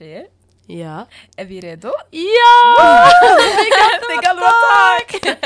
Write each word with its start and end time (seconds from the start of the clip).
Tjejer, 0.00 0.26
Ja. 0.66 1.06
är 1.36 1.44
vi 1.44 1.60
redo? 1.60 1.88
Ja! 2.10 3.10
Det 4.08 4.14
är 4.14 4.22
galvatak! 4.22 5.36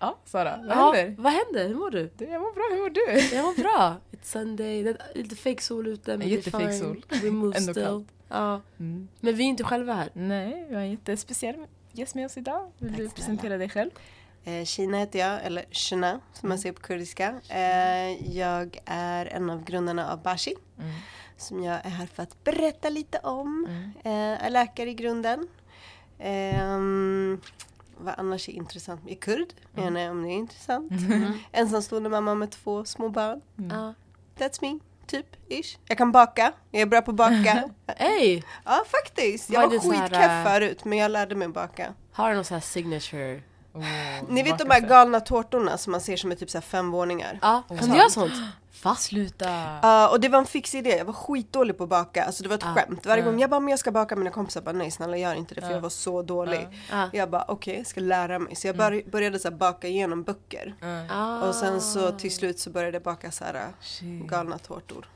Ja, 0.00 0.18
Sara, 0.24 0.56
vad 0.66 0.76
ja. 0.76 0.92
händer? 0.92 1.22
Vad 1.22 1.32
händer? 1.32 1.68
Hur 1.68 1.74
mår 1.74 1.90
du? 1.90 2.10
Du, 2.16 2.24
jag 2.24 2.40
mår 2.40 2.52
bra, 2.54 2.62
hur 2.70 2.82
mår 2.82 2.90
du? 2.90 3.36
Jag 3.36 3.44
mår 3.44 3.62
bra. 3.62 3.96
It's 4.10 4.22
Sunday. 4.32 4.82
Det 4.82 4.90
är 4.90 4.98
lite 5.14 5.36
fake 5.36 5.62
sol 5.62 5.86
ute 5.86 6.16
men 6.16 6.28
det 6.28 6.46
är 6.46 6.72
sol. 6.78 7.04
We 7.22 7.30
move 7.30 7.56
Ändå 7.58 7.72
still. 7.72 7.84
kallt. 7.84 8.08
Ja. 8.28 8.60
Mm. 8.80 9.08
Men 9.20 9.34
vi 9.36 9.44
är 9.44 9.48
inte 9.48 9.64
själva 9.64 9.92
här. 9.94 10.08
Nej, 10.12 10.66
vi 10.68 10.74
har 10.74 10.82
en 10.82 10.90
jättespeciell 10.90 11.56
gäst 11.92 12.14
med 12.14 12.26
oss 12.26 12.36
idag. 12.36 12.72
Vill 12.78 12.90
du 12.90 12.96
snälla. 12.96 13.10
presentera 13.10 13.58
dig 13.58 13.68
själv? 13.68 13.90
Eh, 14.44 14.64
Kina 14.64 14.98
heter 14.98 15.18
jag, 15.18 15.44
eller 15.44 15.64
Shina 15.70 16.20
som 16.32 16.48
man 16.48 16.58
säger 16.58 16.72
på 16.72 16.80
kurdiska. 16.80 17.40
Eh, 17.48 18.36
jag 18.36 18.78
är 18.84 19.26
en 19.26 19.50
av 19.50 19.64
grundarna 19.64 20.12
av 20.12 20.22
Bashi 20.22 20.54
Mm. 20.78 20.90
som 21.36 21.62
jag 21.64 21.86
är 21.86 21.90
här 21.90 22.06
för 22.06 22.22
att 22.22 22.44
berätta 22.44 22.88
lite 22.88 23.18
om. 23.18 23.66
Mm. 23.68 23.92
Eh, 24.04 24.44
är 24.44 24.50
läkare 24.50 24.90
i 24.90 24.94
grunden. 24.94 25.48
Ehm, 26.18 27.40
vad 27.98 28.14
annars 28.18 28.48
är 28.48 28.52
intressant? 28.52 29.00
Jag 29.04 29.12
är 29.12 29.16
kurd, 29.16 29.48
mm. 29.76 29.96
jag 29.96 30.10
om 30.10 30.22
det 30.22 30.28
är 30.28 30.32
intressant. 30.36 30.92
Ensamstående 31.52 32.08
mamma 32.10 32.34
med 32.34 32.50
två 32.50 32.84
små 32.84 33.08
barn. 33.08 33.40
Mm. 33.58 33.94
That's 34.38 34.58
me, 34.60 34.78
typ, 35.06 35.26
ish. 35.48 35.78
Jag 35.86 35.98
kan 35.98 36.12
baka, 36.12 36.52
jag 36.70 36.82
är 36.82 36.86
bra 36.86 37.02
på 37.02 37.10
att 37.10 37.16
baka. 37.16 37.70
Hey! 37.96 38.42
ja 38.64 38.84
faktiskt, 38.86 39.50
jag 39.50 39.70
var 39.70 39.78
skitkeff 39.78 40.30
äh, 40.30 40.44
förut 40.44 40.84
men 40.84 40.98
jag 40.98 41.10
lärde 41.10 41.34
mig 41.34 41.48
baka. 41.48 41.94
Har 42.12 42.28
du 42.28 42.34
någon 42.34 42.44
sån 42.44 42.54
här 42.54 42.60
signature? 42.60 43.42
Oh, 43.74 43.84
Ni 44.28 44.42
vet 44.42 44.58
de 44.58 44.70
här 44.70 44.80
galna 44.80 45.20
tårtorna 45.20 45.78
som 45.78 45.90
man 45.90 46.00
ser 46.00 46.16
som 46.16 46.30
är 46.32 46.36
typ 46.36 46.50
så 46.50 46.58
här 46.58 46.62
fem 46.62 46.90
våningar? 46.90 47.38
Ja, 47.42 47.62
kan 47.68 47.90
du 47.90 47.96
göra 47.96 48.10
sånt? 48.10 48.32
Va? 48.82 48.94
Sluta! 48.94 49.78
Ja, 49.82 50.08
och 50.08 50.20
det 50.20 50.28
var 50.28 50.38
en 50.38 50.46
fix 50.46 50.74
idé. 50.74 50.96
Jag 50.96 51.04
var 51.04 51.12
skitdålig 51.12 51.78
på 51.78 51.82
att 51.84 51.90
baka. 51.90 52.24
Alltså 52.24 52.42
det 52.42 52.48
var 52.48 52.56
ett 52.56 52.64
Ah. 52.64 52.74
skämt. 52.74 53.06
Varje 53.06 53.22
Ah. 53.22 53.26
gång 53.26 53.40
jag 53.40 53.50
bara, 53.50 53.60
men 53.60 53.68
jag 53.68 53.78
ska 53.78 53.90
baka 53.92 54.16
mina 54.16 54.30
kompisar 54.30 54.60
bara, 54.60 54.72
nej 54.72 54.90
snälla 54.90 55.16
gör 55.16 55.34
inte 55.34 55.54
det 55.54 55.60
för 55.60 55.68
Ah. 55.68 55.72
jag 55.72 55.80
var 55.80 55.88
så 55.88 56.22
dålig. 56.22 56.68
Ja. 56.90 57.08
Jag 57.12 57.30
bara, 57.30 57.44
okej, 57.48 57.76
jag 57.76 57.86
ska 57.86 58.00
lära 58.00 58.38
mig. 58.38 58.54
Så 58.56 58.66
jag 58.66 58.76
bör- 58.76 59.10
började 59.10 59.38
så 59.38 59.48
här, 59.50 59.56
baka 59.56 59.88
igenom 59.88 60.22
böcker. 60.22 60.74
Mm. 60.82 61.10
Ah. 61.10 61.48
Och 61.48 61.54
sen 61.54 61.80
så 61.80 62.10
till 62.12 62.34
slut 62.34 62.58
så 62.58 62.70
började 62.70 62.94
jag 62.96 63.02
baka 63.02 63.30
så 63.30 63.44
här 63.44 63.54
äh, 63.54 63.60
Shit. 63.80 64.26
galna 64.26 64.58
tårtor. 64.58 65.06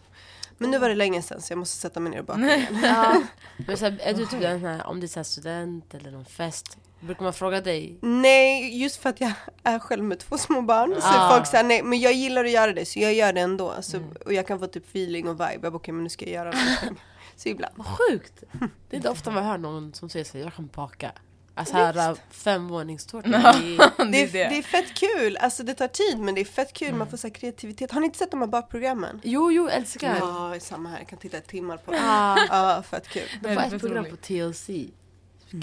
Men 0.58 0.70
nu 0.70 0.78
var 0.78 0.89
det 0.89 0.95
länge 0.95 1.23
sedan 1.23 1.41
så 1.42 1.52
jag 1.52 1.58
måste 1.58 1.77
sätta 1.77 2.00
mig 2.00 2.11
ner 2.12 2.19
och 2.19 2.25
baka 2.25 2.41
igen. 2.56 2.80
Ja. 2.83 3.23
Men 3.67 3.77
så 3.77 3.84
här, 3.84 3.98
är 4.02 4.14
du 4.14 4.27
typ 4.27 4.41
den 4.41 4.61
här, 4.64 4.86
om 4.86 5.00
det 5.00 5.06
är 5.06 5.08
så 5.08 5.19
här 5.19 5.25
student 5.25 5.95
eller 5.95 6.11
någon 6.11 6.25
fest, 6.25 6.77
brukar 7.00 7.22
man 7.25 7.33
fråga 7.33 7.61
dig? 7.61 7.98
Nej, 8.02 8.83
just 8.83 8.97
för 9.02 9.11
att 9.11 9.20
jag 9.20 9.33
är 9.62 9.78
själv 9.78 10.05
med 10.05 10.19
två 10.19 10.39
små 10.39 10.62
barn. 10.62 10.94
Så 11.00 11.06
Ah. 11.08 11.30
folk 11.34 11.47
säger 11.47 11.64
nej, 11.64 11.83
men 11.83 12.00
jag 12.00 12.12
gillar 12.12 12.44
att 12.44 12.50
göra 12.50 12.72
det 12.72 12.84
så 12.86 12.98
jag 13.00 13.14
gör 13.14 13.33
det 13.33 13.41
ändå. 13.41 13.70
Alltså, 13.70 13.97
Mm. 13.97 14.11
Och 14.25 14.33
jag 14.33 14.47
kan 14.47 14.58
få 14.58 14.66
typ 14.66 14.86
feeling 14.89 15.28
och 15.28 15.34
vibe. 15.34 15.52
Jag 15.62 15.72
bara, 15.72 15.77
okej 15.77 15.94
men 15.94 16.05
nu 16.05 16.11
ska 16.11 16.24
jag 16.24 16.34
göra 16.34 16.50
någonting. 16.50 17.02
Så 17.36 17.48
ibland. 17.48 17.74
Vad 17.77 17.86
sjukt! 17.86 18.42
Det 18.89 18.94
är 18.94 18.97
inte 18.97 19.11
ofta 19.11 19.30
man 19.30 19.44
hör 19.44 19.58
någon 19.58 19.94
som 19.94 20.08
säger 20.08 20.24
så 20.24 20.39
här, 20.39 20.44
jag 20.44 20.55
kan 20.55 20.67
baka. 20.74 21.12
Alltså 21.55 21.74
här 21.74 22.17
femvåningstårta. 22.30 23.28
det 23.28 23.36
är- 23.36 24.11
Det 24.12 24.22
är, 24.22 24.50
det 24.50 24.58
är 24.58 24.62
fett 24.62 24.94
kul, 24.94 25.36
alltså 25.36 25.62
det 25.62 25.74
tar 25.74 25.89
tid 25.89 26.19
men 26.19 26.34
det 26.34 26.41
är 26.41 26.44
fett 26.44 26.72
kul, 26.72 26.94
man 26.94 27.11
får 27.11 27.17
så 27.17 27.30
kreativitet. 27.30 27.91
Har 27.92 28.00
ni 28.00 28.06
inte 28.06 28.19
sett 28.19 28.30
de 28.30 28.41
här 28.41 28.48
bakprogrammen? 28.48 29.20
Jo, 29.24 29.52
jo, 29.52 29.69
älskar. 29.69 30.17
Ja, 30.20 30.55
samma 30.61 30.89
här, 30.89 30.98
jag 30.98 31.08
kan 31.08 31.19
titta 31.19 31.41
timmar 31.41 31.77
på 31.77 31.91
det. 31.92 31.98
Ah, 32.05 32.39
Ja, 32.50 32.83
fett 32.91 33.08
kul. 33.08 33.22
var 33.42 33.48
Väldigt 33.50 33.72
ett 33.72 33.80
program 33.80 34.05
roligt. 34.05 34.20
på 34.20 34.27
TLC. 34.27 34.70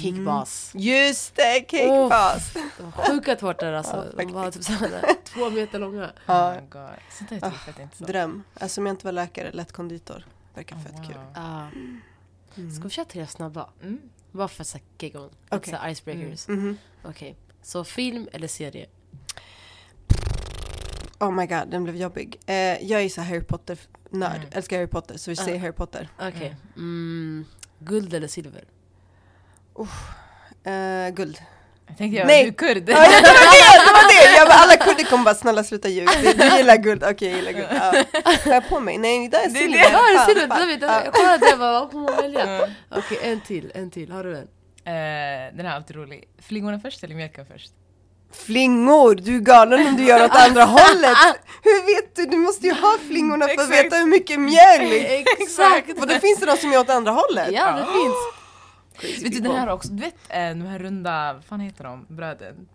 Kickbass. 0.02 0.72
Just 0.75 1.36
det! 1.36 1.66
Det 1.72 1.88
var 1.88 2.39
sjuka 3.08 3.36
tårtor 3.36 3.72
alltså. 3.72 3.95
Ja, 4.17 4.23
De 4.25 4.31
var 4.33 4.52
typ 4.52 4.63
såhär, 4.63 5.02
två 5.23 5.49
meter 5.49 5.80
långa. 5.80 6.05
Oh 6.05 6.09
Ja, 6.25 6.55
my 6.61 6.67
god. 6.69 6.89
Sånt 7.17 7.30
där 7.30 7.36
är 7.38 7.49
typ 7.49 7.59
fett 7.59 7.80
intressant. 7.80 8.08
dröm. 8.11 8.44
Alltså 8.53 8.81
om 8.81 8.86
jag 8.88 8.94
inte 8.94 9.05
var 9.05 9.11
läkare, 9.11 9.52
lätt 9.52 9.71
konditor. 9.71 10.25
Verkar 10.55 10.75
fett 10.77 10.94
Oh, 10.99 11.05
kul. 11.08 11.16
wow. 11.16 11.33
Ah. 11.36 11.67
Ska 12.76 12.83
vi 12.83 12.89
köra 12.89 13.05
tre 13.05 13.27
snabba? 13.27 13.70
Mm. 13.82 13.99
Bara 14.32 14.48
för 14.48 14.61
att 14.61 14.67
on. 15.15 15.30
Okej. 15.49 15.58
Okay. 15.73 15.73
Så 15.80 15.87
icebreakers. 15.89 16.48
Mhm. 16.48 16.77
Okej. 17.03 17.36
Så 17.61 17.83
film 17.83 18.27
eller 18.33 18.48
serie? 18.48 18.86
Oh 21.20 21.32
my 21.32 21.45
god, 21.45 21.67
den 21.67 21.83
blev 21.83 21.95
jobbig. 21.95 22.39
Eh, 22.45 22.55
jag 22.83 23.02
är 23.02 23.09
så 23.09 23.21
Harry 23.21 23.42
Potter-nörd, 23.43 24.36
Mm. 24.36 24.48
älskar 24.52 24.77
Harry 24.77 24.87
Potter, 24.87 25.17
så 25.17 25.32
vi 25.32 25.36
säger 25.36 25.58
Ah. 25.58 25.61
Harry 25.61 25.71
Potter. 25.71 26.09
Okej. 26.21 26.55
Mm. 26.76 27.45
Guld 27.80 28.14
eller 28.14 28.27
silver? 28.27 28.64
Eh, 30.66 31.14
guld. 31.14 31.38
Jag 31.88 31.98
tänkte 31.98 32.17
jag, 32.20 32.28
Nej. 32.28 32.44
du 32.44 32.50
är 32.50 32.54
kurd. 32.54 32.78
Ja, 32.78 32.82
det 32.84 32.94
var 32.94 33.02
det! 33.02 33.86
Det 33.86 33.94
var 33.94 34.08
det! 34.32 34.38
Jag 34.38 34.48
bara, 34.48 34.58
alla 34.58 34.78
kurder 34.78 35.04
kommer 35.04 35.23
bara 35.23 35.36
snälla 35.36 35.64
sluta 35.64 35.88
ljuga. 35.89 36.11
Du, 36.23 36.34
du 36.34 36.58
gillar 36.58 36.78
guld, 36.78 37.04
okej 37.04 37.28
jag 37.30 37.38
gillar 37.38 37.52
guld. 37.52 37.67
Ja. 37.72 38.04
Har 38.45 38.54
jag 38.54 38.70
på 38.70 38.80
mig? 38.80 38.98
Nej, 38.98 39.28
det 39.30 39.38
är 39.38 39.50
Det 39.50 39.60
är 39.60 39.62
silver. 39.62 39.78
det. 39.80 39.86
Är 39.86 40.26
silver! 40.26 40.60
Jag 40.60 40.67
vet, 40.67 40.82
Ja. 40.82 41.02
jag 41.06 41.14
kollade 41.14 41.50
jag 41.50 41.60
bara, 41.60 41.80
vad 41.80 41.92
kommer 41.92 42.12
man 42.12 42.22
välja? 42.22 42.67
Okej, 42.92 43.17
en 43.23 43.42
till, 43.42 43.72
en 43.76 43.92
till. 43.92 44.12
Har 44.12 44.23
du 44.23 44.32
en? 44.38 44.48
Eh, 44.86 45.56
den 45.58 45.66
här 45.66 45.72
är 45.72 45.76
alltid 45.76 45.95
rolig. 45.95 46.23
Flingorna 46.48 46.80
först 46.80 47.04
eller 47.04 47.16
mjölken 47.16 47.45
först? 47.54 47.72
Flingor! 48.45 49.16
Du 49.16 49.36
är 49.36 49.39
galen 49.39 49.88
om 49.88 49.98
du 49.98 50.04
gör 50.04 50.26
åt 50.26 50.36
andra 50.36 50.64
hållet! 50.66 51.17
Hur 51.64 51.95
vet 51.95 52.16
du? 52.16 52.26
Du 52.26 52.38
måste 52.38 52.67
ju 52.67 52.73
ha 52.73 52.95
flingorna 53.08 53.48
för 53.48 53.62
att 53.64 53.70
veta 53.70 53.95
hur 53.95 54.06
mycket 54.06 54.39
mjölk! 54.39 55.28
Exakt! 55.39 55.89
Och 56.02 56.08
då 56.08 56.16
finns 56.20 56.39
det 56.39 56.45
de 56.45 56.58
som 56.58 56.73
är 56.73 56.80
åt 56.80 56.89
andra 56.89 57.12
hållet? 57.12 57.50
Ja, 57.52 57.72
det 57.72 57.86
finns. 57.86 58.16
Crazy 59.08 59.23
Vet 59.23 59.31
du 59.31 59.39
den 59.39 59.43
people. 59.43 59.59
här 59.59 59.69
också, 59.69 59.89
du 59.89 60.02
vet 60.03 60.15
eh, 60.30 60.37
de 60.49 60.61
här 60.61 60.80
runda, 60.80 61.33
vad 61.33 61.43
fan 61.43 61.59
heter 61.59 61.83
de, 61.83 62.05
bröden? 62.09 62.67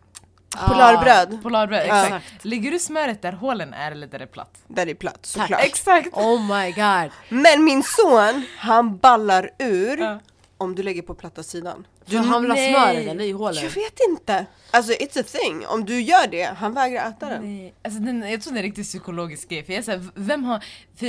Polarbröd, 0.66 1.42
Polarbröd, 1.42 1.86
Ja. 1.88 2.02
exakt. 2.04 2.44
Lägger 2.44 2.70
du 2.70 2.78
smöret 2.78 3.22
där 3.22 3.32
hålen 3.32 3.74
är 3.74 3.92
eller 3.92 4.06
där 4.06 4.18
det 4.18 4.24
är 4.24 4.26
platt? 4.26 4.58
där 4.68 4.86
det 4.86 4.92
är 4.92 4.94
platt 4.94 5.14
Tack. 5.14 5.26
såklart. 5.26 5.64
Exakt! 5.64 6.08
Oh 6.12 6.56
my 6.58 6.72
god. 6.72 7.10
Men 7.28 7.64
min 7.64 7.82
son, 7.82 8.42
han 8.58 8.96
ballar 8.96 9.50
ur 9.58 9.98
Ja. 9.98 10.20
om 10.56 10.74
du 10.74 10.82
lägger 10.82 11.02
på 11.02 11.14
platta 11.14 11.42
sidan. 11.42 11.86
Du, 12.06 12.18
han 12.18 12.42
vill 12.42 12.50
ha 12.50 12.56
nej. 12.56 12.74
smöret 12.74 13.08
eller 13.08 13.24
i 13.24 13.32
hålen? 13.32 13.62
Jag 13.64 13.70
vet 13.70 13.98
inte. 14.08 14.46
Alltså 14.70 14.92
it's 14.92 15.20
a 15.20 15.24
thing. 15.26 15.66
Om 15.66 15.84
du 15.84 16.00
gör 16.00 16.26
det, 16.26 16.42
han 16.56 16.74
vägrar 16.74 17.08
äta 17.08 17.28
den. 17.28 17.42
Nej, 17.42 17.74
alltså 17.84 18.00
den, 18.00 18.30
jag 18.30 18.42
tror 18.42 18.52
det 18.52 18.56
är 18.58 18.62
en 18.62 18.66
riktigt 18.68 18.86
psykologisk 18.86 19.48
grej. 19.48 19.64
För 19.64 19.72
jag 19.72 19.78
är 19.78 19.82
såhär, 19.82 20.04
vem 20.14 20.44
har... 20.44 20.64
För 20.96 21.06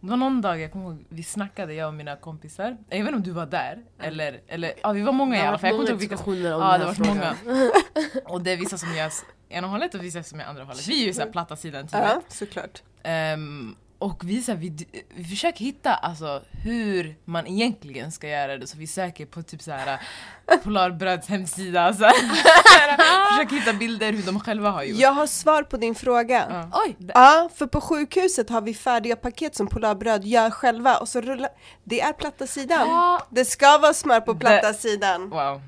det 0.00 0.10
var 0.10 0.16
någon 0.16 0.40
dag, 0.40 0.60
jag 0.60 0.72
kommer 0.72 0.84
ihåg, 0.84 1.04
vi 1.08 1.22
snackade 1.22 1.74
jag 1.74 1.88
och 1.88 1.94
mina 1.94 2.16
kompisar. 2.16 2.76
Jag 2.88 2.98
vet 2.98 3.06
inte 3.06 3.16
om 3.16 3.22
du 3.22 3.30
var 3.30 3.46
där, 3.46 3.82
eller, 3.98 4.40
eller 4.48 4.72
ja 4.82 4.92
vi 4.92 5.02
var 5.02 5.12
många 5.12 5.36
i 5.36 5.40
alla 5.40 5.58
fall. 5.58 5.68
Jag 5.68 5.72
kommer 5.76 5.80
inte 5.80 5.92
ihåg 5.92 6.00
vilka 6.00 6.16
Ja, 6.60 6.78
det 6.78 6.94
frågan. 6.94 7.16
många. 7.16 7.70
Och 8.24 8.40
det 8.40 8.50
är 8.52 8.56
vissa 8.56 8.78
som 8.78 8.94
gör 8.96 9.10
ena 9.48 9.66
hållet 9.66 9.94
och 9.94 10.04
vissa 10.04 10.22
som 10.22 10.40
gör 10.40 10.46
andra 10.46 10.64
hållet. 10.64 10.88
Vi 10.88 11.02
är 11.02 11.06
ju 11.06 11.12
såhär 11.12 11.30
platta 11.30 11.56
sidan 11.56 11.82
typ. 11.82 11.92
Ja, 11.92 12.22
såklart. 12.28 12.82
Ehm, 13.02 13.76
och 14.00 14.20
vi, 14.24 14.42
så 14.42 14.52
här, 14.52 14.58
vi, 14.58 14.86
vi 15.14 15.24
försöker 15.24 15.64
hitta 15.64 15.94
alltså, 15.94 16.42
hur 16.50 17.16
man 17.24 17.46
egentligen 17.46 18.12
ska 18.12 18.28
göra 18.28 18.58
det, 18.58 18.66
så 18.66 18.78
vi 18.78 18.86
söker 18.86 19.26
på 19.26 19.42
typ 19.42 19.62
så 19.62 19.70
här 19.72 20.00
Polarbröds 20.62 21.28
hemsida. 21.28 21.94
Så 21.94 22.04
här, 22.04 22.12
försöker 23.36 23.56
hitta 23.56 23.72
bilder 23.72 24.12
hur 24.12 24.22
de 24.22 24.40
själva 24.40 24.70
har 24.70 24.82
gjort. 24.82 24.98
Jag 25.00 25.12
har 25.12 25.26
svar 25.26 25.62
på 25.62 25.76
din 25.76 25.94
fråga. 25.94 26.46
Ja. 26.50 26.80
Oj! 26.86 26.96
Ja, 27.14 27.48
för 27.54 27.66
på 27.66 27.80
sjukhuset 27.80 28.50
har 28.50 28.60
vi 28.60 28.74
färdiga 28.74 29.16
paket 29.16 29.54
som 29.54 29.66
Polarbröd 29.66 30.24
gör 30.24 30.50
själva 30.50 30.96
och 30.96 31.08
så 31.08 31.20
rullar... 31.20 31.50
Det 31.84 32.00
är 32.00 32.12
platta 32.12 32.46
sidan. 32.46 32.88
Ja. 32.88 33.26
Det 33.30 33.44
ska 33.44 33.78
vara 33.78 33.94
smör 33.94 34.20
på 34.20 34.34
platta 34.34 34.68
Det- 34.68 34.74
sidan. 34.74 35.30
Wow, 35.30 35.60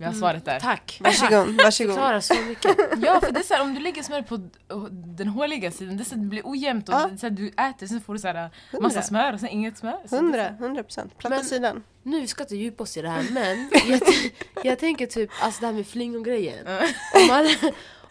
vi 0.00 0.06
har 0.06 0.12
svaret 0.12 0.44
där. 0.44 0.60
Tack! 0.60 1.00
Varsågod, 1.04 1.48
varsågod. 1.64 1.94
Förklarar 1.94 2.20
så 2.20 2.34
mycket. 2.34 2.76
Ja, 3.02 3.20
för 3.20 3.32
det 3.32 3.38
är 3.40 3.44
så 3.44 3.54
här, 3.54 3.62
om 3.62 3.74
du 3.74 3.80
lägger 3.80 4.02
smör 4.02 4.22
på 4.22 4.36
d- 4.36 4.48
den 4.90 5.28
håliga 5.28 5.70
sidan, 5.70 5.96
det, 5.96 6.04
så 6.04 6.14
det 6.14 6.20
blir 6.26 6.42
ojämnt 6.44 6.88
och 6.88 6.94
Ja. 6.94 7.10
så 7.18 7.26
här, 7.26 7.30
du 7.30 7.48
äter 7.48 7.86
sen 7.86 8.00
får 8.00 8.12
du 8.12 8.18
så 8.20 8.28
här, 8.28 8.50
massa 8.80 9.02
smör 9.02 9.32
och 9.32 9.40
sen 9.40 9.48
inget 9.48 9.78
smör. 9.78 9.98
Hundra, 10.10 10.48
hundra 10.48 10.82
procent. 10.82 11.18
Platta 11.18 11.36
Men- 11.36 11.44
sidan. 11.44 11.82
Nu 12.02 12.20
vi 12.20 12.26
ska 12.26 12.42
inte 12.44 12.56
djupa 12.56 12.82
oss 12.82 12.96
i 12.96 13.02
det 13.02 13.08
här 13.08 13.24
men 13.30 13.70
jag, 13.88 14.00
jag 14.64 14.78
tänker 14.78 15.06
typ 15.06 15.30
alltså 15.42 15.60
det 15.60 15.66
här 15.66 15.74
med 15.74 15.86
flingongrejen. 15.86 16.66
Om 17.14 17.26
man, 17.28 17.46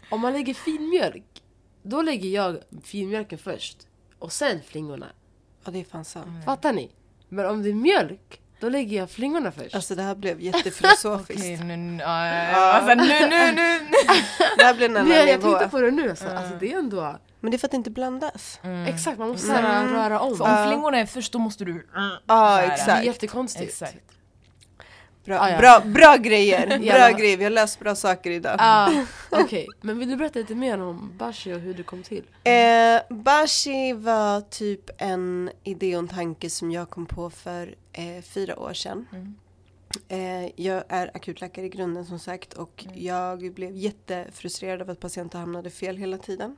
om 0.09 0.21
man 0.21 0.33
lägger 0.33 0.53
finmjölk, 0.53 1.43
då 1.83 2.01
lägger 2.01 2.29
jag 2.29 2.57
finmjölken 2.83 3.37
först 3.39 3.77
och 4.19 4.31
sen 4.31 4.59
flingorna. 4.67 5.07
Ja, 5.65 5.71
det 5.71 5.79
är 5.79 5.83
fan 5.83 6.05
sant. 6.05 6.45
Fattar 6.45 6.73
ni? 6.73 6.91
Men 7.29 7.45
om 7.45 7.63
det 7.63 7.69
är 7.69 7.73
mjölk, 7.73 8.38
då 8.59 8.69
lägger 8.69 8.97
jag 8.97 9.09
flingorna 9.09 9.51
först. 9.51 9.75
Alltså 9.75 9.95
det 9.95 10.01
här 10.03 10.15
blev 10.15 10.41
jättefilosofiskt. 10.41 11.31
Okej, 11.43 11.57
nu, 11.63 11.77
nu, 11.77 12.03
ja, 12.03 12.27
ja, 12.27 12.43
ja. 12.51 12.73
Alltså, 12.73 12.93
nu, 12.95 13.19
nu, 13.29 13.51
nu. 13.51 13.79
Det 14.57 14.63
här 14.63 14.73
blev 14.73 14.91
en 14.91 14.97
annan 14.97 15.11
jag 15.17 15.25
nivå. 15.25 15.49
tänkte 15.51 15.69
på 15.69 15.81
det 15.81 15.91
nu 15.91 16.09
alltså. 16.09 16.27
alltså 16.27 16.55
det 16.59 16.73
är 16.73 16.77
ändå... 16.79 17.17
Men 17.39 17.51
det 17.51 17.57
är 17.57 17.59
för 17.59 17.67
att 17.67 17.71
det 17.71 17.77
inte 17.77 17.89
blandas. 17.91 18.59
Exakt, 18.87 19.19
man 19.19 19.29
måste 19.29 19.51
här 19.51 19.87
röra 19.87 20.19
om. 20.19 20.35
Så 20.37 20.43
om 20.43 20.67
flingorna 20.67 20.97
är 20.97 21.05
först, 21.05 21.31
då 21.33 21.39
måste 21.39 21.65
du... 21.65 21.87
Ja, 21.93 22.19
Så 22.27 22.33
här. 22.33 22.61
Det 22.61 22.67
är 22.67 22.73
exakt. 22.73 23.05
jättekonstigt. 23.05 23.69
Exakt. 23.69 23.97
Bra, 25.25 25.39
Ah, 25.39 25.49
ja. 25.49 25.57
bra, 25.57 25.79
bra 25.85 26.15
grejer. 26.17 26.67
Bra 26.97 27.09
grejer. 27.09 27.37
Vi 27.37 27.43
har 27.43 27.51
löst 27.51 27.79
bra 27.79 27.95
saker 27.95 28.31
idag. 28.31 28.55
Ah, 28.59 28.91
Okej, 29.29 29.67
men 29.81 29.99
vill 29.99 30.09
du 30.09 30.15
berätta 30.15 30.39
lite 30.39 30.55
mer 30.55 30.81
om 30.81 31.11
Bashi 31.17 31.53
och 31.53 31.59
hur 31.59 31.73
det 31.73 31.83
kom 31.83 32.03
till? 32.03 32.23
Eh, 32.43 33.01
Bashi 33.09 33.93
var 33.93 34.41
typ 34.41 34.89
en 34.97 35.49
idé 35.63 35.95
och 35.95 35.99
en 35.99 36.07
tanke 36.07 36.49
som 36.49 36.71
jag 36.71 36.89
kom 36.89 37.05
på 37.05 37.29
för 37.29 37.75
eh, 37.99 38.21
fyra 38.21 38.59
år 38.59 38.73
sedan. 38.73 39.07
Mm. 39.11 39.35
Eh, 40.07 40.51
jag 40.55 40.83
är 40.89 41.11
akutläkare 41.13 41.65
i 41.65 41.69
grunden 41.69 42.05
som 42.05 42.19
sagt 42.19 42.53
och 42.53 42.85
jag 42.93 43.53
blev 43.53 43.75
jättefrustrerad 43.75 44.81
av 44.81 44.89
att 44.89 44.99
patienter 44.99 45.39
hamnade 45.39 45.69
fel 45.69 45.97
hela 45.97 46.17
tiden. 46.17 46.57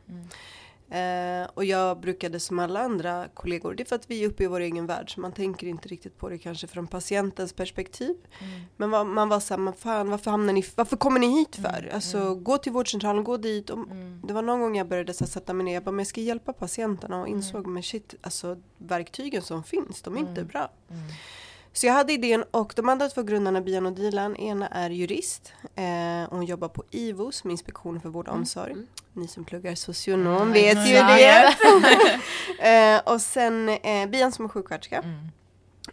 Eh, 0.92 1.50
och 1.54 1.66
jag 1.66 2.00
brukade 2.00 2.40
som 2.40 2.60
alla 2.60 2.80
andra 2.80 3.28
kollegor, 3.34 3.74
det 3.74 3.84
är 3.84 3.86
för 3.86 3.96
att 3.96 4.10
vi 4.12 4.24
är 4.24 4.28
uppe 4.30 4.44
i 4.44 4.48
vår 4.48 4.60
egen 4.60 4.86
värld 4.88 5.14
så 5.14 5.20
man 5.22 5.32
tänker 5.32 5.68
inte 5.68 5.88
riktigt 5.90 6.18
på 6.18 6.30
det 6.30 6.38
kanske 6.38 6.68
från 6.68 6.88
patientens 6.88 7.54
perspektiv. 7.54 8.16
Men 8.78 8.92
vad- 8.92 9.06
man 9.08 9.30
var 9.30 9.40
såhär, 9.40 9.60
men 9.62 9.74
fan 9.74 10.10
varför 10.10 10.32
hamnar 10.32 10.54
ni, 10.54 10.66
varför 10.76 10.98
kommer 10.98 11.20
ni 11.20 11.28
hit 11.40 11.56
för? 11.56 11.90
Alltså 11.94 12.36
gå 12.36 12.58
till 12.58 12.72
vårdcentralen, 12.72 13.24
gå 13.24 13.38
dit. 13.38 13.70
Och 13.70 13.80
Det 14.24 14.34
var 14.34 14.42
någon 14.42 14.60
gång 14.62 14.78
jag 14.78 14.88
började 14.88 15.14
så 15.14 15.24
här, 15.24 15.30
sätta 15.30 15.54
mig 15.54 15.64
ner, 15.66 15.74
jag 15.74 15.84
bara, 15.84 15.92
men 15.92 16.00
jag 16.00 16.08
ska 16.08 16.22
hjälpa 16.22 16.54
patienterna 16.54 17.22
och 17.22 17.28
insåg, 17.28 17.68
men 17.68 17.84
shit, 17.84 18.16
alltså 18.22 18.58
verktygen 18.78 19.42
som 19.42 19.64
finns, 19.64 20.02
de 20.02 20.16
är 20.16 20.20
inte 20.20 20.44
bra. 20.44 20.70
Så 21.74 21.86
jag 21.86 21.94
hade 21.94 22.14
idén 22.14 22.44
och 22.52 22.74
de 22.76 22.90
andra 22.90 23.10
två 23.10 23.24
grundarna, 23.24 23.62
Bian 23.62 23.86
och 23.86 23.94
Dilan, 23.94 24.36
ena 24.36 24.68
är 24.68 24.90
jurist. 24.90 25.54
Eh, 25.76 26.30
hon 26.30 26.46
jobbar 26.46 26.68
på 26.68 26.84
IVO 26.92 27.32
som 27.32 27.52
Inspektionen 27.52 28.02
för 28.02 28.10
vård 28.10 28.28
och 28.28 28.34
omsorg. 28.34 28.76
Ni 29.14 29.28
som 29.28 29.46
pluggar 29.46 29.76
socionom 29.76 30.52
vet 30.52 30.88
ju 30.88 30.94
det. 30.94 31.56
eh, 32.70 33.14
och 33.14 33.22
sen 33.22 33.70
eh, 33.70 34.10
Bian 34.10 34.32
som 34.32 34.46
är 34.46 34.50
sjuksköterska. 34.50 35.04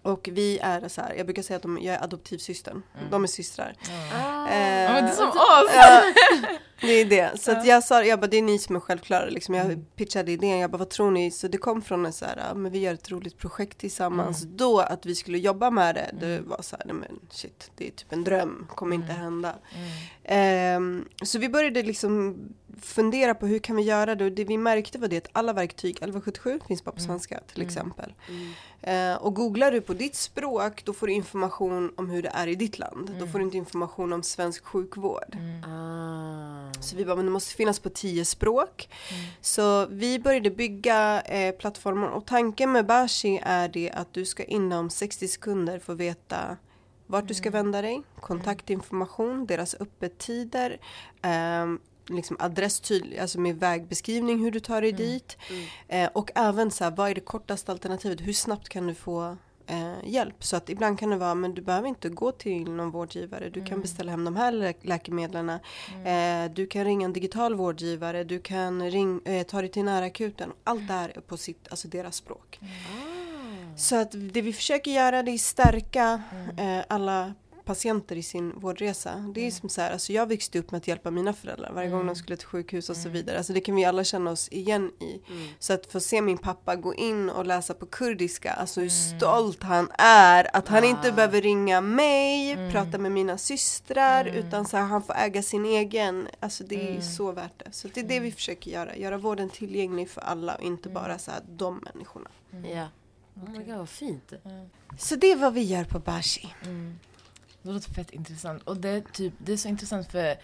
Och 0.03 0.29
vi 0.33 0.59
är 0.59 0.89
så 0.89 1.01
här, 1.01 1.15
jag 1.15 1.27
brukar 1.27 1.43
säga 1.43 1.57
att 1.57 1.63
de, 1.63 1.79
jag 1.83 1.95
är 1.95 2.05
adoptivsystern. 2.05 2.83
De 3.11 3.23
är 3.23 3.27
systrar. 3.29 3.75
Ah. 4.15 4.53
Ja, 4.55 4.93
men 4.93 5.05
det 5.05 5.11
är 5.11 5.15
som 5.15 5.27
Eh, 5.27 5.35
oss! 5.35 6.59
Det 6.81 6.93
är 7.01 7.05
det. 7.05 7.41
Så 7.41 7.53
att 7.53 7.67
jag 7.67 7.85
sa, 7.85 8.05
jag 8.05 8.21
bara, 8.21 8.27
det 8.27 8.37
är 8.37 8.43
ni 8.43 8.59
som 8.59 8.77
är 8.77 8.81
självklara. 8.81 9.27
Liksom. 9.29 9.55
Jag 9.55 9.85
pitchade 9.97 10.33
idén, 10.33 10.59
jag 10.59 10.71
bara, 10.71 10.79
vad 10.79 10.89
tror 10.91 11.11
ni? 11.11 11.31
Så 11.31 11.49
det 11.49 11.59
kom 11.59 11.83
från 11.83 12.07
en 12.07 12.13
så 12.13 12.25
här, 12.25 12.55
men 12.55 12.73
vi 12.73 12.79
gör 12.79 12.95
ett 12.95 13.11
roligt 13.11 13.39
projekt 13.39 13.79
tillsammans. 13.79 14.43
Då 14.43 14.81
att 14.81 15.07
vi 15.07 15.15
skulle 15.15 15.39
jobba 15.39 15.71
med 15.71 15.95
det, 15.95 16.11
det 16.21 16.41
var 16.41 16.63
så 16.63 16.77
här, 16.77 16.85
nej 16.87 16.95
men 16.95 17.21
shit, 17.31 17.71
det 17.77 17.87
är 17.87 17.91
typ 17.91 18.13
en 18.13 18.25
dröm, 18.25 18.67
kommer 18.75 18.97
inte 18.97 19.13
hända. 19.13 19.55
Ehm, 20.25 21.09
så 21.23 21.39
vi 21.39 21.49
började 21.49 21.83
liksom 21.83 22.37
fundera 22.83 23.35
på 23.35 23.47
hur 23.47 23.59
kan 23.59 23.77
vi 23.77 23.83
göra 23.83 24.15
det 24.15 24.25
och 24.25 24.33
det 24.33 24.45
vi 24.45 24.59
märkte 24.59 24.99
var 24.99 25.09
det 25.09 25.17
att 25.17 25.29
alla 25.33 25.53
verktyg, 25.53 25.91
1177 25.91 26.61
finns 26.69 26.85
bara 26.85 26.93
på 26.93 27.01
svenska 27.01 27.41
till 27.53 27.63
exempel. 27.63 28.13
Eh, 28.81 29.15
och 29.15 29.35
googlar 29.35 29.73
du 29.73 29.81
på 29.81 29.95
ditt 29.95 30.15
språk 30.15 30.85
då 30.85 30.93
får 30.93 31.07
du 31.07 31.13
information 31.13 31.93
om 31.97 32.11
hur 32.11 32.23
det 32.23 32.31
är 32.35 32.47
i 32.47 32.55
ditt 32.55 32.79
land. 32.79 33.11
Då 33.21 33.27
får 33.27 33.39
du 33.39 33.45
inte 33.45 33.57
information 33.57 34.13
om 34.13 34.23
svensk 34.23 34.65
sjukvård. 34.65 35.37
Så 36.81 36.97
vi 36.97 37.05
bara, 37.05 37.17
men 37.17 37.25
det 37.25 37.33
måste 37.33 37.55
finnas 37.55 37.79
på 37.79 37.89
tio 37.89 38.25
språk. 38.25 38.89
Så 39.41 39.87
vi 39.87 40.19
började 40.19 40.51
bygga 40.51 41.21
eh, 41.21 41.55
plattformar. 41.55 42.09
Och 42.09 42.27
tanken 42.27 42.73
med 42.73 42.87
Bashi 42.87 43.41
är 43.43 43.69
det 43.69 43.91
att 43.91 44.15
du 44.15 44.25
ska 44.25 44.45
inom 44.45 44.91
60 44.91 45.29
sekunder 45.29 45.79
få 45.79 45.95
veta 45.95 46.57
vart 47.07 47.29
du 47.29 47.35
ska 47.35 47.51
vända 47.51 47.83
dig, 47.83 48.03
kontaktinformation, 48.21 49.47
deras 49.47 49.75
öppettider, 49.75 50.81
ehm, 51.23 51.81
liksom 52.09 52.37
adress 52.41 52.81
tydlig, 52.81 53.19
alltså 53.19 53.41
med 53.41 53.61
vägbeskrivning 53.61 54.39
hur 54.39 54.51
du 54.51 54.61
tar 54.61 54.81
dig 54.81 54.93
dit. 54.93 55.37
Eh, 55.89 56.11
och 56.13 56.31
även 56.35 56.71
så 56.71 56.85
här, 56.85 56.91
vad 56.91 57.11
är 57.11 57.15
det 57.15 57.21
kortaste 57.21 57.73
alternativet? 57.73 58.21
Hur 58.21 58.33
snabbt 58.33 58.69
kan 58.69 58.87
du 58.87 58.95
få 58.95 59.37
eh, 59.69 59.93
hjälp? 60.05 60.45
Så 60.45 60.57
att 60.57 60.69
ibland 60.69 60.99
kan 60.99 61.11
det 61.11 61.17
vara, 61.17 61.35
men 61.35 61.55
du 61.55 61.63
behöver 61.63 61.89
inte 61.89 62.09
gå 62.09 62.33
till 62.33 62.71
någon 62.71 62.91
vårdgivare. 62.91 63.49
Du 63.51 63.65
kan 63.65 63.81
beställa 63.81 64.11
hem 64.11 64.25
de 64.25 64.37
här 64.37 64.53
lä- 64.53 64.73
läkemedlen. 64.83 65.49
Eh, 65.51 66.53
du 66.55 66.67
kan 66.67 66.85
ringa 66.85 67.05
en 67.05 67.13
digital 67.13 67.55
vårdgivare. 67.55 68.25
Du 68.25 68.39
kan 68.41 68.91
ring, 68.91 69.21
eh, 69.25 69.47
ta 69.47 69.61
dig 69.61 69.71
till 69.71 69.85
närakuten. 69.85 70.53
Allt 70.65 70.87
det 70.89 70.93
här 70.95 71.13
är 71.15 71.21
på 71.21 71.37
sitt, 71.37 71.69
alltså 71.71 71.89
deras 71.89 72.17
språk. 72.17 72.61
Så 73.77 73.97
att 73.97 74.11
det 74.33 74.43
vi 74.43 74.53
försöker 74.53 74.91
göra 74.91 75.23
det 75.23 75.31
är 75.31 75.39
stärka 75.39 76.23
eh, 76.59 76.79
alla 76.89 77.35
patienter 77.69 78.17
i 78.17 78.23
sin 78.23 78.53
vårdresa. 78.61 79.33
Det 79.35 79.47
är 79.47 79.51
som 79.51 79.69
så 79.69 79.81
här, 79.81 79.91
alltså 79.93 80.13
jag 80.13 80.27
växte 80.27 80.59
upp 80.59 80.71
med 80.71 80.79
att 80.79 80.89
hjälpa 80.89 81.11
mina 81.11 81.33
föräldrar 81.33 81.73
varje 81.73 81.91
gång 81.91 82.07
de 82.07 82.17
skulle 82.17 82.37
till 82.37 82.47
sjukhus 82.47 82.91
och 82.91 82.97
så 82.97 83.09
vidare. 83.09 83.39
Alltså 83.39 83.53
det 83.53 83.61
kan 83.61 83.75
vi 83.75 83.85
alla 83.85 84.05
känna 84.05 84.31
oss 84.31 84.49
igen 84.49 84.91
i. 85.01 85.21
Så 85.59 85.73
att 85.73 85.87
få 85.87 86.01
se 86.01 86.23
min 86.23 86.39
pappa 86.39 86.77
gå 86.77 86.95
in 86.95 87.31
och 87.31 87.47
läsa 87.47 87.75
på 87.75 87.87
kurdiska, 87.87 88.53
alltså 88.53 88.81
hur 88.81 88.89
stolt 88.89 89.63
han 89.63 89.91
är. 89.99 90.57
Att 90.57 90.69
han 90.69 90.85
inte 90.85 91.13
behöver 91.13 91.41
ringa 91.41 91.81
mig, 91.81 92.57
prata 92.73 92.99
med 92.99 93.13
mina 93.13 93.39
systrar, 93.39 94.25
utan 94.25 94.67
så 94.67 94.77
här, 94.77 94.85
han 94.85 95.03
får 95.03 95.15
äga 95.17 95.43
sin 95.43 95.65
egen. 95.65 96.29
Alltså 96.41 96.65
det 96.65 96.97
är 96.97 97.01
så 97.01 97.33
värt 97.33 97.65
det. 97.65 97.73
Så 97.73 97.89
det 97.95 98.01
är 98.01 98.05
det 98.05 98.21
vi 98.21 98.33
försöker 98.33 98.71
göra, 98.71 98.97
göra 98.97 99.19
vården 99.19 99.51
tillgänglig 99.51 100.11
för 100.11 100.21
alla 100.21 100.55
och 100.55 100.63
inte 100.63 100.89
bara 100.89 101.19
så 101.19 101.31
här, 101.31 101.41
de 101.49 101.85
människorna. 101.93 102.31
Ja. 102.75 102.89
Oh 103.43 103.51
my 103.51 103.59
god 103.59 103.77
vad 103.77 103.89
fint. 103.89 104.33
Så 104.99 105.17
det 105.17 105.33
är 105.33 105.37
vad 105.37 105.55
vi 105.55 105.63
gör 105.63 105.85
på 105.85 105.99
Bashi. 105.99 106.49
Det 107.63 107.73
låter 107.73 107.95
fett 107.95 108.11
intressant. 108.11 108.63
Och 108.63 108.77
det 108.77 108.89
är, 108.89 109.01
typ, 109.01 109.33
det 109.39 109.53
är 109.53 109.57
så 109.57 109.69
intressant 109.69 110.13
för 110.13 110.37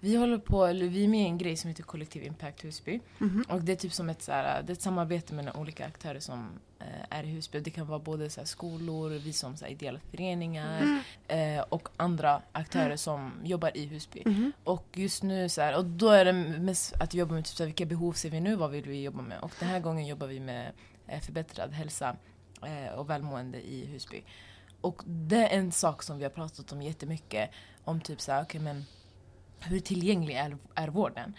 vi 0.00 0.16
håller 0.16 0.38
på, 0.38 0.66
eller 0.66 0.86
vi 0.86 1.04
är 1.04 1.08
med 1.08 1.20
i 1.20 1.24
en 1.24 1.38
grej 1.38 1.56
som 1.56 1.68
heter 1.68 1.82
Kollektiv 1.82 2.24
Impact 2.24 2.64
Husby. 2.64 3.00
Och 3.48 3.62
det 3.62 3.72
är 3.72 3.76
typ 3.76 3.92
som 3.92 4.08
ett, 4.08 4.22
så 4.22 4.32
här, 4.32 4.62
det 4.62 4.72
ett 4.72 4.82
samarbete 4.82 5.34
mellan 5.34 5.56
olika 5.56 5.86
aktörer 5.86 6.20
som 6.20 6.48
eh, 6.80 6.86
är 7.18 7.24
i 7.24 7.26
Husby. 7.26 7.60
Det 7.60 7.70
kan 7.70 7.86
vara 7.86 7.98
både 7.98 8.30
så 8.30 8.40
här, 8.40 8.46
skolor, 8.46 9.10
vi 9.10 9.32
som 9.32 9.56
så 9.56 9.64
här, 9.64 9.72
ideella 9.72 9.98
föreningar 10.10 11.02
eh, 11.28 11.60
och 11.68 11.88
andra 11.96 12.42
aktörer 12.52 12.96
som 12.96 13.32
jobbar 13.44 13.76
i 13.76 13.86
Husby. 13.86 14.22
Och 14.64 14.86
just 14.92 15.22
nu 15.22 15.48
så 15.48 15.60
här, 15.60 15.76
och 15.76 15.84
då 15.84 16.08
är 16.08 16.24
det 16.24 16.32
mest 16.32 16.92
att 17.00 17.14
vi 17.14 17.18
jobbar 17.18 17.34
med 17.34 17.44
typ, 17.44 17.56
så 17.56 17.62
här, 17.62 17.66
vilka 17.66 17.86
behov 17.86 18.12
ser 18.12 18.30
vi 18.30 18.40
nu, 18.40 18.56
vad 18.56 18.70
vill 18.70 18.84
vi 18.84 19.02
jobba 19.02 19.22
med? 19.22 19.38
Och 19.40 19.52
den 19.60 19.68
här 19.68 19.80
gången 19.80 20.06
jobbar 20.06 20.26
vi 20.26 20.40
med 20.40 20.72
eh, 21.06 21.20
förbättrad 21.20 21.72
hälsa 21.72 22.16
eh, 22.62 22.94
och 22.94 23.10
välmående 23.10 23.60
i 23.60 23.86
Husby. 23.86 24.22
Och 24.82 25.02
det 25.06 25.48
är 25.48 25.58
en 25.58 25.72
sak 25.72 26.02
som 26.02 26.18
vi 26.18 26.24
har 26.24 26.30
pratat 26.30 26.72
om 26.72 26.82
jättemycket. 26.82 27.50
Om 27.84 28.00
typ 28.00 28.20
så 28.20 28.32
här, 28.32 28.42
okay, 28.42 28.60
men 28.60 28.84
hur 29.60 29.80
tillgänglig 29.80 30.34
är, 30.34 30.56
är 30.74 30.88
vården? 30.88 31.34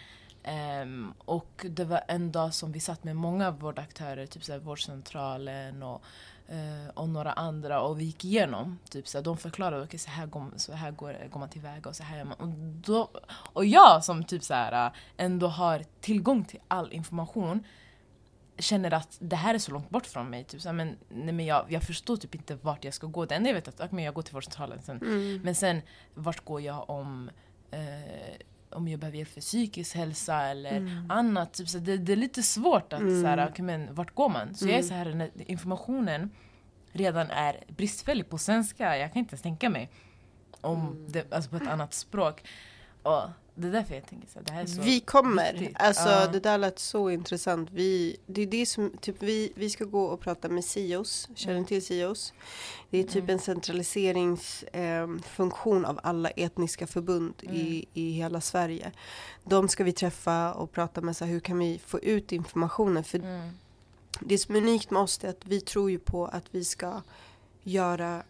Um, 0.82 1.14
och 1.18 1.66
det 1.70 1.86
var 1.86 2.02
en 2.08 2.32
dag 2.32 2.54
som 2.54 2.72
vi 2.72 2.80
satt 2.80 3.04
med 3.04 3.16
många 3.16 3.52
vårdaktörer, 3.52 4.26
typ 4.26 4.44
så 4.44 4.52
här 4.52 4.60
vårdcentralen 4.60 5.84
och, 5.84 6.04
uh, 6.52 6.90
och 6.94 7.10
några 7.10 7.32
andra 7.32 7.82
och 7.82 8.00
vi 8.00 8.04
gick 8.04 8.26
igenom. 8.26 8.80
Typ 8.90 9.08
så 9.08 9.18
här, 9.18 9.26
de 9.26 9.38
förklarade, 9.38 9.84
okay, 9.84 10.00
så 10.00 10.10
här, 10.10 10.26
går, 10.26 10.52
så 10.56 10.74
här 10.74 10.92
går, 10.92 11.30
går 11.32 11.40
man 11.40 11.50
tillväga 11.50 11.90
och 11.90 11.96
så 11.96 12.04
här 12.04 12.18
gör 12.18 12.26
man. 12.26 12.38
Och, 12.38 12.48
då, 12.88 13.10
och 13.54 13.66
jag 13.66 14.04
som 14.04 14.24
typ 14.24 14.44
så 14.44 14.54
här, 14.54 14.86
eh, 14.86 14.94
ändå 15.18 15.48
har 15.48 15.84
tillgång 16.02 16.46
till 16.46 16.60
all 16.68 16.94
information 16.94 17.64
känner 18.58 18.94
att 18.94 19.18
det 19.20 19.36
här 19.36 19.54
är 19.54 19.60
så 19.60 19.72
långt 19.72 19.90
bort 19.90 20.06
från 20.06 20.30
mig. 20.30 20.44
Typ, 20.44 20.62
så 20.62 20.74
men, 20.74 20.98
nej, 21.10 21.34
men 21.34 21.46
jag, 21.46 21.66
jag 21.70 21.84
förstår 21.84 22.18
typ 22.18 22.36
inte 22.36 22.56
vart 22.56 22.84
jag 22.84 22.94
ska 22.94 23.08
gå. 23.08 23.26
Det 23.26 23.36
enda 23.36 23.50
jag 23.50 23.56
vet 23.56 23.80
är 23.80 23.84
att 23.84 23.92
men 23.92 24.04
jag 24.04 24.14
går 24.14 24.22
till 24.22 24.34
vårdcentralen 24.34 24.82
sen. 24.82 25.00
Men 25.44 25.56
sen 25.56 25.82
vart 26.14 26.46
går 26.46 26.62
jag 26.62 26.90
om 26.90 27.30
eh, 27.72 27.80
om 28.70 28.88
jag 28.88 29.00
behöver 29.00 29.18
hjälp 29.18 29.30
för 29.30 29.42
psykisk 29.42 29.96
hälsa 29.96 30.42
eller 30.42 31.06
annat. 31.10 31.54
Typ, 31.54 31.70
så 31.70 31.78
det, 31.78 31.98
det 31.98 32.12
är 32.12 32.16
lite 32.18 32.44
svårt 32.44 32.94
att 32.94 33.00
så 33.00 33.26
här, 33.26 33.50
okay, 33.50 33.66
men 33.66 33.96
vart 33.96 34.16
går 34.16 34.30
man? 34.30 34.56
Så 34.56 34.68
jag 34.68 34.78
är 34.78 34.84
så 34.84 34.94
här, 34.94 35.32
informationen 35.36 36.30
redan 36.92 37.30
är 37.30 37.64
bristfällig 37.68 38.30
på 38.30 38.38
svenska. 38.38 38.98
Jag 38.98 39.14
kan 39.14 39.20
inte 39.20 39.34
ens 39.34 39.42
tänka 39.42 39.70
mig 39.70 39.90
om 40.62 41.06
det, 41.10 41.34
alltså 41.34 41.50
på 41.50 41.56
ett 41.56 41.68
annat 41.68 41.94
språk. 41.94 42.44
Och 43.04 43.22
det 43.56 43.68
är 43.68 43.72
därför 43.72 43.96
jag 43.96 44.06
tänker 44.08 44.28
så 44.28 44.40
här, 44.40 44.46
det 44.46 44.52
här 44.52 44.62
är 44.62 44.66
så 44.66 44.82
Vi 44.82 45.00
kommer. 45.00 45.54
viktigt. 45.54 45.78
Alltså 45.80 46.10
Ja. 46.10 46.28
det 46.28 46.40
där 46.40 46.58
lät 46.58 46.80
så 46.80 47.10
intressant. 47.10 47.70
Vi, 47.72 48.18
det 48.26 48.42
är 48.42 48.48
det 48.48 48.66
som, 48.66 48.92
typ 49.02 49.16
vi, 49.24 49.52
vi 49.56 49.70
ska 49.70 49.86
gå 49.86 50.04
och 50.06 50.20
prata 50.20 50.50
med 50.50 50.66
SIOS. 50.66 51.28
Känner 51.36 51.60
ni 51.60 51.66
till 51.66 51.86
SIOS? 51.86 52.34
Det 52.90 52.98
är 52.98 53.04
typ 53.04 53.30
en 53.30 53.40
centraliseringsfunktion 53.40 55.84
eh, 55.84 55.90
av 55.90 56.00
alla 56.04 56.30
etniska 56.30 56.88
förbund 56.88 57.34
i, 57.42 57.86
i 57.94 58.12
hela 58.12 58.42
Sverige. 58.42 58.92
De 59.44 59.68
ska 59.68 59.84
vi 59.84 59.94
träffa 59.94 60.54
och 60.54 60.72
prata 60.72 61.02
med 61.02 61.18
så 61.18 61.26
här, 61.26 61.32
hur 61.32 61.40
kan 61.40 61.60
vi 61.60 61.80
få 61.86 62.00
ut 62.00 62.32
informationen? 62.32 63.04
För 63.04 63.20
Mm. 63.20 63.50
det 64.20 64.38
som 64.38 64.56
är 64.56 64.60
unikt 64.60 64.92
med 64.92 65.02
oss 65.02 65.24
är 65.24 65.30
att 65.30 65.46
vi 65.46 65.62
tror 65.62 65.92
ju 65.92 66.00
på 66.00 66.26
att 66.26 66.46
vi 66.52 66.66
ska 66.66 67.02
göra 67.64 68.24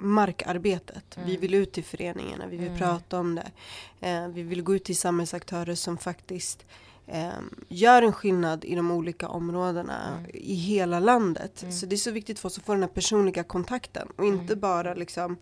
markarbetet. 0.00 1.18
Vi 1.24 1.36
vill 1.36 1.54
ut 1.54 1.72
till 1.72 1.84
föreningarna, 1.84 2.46
vi 2.46 2.56
vill 2.56 2.78
prata 2.78 3.18
om 3.18 3.34
det. 3.34 3.50
Eh, 4.00 4.28
vi 4.28 4.42
vill 4.42 4.62
gå 4.62 4.74
ut 4.74 4.84
till 4.84 4.96
samhällsaktörer 4.96 5.74
som 5.74 5.98
faktiskt 5.98 6.66
eh, 7.06 7.28
gör 7.68 8.02
en 8.02 8.12
skillnad 8.12 8.64
i 8.64 8.74
de 8.74 8.90
olika 8.90 9.28
områdena 9.28 10.24
i 10.34 10.54
hela 10.54 11.00
landet. 11.00 11.64
Så 11.70 11.86
det 11.86 11.94
är 11.94 11.98
så 11.98 12.10
viktigt 12.10 12.38
för 12.38 12.48
oss 12.48 12.58
att 12.58 12.64
få 12.64 12.72
den 12.72 12.82
här 12.82 12.90
personliga 12.90 13.42
kontakten 13.42 14.08
och 14.16 14.24
inte 14.24 14.56
bara 14.56 14.94
liksom 14.94 15.36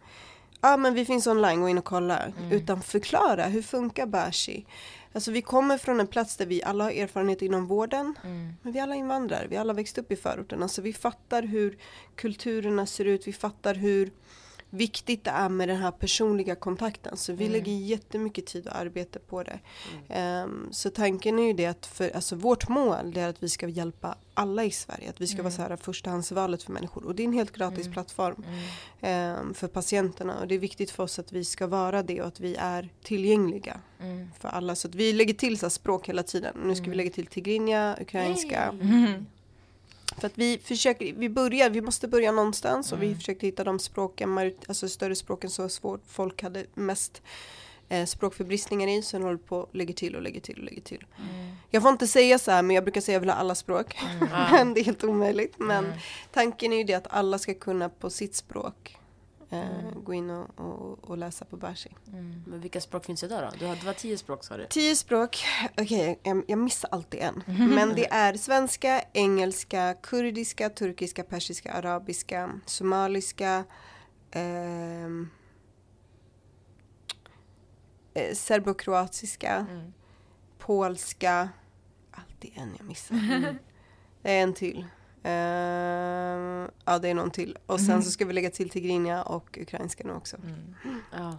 Ja 0.60 0.76
men 0.76 0.94
vi 0.94 1.04
finns 1.04 1.26
online, 1.26 1.60
gå 1.60 1.68
in 1.68 1.78
och 1.78 1.84
kolla. 1.84 2.32
Utan 2.50 2.82
förklara, 2.82 3.44
hur 3.44 3.62
funkar 3.62 4.06
Bashi? 4.06 4.66
Alltså 5.12 5.30
vi 5.30 5.42
kommer 5.42 5.78
från 5.78 6.00
en 6.00 6.06
plats 6.06 6.36
där 6.36 6.46
vi 6.46 6.62
alla 6.62 6.84
har 6.84 6.90
erfarenhet 6.90 7.42
inom 7.42 7.66
vården. 7.66 8.14
Men 8.62 8.72
vi 8.72 8.80
alla 8.80 8.94
invandrare, 8.94 9.46
vi 9.48 9.56
alla 9.56 9.72
växt 9.72 9.98
upp 9.98 10.12
i 10.12 10.16
förorterna. 10.16 10.68
Så 10.68 10.82
vi 10.82 10.92
fattar 10.92 11.42
hur 11.42 11.78
kulturerna 12.14 12.86
ser 12.86 13.04
ut, 13.04 13.26
vi 13.26 13.32
fattar 13.32 13.74
hur 13.74 14.10
viktigt 14.70 15.24
det 15.24 15.30
är 15.30 15.48
med 15.48 15.68
den 15.68 15.76
här 15.76 15.90
personliga 15.90 16.54
kontakten. 16.54 17.16
Så 17.16 17.32
vi 17.32 17.44
Mm. 17.44 17.52
lägger 17.52 17.72
jättemycket 17.72 18.46
tid 18.46 18.66
och 18.66 18.76
arbete 18.76 19.18
på 19.18 19.42
det. 19.42 19.58
Ehm, 20.08 20.68
så 20.70 20.90
tanken 20.90 21.38
är 21.38 21.42
ju 21.42 21.52
det 21.52 21.66
att 21.66 21.86
för, 21.86 22.10
alltså 22.16 22.36
vårt 22.36 22.68
mål 22.68 23.16
är 23.16 23.28
att 23.28 23.42
vi 23.42 23.48
ska 23.48 23.68
hjälpa 23.68 24.14
alla 24.34 24.64
i 24.64 24.70
Sverige. 24.70 25.10
Att 25.10 25.20
vi 25.20 25.26
ska 25.26 25.42
vara 25.42 25.52
så 25.52 25.62
här 25.62 25.76
förstahandsvalet 25.76 26.62
för 26.62 26.72
människor. 26.72 27.04
Och 27.04 27.14
det 27.14 27.22
är 27.22 27.24
en 27.24 27.32
helt 27.32 27.52
gratis 27.52 27.80
Mm. 27.80 27.92
plattform 27.92 28.44
Mm. 28.48 28.60
ehm, 29.00 29.54
för 29.54 29.68
patienterna. 29.68 30.38
Och 30.40 30.48
det 30.48 30.54
är 30.54 30.58
viktigt 30.58 30.90
för 30.90 31.02
oss 31.02 31.18
att 31.18 31.32
vi 31.32 31.44
ska 31.44 31.66
vara 31.66 32.02
det 32.02 32.20
och 32.22 32.28
att 32.28 32.40
vi 32.40 32.54
är 32.58 32.88
tillgängliga 33.02 33.80
Mm. 34.00 34.30
för 34.38 34.48
alla. 34.48 34.74
Så 34.74 34.88
att 34.88 34.94
vi 34.94 35.12
lägger 35.12 35.34
till 35.34 35.58
så 35.58 35.70
språk 35.70 36.08
hela 36.08 36.22
tiden. 36.22 36.56
Nu 36.64 36.74
ska 36.74 36.90
vi 36.90 36.96
lägga 36.96 37.10
till 37.10 37.26
tigrinja, 37.26 37.96
ukrainska. 38.00 38.74
Mm. 40.18 40.20
För 40.20 40.26
att 40.26 40.38
vi 40.38 40.58
försöker, 40.58 41.12
vi 41.12 41.28
börjar, 41.28 41.70
vi 41.70 41.80
måste 41.80 42.08
börja 42.08 42.32
någonstans 42.32 42.92
och 42.92 43.02
vi 43.02 43.06
Mm. 43.06 43.18
försökte 43.18 43.46
hitta 43.46 43.64
de 43.64 43.78
språken, 43.78 44.38
alltså 44.68 44.88
större 44.88 45.14
språken 45.16 45.50
så 45.50 45.68
svårt 45.68 46.00
folk 46.06 46.42
hade 46.42 46.66
mest 46.74 47.22
eh, 47.88 48.04
språkförbristningar 48.06 48.88
i. 48.88 49.02
Sen 49.02 49.22
håller 49.22 49.36
på 49.38 49.56
och 49.58 49.74
lägger 49.76 49.94
till 49.94 50.16
och 50.16 50.22
lägger 50.22 50.40
till 50.40 50.58
och 50.58 50.64
lägger 50.64 50.82
till. 50.82 51.04
Mm. 51.18 51.56
Jag 51.70 51.82
får 51.82 51.90
inte 51.92 52.06
säga 52.06 52.38
så 52.38 52.50
här 52.50 52.62
men 52.62 52.74
jag 52.74 52.84
brukar 52.84 53.00
säga 53.00 53.12
att 53.12 53.14
jag 53.14 53.20
vill 53.20 53.30
ha 53.30 53.36
alla 53.36 53.54
språk. 53.54 53.96
Ja. 54.20 54.48
men 54.52 54.74
det 54.74 54.80
är 54.80 54.84
helt 54.84 55.04
omöjligt. 55.04 55.54
Men 55.58 55.84
Mm. 55.84 55.98
tanken 56.32 56.72
är 56.72 56.76
ju 56.76 56.84
det 56.84 56.94
att 56.94 57.06
alla 57.10 57.38
ska 57.38 57.54
kunna 57.54 57.88
på 57.88 58.10
sitt 58.10 58.34
språk 58.34 58.96
Mm. 59.50 60.04
gå 60.04 60.14
in 60.14 60.30
och, 60.30 60.60
och, 60.60 61.10
och 61.10 61.18
läsa 61.18 61.44
på 61.44 61.56
Bashi. 61.56 61.90
Mm. 62.12 62.42
Men 62.46 62.60
vilka 62.60 62.80
språk 62.80 63.04
finns 63.04 63.20
det 63.20 63.28
då? 63.28 63.40
då? 63.40 63.50
Du 63.58 63.66
har, 63.66 63.76
det 63.76 63.86
var 63.86 63.92
tio 63.92 64.18
språk 64.18 64.44
sa 64.44 64.56
du? 64.56 64.66
Tio 64.70 64.96
språk, 64.96 65.44
okej 65.78 66.18
jag, 66.22 66.42
jag 66.46 66.58
missar 66.58 66.88
alltid 66.92 67.20
en. 67.20 67.42
Men 67.74 67.94
det 67.94 68.06
är 68.10 68.34
svenska, 68.34 69.02
engelska, 69.12 69.94
kurdiska, 70.02 70.70
turkiska, 70.70 71.24
persiska, 71.24 71.72
arabiska, 71.72 72.60
somaliska, 72.66 73.64
ehm, 74.30 75.28
eh, 78.14 78.34
serbokroatiska, 78.34 79.66
Mm. 79.70 79.92
polska. 80.58 81.48
Alltid 82.10 82.52
en 82.54 82.74
jag 82.78 82.86
missar. 82.86 83.16
Det 84.22 84.30
är 84.38 84.42
en 84.42 84.54
till. 84.54 84.86
Ehm, 85.22 86.68
ja 86.84 86.98
det 86.98 87.08
är 87.08 87.14
någon 87.14 87.30
till. 87.30 87.58
Och 87.66 87.80
sen 87.80 88.02
så 88.02 88.10
ska 88.10 88.24
vi 88.24 88.32
lägga 88.32 88.50
till 88.50 88.70
tigrinja 88.70 89.22
och 89.22 89.58
ukrainska 89.60 90.04
nu 90.04 90.12
också. 90.12 90.36
Mm. 90.36 91.00
Ja. 91.12 91.38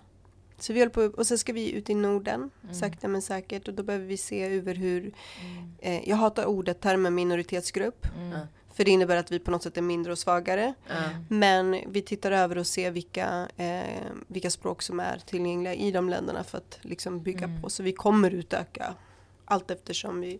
Så 0.59 0.73
vi 0.73 0.79
håller 0.79 0.91
på, 0.91 1.01
och 1.01 1.27
sen 1.27 1.37
ska 1.37 1.53
vi 1.53 1.71
ut 1.71 1.89
i 1.89 1.93
Norden, 1.95 2.49
Mm. 2.63 2.75
sakta 2.75 3.07
men 3.07 3.21
säkert. 3.21 3.67
Och 3.67 3.73
då 3.73 3.83
behöver 3.83 4.05
vi 4.05 4.17
se 4.17 4.43
över 4.43 4.75
hur, 4.75 5.01
Mm. 5.01 5.71
eh, 5.79 6.09
jag 6.09 6.15
hatar 6.15 6.45
ordet 6.45 6.81
termen 6.81 7.15
minoritetsgrupp. 7.15 8.07
Mm. 8.17 8.39
För 8.73 8.83
det 8.85 8.91
innebär 8.91 9.15
att 9.17 9.31
vi 9.31 9.39
på 9.39 9.51
något 9.51 9.63
sätt 9.63 9.77
är 9.77 9.81
mindre 9.81 10.11
och 10.11 10.19
svagare. 10.19 10.73
Men 11.29 11.77
vi 11.87 12.01
tittar 12.01 12.31
över 12.31 12.57
och 12.57 12.67
ser 12.67 12.91
vilka, 12.91 13.47
eh, 13.57 14.01
vilka 14.27 14.49
språk 14.49 14.81
som 14.81 14.99
är 14.99 15.17
tillgängliga 15.25 15.73
i 15.73 15.91
de 15.91 16.09
länderna 16.09 16.43
för 16.43 16.57
att 16.57 16.77
liksom 16.81 17.23
bygga 17.23 17.43
Mm. 17.45 17.61
på. 17.61 17.69
Så 17.69 17.83
vi 17.83 17.91
kommer 17.93 18.31
utöka 18.31 18.93
allt 19.45 19.71
eftersom 19.71 20.21
vi 20.21 20.39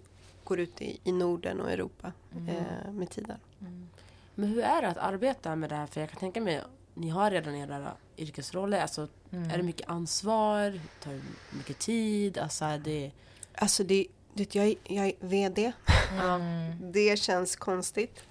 går 0.50 0.60
ut 0.60 0.82
i, 0.82 1.00
i 1.04 1.12
Norden 1.12 1.62
och 1.62 1.72
Europa 1.72 2.12
Mm. 2.36 2.48
eh, 2.50 2.92
med 2.92 3.10
tiden. 3.10 3.38
Mm. 3.62 3.90
Men 4.36 4.50
hur 4.50 4.62
är 4.64 4.82
det 4.82 4.88
att 4.88 4.98
arbeta 4.98 5.56
med 5.56 5.70
det 5.70 5.76
här? 5.76 5.88
För 5.88 6.00
jag 6.02 6.10
kan 6.10 6.20
tänka 6.20 6.42
mig, 6.42 6.62
ni 6.94 7.10
har 7.10 7.32
redan 7.32 7.56
era 7.56 7.92
yrkesroller. 8.18 8.82
Alltså, 8.82 9.08
Mm. 9.32 9.50
Är 9.52 9.58
det 9.58 9.64
mycket 9.64 9.90
ansvar? 9.90 10.80
Tar 11.04 11.12
det 11.12 11.22
mycket 11.58 11.80
tid? 11.80 12.38
Alltså, 12.38 12.66
är 12.66 12.78
det... 12.78 13.12
Alltså 13.56 13.84
det, 13.84 14.08
det, 14.34 14.56
jag, 14.56 14.66
är- 14.68 14.76
jag 14.84 15.06
är 15.08 15.14
VD. 15.20 15.72
Mm. 16.12 16.92
Det 16.92 17.20
känns 17.20 17.56
konstigt. 17.56 18.24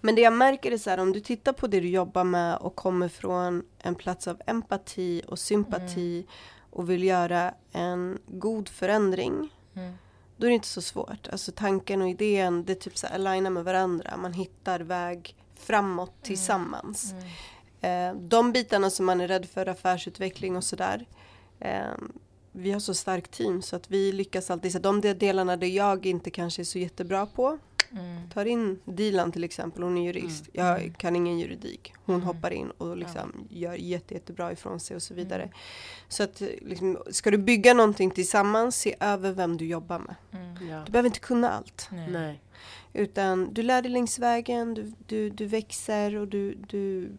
Men 0.00 0.14
det 0.14 0.20
jag 0.22 0.32
märker 0.32 0.72
är 0.72 0.78
så 0.78 0.90
här, 0.90 0.98
om 1.00 1.12
du 1.12 1.20
tittar 1.20 1.52
på 1.52 1.66
det 1.66 1.80
du 1.80 1.88
jobbar 1.88 2.24
med 2.24 2.56
och 2.56 2.74
kommer 2.76 3.08
från 3.08 3.62
en 3.78 3.94
plats 3.94 4.28
av 4.28 4.40
empati 4.46 5.22
och 5.28 5.38
sympati 5.38 6.26
och 6.70 6.90
vill 6.90 7.04
göra 7.04 7.54
en 7.72 8.18
god 8.26 8.68
förändring. 8.68 9.48
Mm. 9.74 9.92
Då 10.40 10.46
är 10.46 10.50
det 10.50 10.54
inte 10.54 10.68
så 10.68 10.82
svårt. 10.82 11.28
Alltså 11.32 11.52
tanken 11.52 12.02
och 12.02 12.08
idén, 12.08 12.64
det 12.64 12.72
är 12.72 12.76
typ 12.76 12.98
så 12.98 13.06
här 13.06 13.14
aligna 13.14 13.50
med 13.50 13.64
varandra. 13.64 14.16
Man 14.16 14.32
hittar 14.32 14.80
väg 14.80 15.36
framåt 15.54 16.14
tillsammans. 16.22 17.12
Mm. 17.80 18.16
Eh, 18.16 18.22
de 18.22 18.52
bitarna 18.52 18.90
som 18.90 19.06
man 19.06 19.20
är 19.20 19.28
rädd 19.28 19.46
för, 19.46 19.66
affärsutveckling 19.66 20.56
och 20.56 20.64
sådär. 20.64 21.06
Eh, 21.58 21.82
vi 22.52 22.72
har 22.72 22.80
så 22.80 22.94
starkt 22.94 23.30
team 23.30 23.62
så 23.62 23.76
att 23.76 23.90
vi 23.90 24.12
lyckas 24.12 24.50
alltid. 24.50 24.72
Så 24.72 24.78
de 24.78 25.00
de 25.00 25.14
delarna 25.14 25.56
där 25.56 25.66
jag 25.66 26.06
inte 26.06 26.30
kanske 26.30 26.62
är 26.62 26.64
så 26.64 26.78
jättebra 26.78 27.26
på. 27.26 27.58
Mm. 27.92 28.30
Tar 28.30 28.44
in 28.46 28.80
Dilan 28.84 29.32
till 29.32 29.44
exempel, 29.44 29.82
hon 29.82 29.98
är 29.98 30.04
jurist. 30.12 30.48
Jag 30.52 30.80
Mm. 30.80 30.94
kan 30.94 31.16
ingen 31.16 31.38
juridik. 31.38 31.92
Hon 32.04 32.14
Mm. 32.14 32.26
hoppar 32.26 32.50
in 32.50 32.70
och 32.70 32.96
liksom 32.96 33.46
gör 33.50 33.74
jätte, 33.74 34.14
jättebra 34.14 34.52
ifrån 34.52 34.80
sig 34.80 34.96
och 34.96 35.02
så 35.02 35.14
vidare. 35.14 35.42
Mm. 35.42 35.54
Så 36.08 36.22
att 36.22 36.40
liksom, 36.60 36.98
ska 37.10 37.30
du 37.30 37.38
bygga 37.38 37.74
någonting 37.74 38.10
tillsammans, 38.10 38.76
se 38.76 38.96
över 39.00 39.32
vem 39.32 39.56
du 39.56 39.66
jobbar 39.66 39.98
med. 39.98 40.14
Mm. 40.32 40.68
Ja. 40.68 40.82
Du 40.86 40.92
behöver 40.92 41.06
inte 41.08 41.20
kunna 41.20 41.50
allt. 41.50 41.88
Nej. 41.92 42.10
Nej. 42.10 42.40
Utan 42.92 43.54
du 43.54 43.62
lär 43.62 43.82
dig 43.82 43.90
längs 43.92 44.18
vägen, 44.18 44.74
du, 44.74 44.92
du, 45.06 45.30
du 45.30 45.46
växer 45.46 46.16
och 46.16 46.28
du, 46.28 46.54
du 46.54 47.10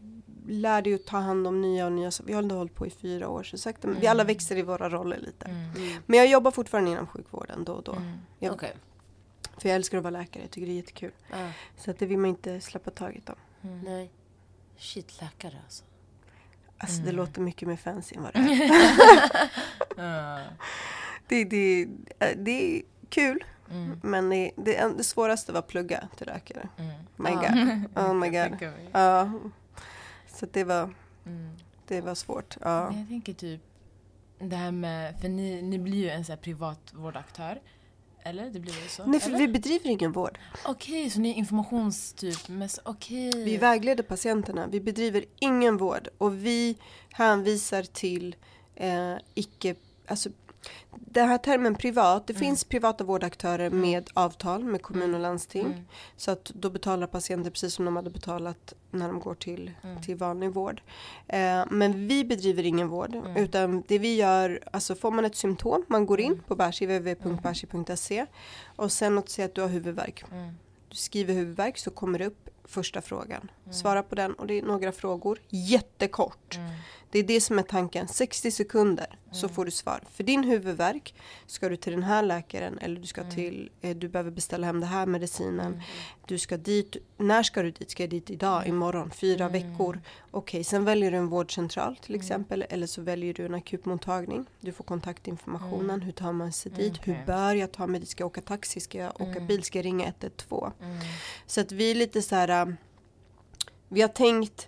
lär 0.48 0.82
dig 0.82 0.94
att 0.94 1.06
ta 1.06 1.18
hand 1.18 1.48
om 1.48 1.62
nya 1.62 1.86
och 1.86 1.92
nya. 1.92 2.12
Vi 2.26 2.34
har 2.34 2.42
ändå 2.42 2.56
hållit 2.56 2.76
på 2.76 2.88
i 2.88 2.90
fyra 2.90 3.30
år 3.30 3.44
så 3.44 3.58
sakta, 3.58 3.88
men 3.88 4.00
vi 4.00 4.08
alla 4.08 4.24
Mm. 4.24 4.28
växer 4.34 4.56
i 4.58 4.62
våra 4.62 4.90
roller 4.90 5.18
lite. 5.18 5.46
Mm. 5.46 5.70
Mm. 5.76 6.02
Men 6.06 6.20
jag 6.20 6.28
jobbar 6.28 6.52
fortfarande 6.52 6.92
inom 6.92 7.08
sjukvården 7.08 7.64
då 7.64 7.74
och 7.74 7.84
då. 7.84 7.92
Mm. 7.92 8.12
Ja. 8.40 8.52
Okej. 8.52 8.74
För 9.62 9.70
jag 9.70 9.76
älskar 9.76 9.98
att 9.98 10.04
vara 10.04 10.12
läkare, 10.12 10.44
jag 10.44 10.52
tycker 10.52 10.68
det 10.68 10.74
är 10.74 10.76
jättekul. 10.76 11.12
Ja. 11.32 11.52
Så 11.78 11.92
att 11.92 12.00
det 12.00 12.06
vill 12.06 12.18
man 12.18 12.30
inte 12.30 12.62
släppa 12.62 12.92
taget 12.92 13.30
om. 13.30 13.36
Mm. 13.64 13.80
Nej. 13.82 14.12
Shit, 14.78 15.22
läkare 15.22 15.58
alltså. 15.64 15.84
Alltså 16.78 16.98
det 17.02 17.10
Mm. 17.10 17.16
låter 17.16 17.42
mycket 17.42 17.68
mer 17.68 17.76
fancy 17.76 18.16
än 18.16 18.24
vad 18.24 18.34
det 18.34 18.40
är. 18.40 19.50
Det, 21.28 21.44
det, 21.44 21.88
det 22.36 22.78
är 22.78 22.82
kul, 23.10 23.44
Mm. 23.72 24.00
men 24.04 24.30
det, 24.30 24.52
det, 24.56 24.98
det 24.98 25.04
svåraste 25.04 25.52
var 25.52 25.60
att 25.60 25.68
plugga 25.68 26.08
till 26.18 26.28
läkare. 26.28 26.70
Mm. 26.78 26.92
My 27.16 27.30
Ja. 27.30 27.36
god. 27.36 27.84
Oh 28.08 28.14
my 28.14 28.28
Jag 28.28 28.60
god. 28.60 28.74
Ja. 28.92 29.32
Så 30.28 30.46
det 30.52 30.64
var, 30.64 30.94
Mm. 31.26 31.56
det 31.88 32.02
var 32.02 32.16
svårt. 32.16 32.58
Ja. 32.62 32.94
Jag 32.98 33.08
tänker 33.08 33.34
typ 33.34 33.62
det 34.40 34.56
här 34.56 34.72
med, 34.72 35.20
för 35.22 35.30
ni, 35.30 35.62
ni 35.62 35.80
blir 35.80 35.98
ju 35.98 36.10
en 36.10 36.26
sån 36.26 36.34
här 36.34 36.42
privat 36.42 36.94
vårdaktör. 36.94 37.60
Eller? 38.24 38.50
Det 38.50 38.60
blir 38.60 38.74
väl 38.74 38.90
så? 38.90 39.06
Nej, 39.06 39.20
för 39.20 39.30
Eller? 39.30 39.40
vi 39.40 39.48
bedriver 39.48 39.90
ingen 39.90 40.12
vård. 40.12 40.40
Okej, 40.66 41.10
så 41.10 41.20
ni 41.20 41.30
är 41.30 41.34
informationstyp, 41.34 42.38
okej. 42.84 43.32
Vi 43.46 43.58
vägleder 43.58 44.04
patienterna. 44.04 44.68
Vi 44.68 44.82
bedriver 44.82 45.26
ingen 45.40 45.78
vård 45.78 46.08
och 46.18 46.46
vi 46.46 46.78
hänvisar 47.12 47.84
till 47.84 48.36
eh, 48.76 49.16
icke... 49.34 49.76
Alltså, 50.08 50.30
den 50.92 51.28
här 51.30 51.38
termen 51.38 51.76
privat, 51.76 52.28
det 52.28 52.34
Mm. 52.34 52.40
finns 52.40 52.64
privata 52.64 53.04
vårdaktörer 53.04 53.68
Mm. 53.68 53.82
med 53.82 54.10
avtal 54.14 54.64
med 54.64 54.82
kommun 54.82 55.04
Mm. 55.04 55.16
och 55.16 55.22
landsting. 55.22 55.66
Mm. 55.66 55.86
Så 56.18 56.32
att 56.32 56.44
då 56.46 56.70
betalar 56.70 57.08
patienter 57.08 57.50
precis 57.50 57.74
som 57.74 57.86
de 57.86 57.96
hade 57.96 58.10
betalat 58.10 58.74
när 58.92 59.08
de 59.08 59.20
går 59.20 59.36
till, 59.36 59.72
Mm. 59.84 60.02
till 60.02 60.16
vanlig 60.16 60.52
vård. 60.52 60.82
Eh, 61.28 61.64
men 61.70 62.08
vi 62.08 62.26
bedriver 62.26 62.64
ingen 62.66 62.88
vård. 62.90 63.16
Mm. 63.16 63.38
Utan 63.38 63.84
det 63.88 64.00
vi 64.00 64.16
gör, 64.16 64.60
alltså 64.74 64.96
får 64.96 65.12
man 65.12 65.26
ett 65.26 65.36
symptom, 65.36 65.86
man 65.88 66.06
går 66.06 66.20
in 66.22 66.32
Mm. 66.32 66.44
på 66.48 66.56
Bersi, 66.56 66.86
www.bersi.se 66.86 68.26
och 68.76 68.92
sen 68.92 69.18
att 69.18 69.30
säga 69.30 69.46
att 69.46 69.56
du 69.56 69.62
har 69.62 69.68
huvudvärk. 69.70 70.24
Mm. 70.32 70.54
Du 70.90 70.96
skriver 70.96 71.34
huvudvärk 71.34 71.78
så 71.78 71.92
kommer 71.92 72.20
det 72.20 72.26
upp 72.26 72.50
första 72.64 73.02
frågan. 73.02 73.50
Mm. 73.64 73.74
Svara 73.74 74.04
på 74.04 74.16
den 74.16 74.34
och 74.34 74.48
det 74.48 74.54
är 74.58 74.62
några 74.62 74.92
frågor. 74.92 75.40
Jättekort. 75.50 76.56
Mm. 76.56 76.71
Det 77.12 77.20
är 77.20 77.24
det 77.24 77.42
som 77.42 77.60
är 77.60 77.64
tanken. 77.64 78.08
60 78.08 78.52
sekunder 78.52 79.20
så 79.32 79.46
Mm. 79.46 79.56
får 79.56 79.66
du 79.66 79.72
svar. 79.72 80.04
För 80.12 80.24
din 80.24 80.44
huvudvärk 80.44 81.16
ska 81.48 81.70
du 81.70 81.76
till 81.76 81.92
den 81.94 82.04
här 82.04 82.24
läkaren 82.24 82.78
eller 82.80 83.00
du 83.02 83.08
ska 83.08 83.22
Mm. 83.22 83.36
till, 83.36 83.70
eh, 83.82 83.98
du 83.98 84.08
behöver 84.10 84.32
beställa 84.32 84.68
hem 84.68 84.80
den 84.80 84.90
här 84.90 85.06
medicinen. 85.06 85.60
Mm. 85.74 85.80
Du 86.28 86.38
ska 86.38 86.58
dit, 86.58 86.96
när 87.18 87.44
ska 87.44 87.62
du 87.62 87.72
dit? 87.72 87.92
Ska 87.92 88.04
jag 88.04 88.10
dit 88.10 88.30
idag, 88.30 88.68
imorgon, 88.68 89.12
fyra 89.12 89.46
Mm. 89.46 89.52
veckor? 89.72 90.02
Okej, 90.32 90.64
sen 90.64 90.86
väljer 90.86 91.12
du 91.12 91.18
en 91.18 91.28
vårdcentral 91.28 91.96
till 91.96 92.16
Mm. 92.16 92.22
exempel. 92.22 92.66
Eller 92.70 92.88
så 92.88 93.02
väljer 93.02 93.34
du 93.34 93.46
en 93.46 93.54
akutmottagning. 93.56 94.46
Du 94.60 94.72
får 94.72 94.84
kontaktinformationen. 94.84 95.90
Mm. 95.90 96.02
Hur 96.02 96.12
tar 96.12 96.32
man 96.32 96.52
sig 96.54 96.72
Mm, 96.72 96.84
dit? 96.84 96.98
Hur 97.08 97.14
okej. 97.14 97.24
bör 97.28 97.56
jag 97.56 97.72
ta 97.72 97.88
mig 97.88 98.00
dit? 98.00 98.10
Ska 98.10 98.22
jag 98.22 98.28
åka 98.28 98.42
taxi? 98.42 98.80
Ska 98.80 98.98
jag 98.98 99.16
åka 99.22 99.24
Mm. 99.32 99.48
bil? 99.48 99.64
Ska 99.64 99.78
jag 99.78 99.86
ringa 99.86 100.06
112? 100.06 100.72
Mm. 100.82 100.98
Så 101.46 101.62
att 101.62 101.72
vi 101.72 101.92
är 101.92 101.96
lite 101.96 102.22
så 102.22 102.36
här. 102.36 102.50
äh, 102.50 102.74
Vi 103.94 104.02
har 104.02 104.08
tänkt 104.10 104.68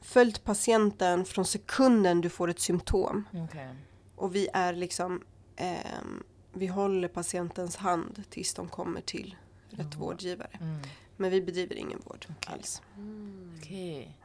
följt 0.00 0.44
patienten 0.44 1.24
från 1.24 1.44
sekunden 1.44 2.20
du 2.20 2.28
får 2.28 2.50
ett 2.50 2.60
symptom. 2.60 3.24
Okej. 3.34 3.68
Och 4.16 4.34
vi 4.34 4.48
är 4.52 4.72
liksom 4.72 5.22
ehm, 5.56 6.22
Vi 6.52 6.66
håller 6.66 7.08
patientens 7.08 7.76
hand 7.76 8.22
tills 8.30 8.54
de 8.54 8.68
kommer 8.68 9.00
till 9.00 9.36
rätt 9.70 9.80
Mm. 9.80 9.98
vårdgivare. 9.98 10.58
Mm. 10.60 10.78
Men 11.16 11.30
vi 11.30 11.40
bedriver 11.42 11.74
ingen 11.76 12.00
vård 12.04 12.26
Okej. 12.30 12.54
alls. 12.54 12.82
Mm. 12.96 13.58
Okej. 13.58 14.16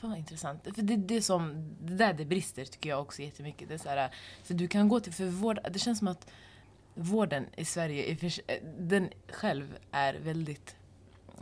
Fan 0.00 0.10
vad 0.10 0.18
intressant. 0.18 0.62
För 0.74 0.82
det, 0.82 0.96
det, 0.96 1.22
som, 1.22 1.70
det 1.80 1.94
där 1.94 2.12
det 2.12 2.24
brister 2.24 2.64
tycker 2.64 2.90
jag 2.90 3.00
också 3.00 3.22
jättemycket. 3.22 3.68
Det 3.68 3.74
är 3.74 3.78
så, 3.78 3.88
här, 3.88 4.14
så 4.44 4.52
du 4.54 4.68
kan 4.68 4.88
gå 4.88 5.00
till, 5.00 5.12
för 5.12 5.24
vård, 5.26 5.58
det 5.70 5.78
känns 5.78 5.98
som 5.98 6.08
att 6.08 6.26
vården 6.94 7.46
i 7.56 7.64
Sverige, 7.64 8.04
i 8.04 8.16
för, 8.16 8.32
den 8.78 9.08
själv 9.28 9.76
är 9.90 10.14
väldigt, 10.14 10.76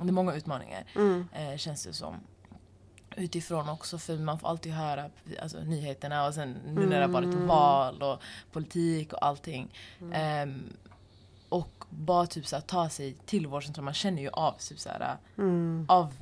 det 0.03 0.09
är 0.09 0.13
många 0.13 0.35
utmaningar 0.35 0.85
Mm. 0.97 1.29
eh, 1.33 1.57
känns 1.57 1.85
det 1.85 1.93
som. 1.93 2.15
Utifrån 3.19 3.69
också 3.69 3.99
för 3.99 4.17
man 4.19 4.39
får 4.39 4.49
alltid 4.49 4.73
höra 4.73 5.11
alltså, 5.43 5.59
nyheterna 5.61 6.27
och 6.27 6.35
sen 6.35 6.53
nu 6.67 6.87
när 6.87 6.97
det 7.01 7.07
har 7.07 7.13
varit 7.13 7.35
val 7.35 8.03
och 8.03 8.23
politik 8.53 9.13
och 9.13 9.27
allting. 9.27 9.75
Ehm, 10.13 10.63
och 11.49 11.85
bara 11.91 12.27
typ 12.27 12.47
så 12.47 12.57
här, 12.57 12.61
ta 12.61 12.89
sig 12.89 13.13
till 13.27 13.47
vårdcentralen, 13.47 13.85
man 13.85 13.95
känner 13.95 14.23
ju 14.23 14.29
av 14.29 14.53
typ 14.59 14.79
så 14.79 14.89
här, 14.89 15.17
Mm. 15.39 15.87
av 15.89 16.15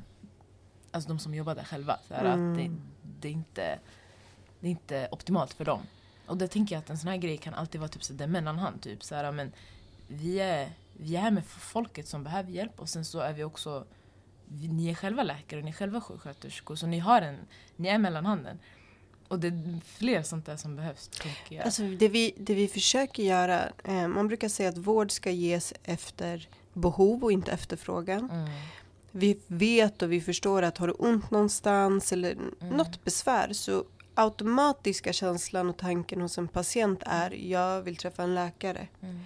alltså, 0.91 1.09
de 1.09 1.19
som 1.19 1.35
jobbar 1.35 1.55
där 1.55 1.65
själva. 1.65 1.99
Så 2.09 2.15
här, 2.15 2.25
att 2.25 2.57
det, 2.59 2.71
det, 3.21 3.29
är 3.29 3.33
inte, 3.33 3.79
det 4.61 4.67
är 4.67 4.71
inte 4.71 5.09
optimalt 5.11 5.53
för 5.53 5.65
dem. 5.65 5.81
Och 6.27 6.37
det 6.37 6.49
tänker 6.49 6.75
jag 6.75 6.81
att 6.83 6.91
en 6.91 6.99
sån 6.99 7.09
här 7.09 7.17
grej 7.17 7.37
kan 7.37 7.55
alltid 7.55 7.81
vara 7.81 7.89
typ 7.89 8.05
så 8.05 8.13
där 8.13 8.27
mellanhand. 8.27 8.83
Typ, 8.83 9.05
så 9.05 9.15
här, 9.15 9.33
men 9.33 9.53
vi, 10.09 10.41
är, 10.41 10.71
vi 10.93 11.17
är 11.17 11.21
här 11.21 11.31
med 11.31 11.47
folket 11.47 12.09
som 12.09 12.25
behöver 12.25 12.51
hjälp 12.51 12.81
och 12.81 12.89
sen 12.89 13.05
så 13.05 13.19
är 13.19 13.33
vi 13.33 13.45
också 13.45 13.85
ni 14.49 14.91
är 14.91 14.95
själva 14.95 15.23
läkare 15.23 15.59
och 15.61 15.65
ni 15.65 15.71
är 15.71 15.75
själva 15.75 16.01
sjuksköterskor 16.01 16.77
så 16.77 16.87
ni 16.87 16.99
har 16.99 17.23
en, 17.23 17.37
ni 17.77 17.89
är 17.89 17.99
mellanhanden. 17.99 18.59
Och 19.29 19.41
det 19.41 19.49
är 19.49 19.81
fler 19.85 20.23
sånt 20.23 20.47
där 20.47 20.57
som 20.57 20.77
behövs 20.77 21.09
tänker 21.09 21.57
jag. 21.57 21.65
Alltså 21.65 21.83
det 21.83 22.09
vi, 22.09 22.35
det 22.37 22.55
vi 22.55 22.69
försöker 22.69 23.23
göra, 23.23 23.69
eh, 23.85 24.09
man 24.09 24.29
brukar 24.29 24.49
säga 24.49 24.69
att 24.69 24.77
vård 24.79 25.11
ska 25.11 25.31
ges 25.31 25.75
efter 25.85 26.49
behov 26.73 27.25
och 27.25 27.33
inte 27.33 27.53
efterfrågan. 27.53 28.31
mm. 28.31 28.51
Vi 29.11 29.39
vet 29.47 30.03
och 30.03 30.13
vi 30.13 30.21
förstår 30.21 30.63
att 30.63 30.79
har 30.79 30.87
du 30.87 30.93
ont 30.93 31.31
någonstans 31.31 32.13
eller 32.13 32.33
Mm. 32.33 32.77
något 32.77 33.05
besvär 33.05 33.53
så 33.53 33.85
automatiska 34.15 35.13
känslan 35.13 35.69
och 35.69 35.77
tanken 35.77 36.21
hos 36.21 36.39
en 36.39 36.49
patient 36.49 37.03
är 37.07 37.31
jag 37.51 37.83
vill 37.83 37.97
träffa 37.97 38.23
en 38.23 38.35
läkare. 38.35 38.89
Mm. 39.03 39.21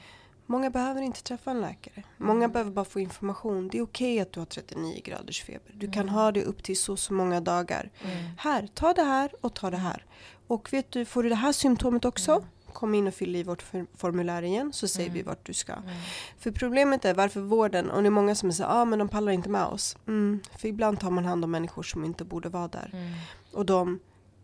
Många 0.50 0.70
behöver 0.70 1.02
inte 1.02 1.22
träffa 1.22 1.50
en 1.50 1.60
läkare. 1.60 2.02
Många 2.16 2.48
behöver 2.48 2.70
bara 2.70 2.84
få 2.84 3.00
information. 3.00 3.68
Det 3.68 3.78
är 3.78 3.82
okej 3.82 4.20
att 4.20 4.32
du 4.32 4.40
har 4.40 4.46
39 4.46 5.00
graders 5.04 5.42
feber. 5.42 5.72
Du 5.74 5.90
kan 5.90 6.08
ha 6.08 6.32
det 6.32 6.44
upp 6.44 6.62
till 6.62 6.78
så 6.78 6.96
så 6.96 7.12
många 7.14 7.40
dagar. 7.40 7.90
Mm. 8.04 8.16
Här, 8.38 8.68
ta 8.74 8.92
det 8.92 9.02
här 9.02 9.30
och 9.40 9.54
ta 9.54 9.70
det 9.70 9.76
här. 9.76 10.04
Och 10.46 10.72
vet 10.72 10.90
du, 10.90 11.04
får 11.04 11.22
du 11.22 11.28
det 11.28 11.34
här 11.34 11.52
symptomet 11.52 12.04
också? 12.04 12.44
Kom 12.72 12.94
in 12.94 13.06
och 13.06 13.14
fyll 13.14 13.36
i 13.36 13.42
vårt 13.42 13.62
for- 13.62 13.86
formulär 13.96 14.42
igen 14.42 14.72
så 14.72 14.88
säger 14.88 15.10
vi 15.10 15.22
vart 15.22 15.46
du 15.46 15.54
ska. 15.54 15.72
För 16.38 16.50
problemet 16.50 17.04
är 17.04 17.14
varför 17.14 17.40
vården, 17.40 17.90
och 17.90 18.02
det 18.02 18.08
är 18.08 18.10
många 18.10 18.34
som 18.34 18.52
säger 18.52 18.70
ah, 18.70 18.84
men 18.84 18.98
de 18.98 19.08
pallar 19.08 19.32
inte 19.32 19.48
med 19.48 19.64
oss. 19.64 19.96
Mm, 20.06 20.40
för 20.58 20.68
ibland 20.68 21.00
tar 21.00 21.10
man 21.10 21.24
hand 21.24 21.44
om 21.44 21.50
människor 21.50 21.82
som 21.82 22.04
inte 22.04 22.24
borde 22.24 22.48
vara 22.48 22.68
där. 22.68 22.90
Mm. 22.92 23.12
Och 23.52 23.66
de 23.66 24.00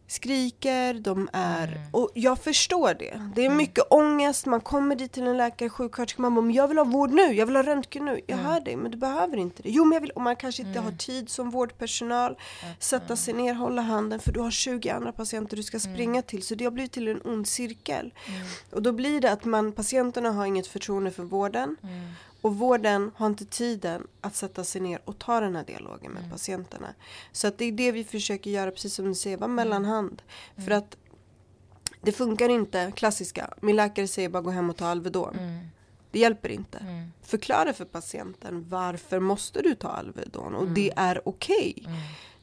skriker, 0.07 0.95
de 0.95 1.29
är... 1.33 1.69
Mm. 1.69 1.79
Och 1.91 2.11
jag 2.15 2.39
förstår 2.39 2.95
det. 2.95 3.31
Det 3.37 3.45
är 3.47 3.51
mycket 3.51 3.85
ångest, 3.91 4.47
man 4.47 4.61
kommer 4.61 4.97
dit 4.97 5.13
till 5.13 5.27
en 5.27 5.37
läkare, 5.37 5.69
sjuksköterska, 5.69 6.23
man 6.23 6.35
bara 6.35 6.43
men 6.43 6.55
jag 6.55 6.69
vill 6.69 6.79
ha 6.79 6.85
vård 6.85 7.11
nu, 7.11 7.23
jag 7.23 7.47
vill 7.47 7.57
ha 7.57 7.63
röntgen 7.63 8.05
nu. 8.05 8.21
Jag 8.27 8.39
Mm. 8.39 8.51
hör 8.51 8.61
dig, 8.61 8.77
men 8.77 8.91
du 8.91 8.97
behöver 8.99 9.37
inte 9.37 9.63
det. 9.63 9.71
Jo 9.71 9.85
men 9.85 9.93
jag 9.97 10.01
vill, 10.01 10.11
och 10.11 10.21
man 10.23 10.37
kanske 10.37 10.63
inte 10.63 10.81
har 10.81 10.93
tid 10.93 11.29
som 11.29 11.51
vårdpersonal, 11.51 12.37
sätta 12.79 13.17
sig 13.17 13.35
ner, 13.35 13.55
hålla 13.55 13.83
handen, 13.83 14.21
för 14.21 14.33
du 14.33 14.41
har 14.41 14.51
20 14.51 14.91
andra 14.91 15.13
patienter 15.13 15.57
du 15.57 15.63
ska 15.63 15.79
springa 15.81 16.23
till. 16.23 16.43
Så 16.43 16.55
det 16.55 16.65
har 16.65 16.71
blivit 16.73 16.93
till 16.93 17.09
en 17.09 17.21
ond 17.25 17.47
cirkel. 17.49 18.15
Och 18.73 18.83
då 18.83 18.93
blir 18.93 19.21
det 19.21 19.33
att 19.33 19.45
man, 19.45 19.73
patienterna 19.73 20.31
har 20.33 20.47
inget 20.47 20.67
förtroende 20.67 21.11
för 21.11 21.23
vården. 21.23 21.77
Mm. 22.43 22.53
Och 22.53 22.57
vården 22.59 23.11
har 23.17 23.27
inte 23.27 23.45
tiden 23.45 24.07
att 24.21 24.37
sätta 24.37 24.65
sig 24.65 24.81
ner 24.81 25.01
och 25.05 25.19
ta 25.19 25.41
den 25.41 25.57
här 25.57 25.65
dialogen 25.65 26.13
med 26.13 26.31
patienterna. 26.31 26.95
Så 27.33 27.47
att 27.49 27.59
det 27.59 27.65
är 27.65 27.73
det 27.73 27.93
vi 27.93 28.05
försöker 28.05 28.51
göra, 28.51 28.71
precis 28.71 28.95
som 28.95 29.05
du 29.05 29.15
säger, 29.15 29.37
vara 29.37 29.49
mellanhand. 29.49 30.23
För 30.57 30.71
att 30.71 30.97
det 32.03 32.13
funkar 32.13 32.49
inte, 32.49 32.93
klassiska, 32.97 33.55
min 33.61 33.77
läkare 33.77 34.09
säger 34.09 34.29
bara 34.29 34.43
gå 34.43 34.51
hem 34.51 34.71
och 34.71 34.77
ta 34.77 34.87
Alvedon. 34.87 35.37
Mm. 35.39 35.67
Det 36.11 36.19
hjälper 36.19 36.49
inte. 36.49 36.79
Mm. 36.79 37.13
Förklara 37.23 37.73
för 37.73 37.85
patienten 37.85 38.69
varför 38.69 39.21
måste 39.21 39.63
du 39.63 39.75
ta 39.75 39.89
Alvedon 39.89 40.55
och 40.55 40.69
det 40.69 40.93
är 40.97 41.29
okej. 41.29 41.83
Mm. 41.87 41.99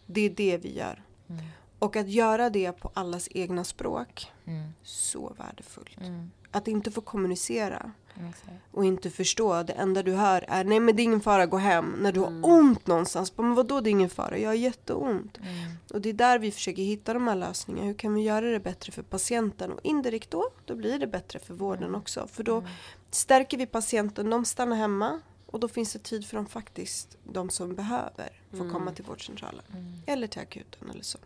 Det 0.05 0.21
är 0.21 0.29
det 0.29 0.57
vi 0.57 0.77
gör. 0.77 1.03
Mm. 1.29 1.45
Och 1.79 1.95
att 1.95 2.09
göra 2.09 2.49
det 2.49 2.71
på 2.71 2.91
allas 2.93 3.27
egna 3.31 3.63
språk, 3.63 4.31
Mm. 4.45 4.69
så 4.83 5.33
värdefullt. 5.37 5.97
Mm. 6.01 6.31
Att 6.51 6.67
inte 6.67 6.91
få 6.91 7.01
kommunicera 7.01 7.91
Exakt. 8.29 8.51
och 8.71 8.85
inte 8.85 9.09
förstå. 9.09 9.63
Det 9.63 9.73
enda 9.73 10.03
du 10.03 10.13
hör 10.13 10.45
är 10.47 10.63
nej 10.63 10.79
men 10.79 10.95
det 10.95 11.01
är 11.01 11.03
ingen 11.03 11.21
fara, 11.21 11.45
gå 11.45 11.57
hem. 11.57 11.95
När 11.99 12.11
du 12.11 12.19
har 12.19 12.39
ont 12.43 12.87
någonstans. 12.87 13.37
Men 13.37 13.53
vadå 13.55 13.81
det 13.81 13.89
är 13.89 13.91
ingen 13.91 14.09
fara? 14.09 14.37
Jag 14.37 14.49
har 14.49 14.55
jätteont. 14.55 15.37
Mm. 15.37 15.71
Och 15.93 16.01
det 16.01 16.09
är 16.09 16.13
där 16.13 16.39
vi 16.39 16.51
försöker 16.51 16.83
hitta 16.83 17.13
de 17.13 17.27
här 17.27 17.35
lösningarna. 17.35 17.87
Hur 17.87 17.93
kan 17.93 18.13
vi 18.13 18.21
göra 18.21 18.51
det 18.51 18.59
bättre 18.59 18.91
för 18.91 19.03
patienten? 19.03 19.71
Och 19.71 19.79
indirekt 19.83 20.31
då, 20.31 20.49
då 20.65 20.75
blir 20.75 20.99
det 20.99 21.07
bättre 21.07 21.39
för 21.39 21.53
vården 21.53 21.95
också. 21.95 22.27
För 22.27 22.43
då 22.43 22.63
stärker 23.11 23.57
vi 23.57 23.65
patienten, 23.65 24.29
de 24.29 24.45
stannar 24.45 24.75
hemma. 24.75 25.19
Och 25.45 25.59
då 25.59 25.67
finns 25.67 25.93
det 25.93 25.99
tid 25.99 26.25
för 26.25 26.37
dem 26.37 26.45
faktiskt, 26.45 27.17
de 27.23 27.49
som 27.49 27.75
behöver, 27.75 28.41
få 28.51 28.69
komma 28.69 28.91
till 28.91 29.05
vårdcentralen. 29.05 29.63
Eller 30.05 30.27
till 30.27 30.41
akuten 30.41 30.89
eller 30.89 31.03
så. 31.03 31.17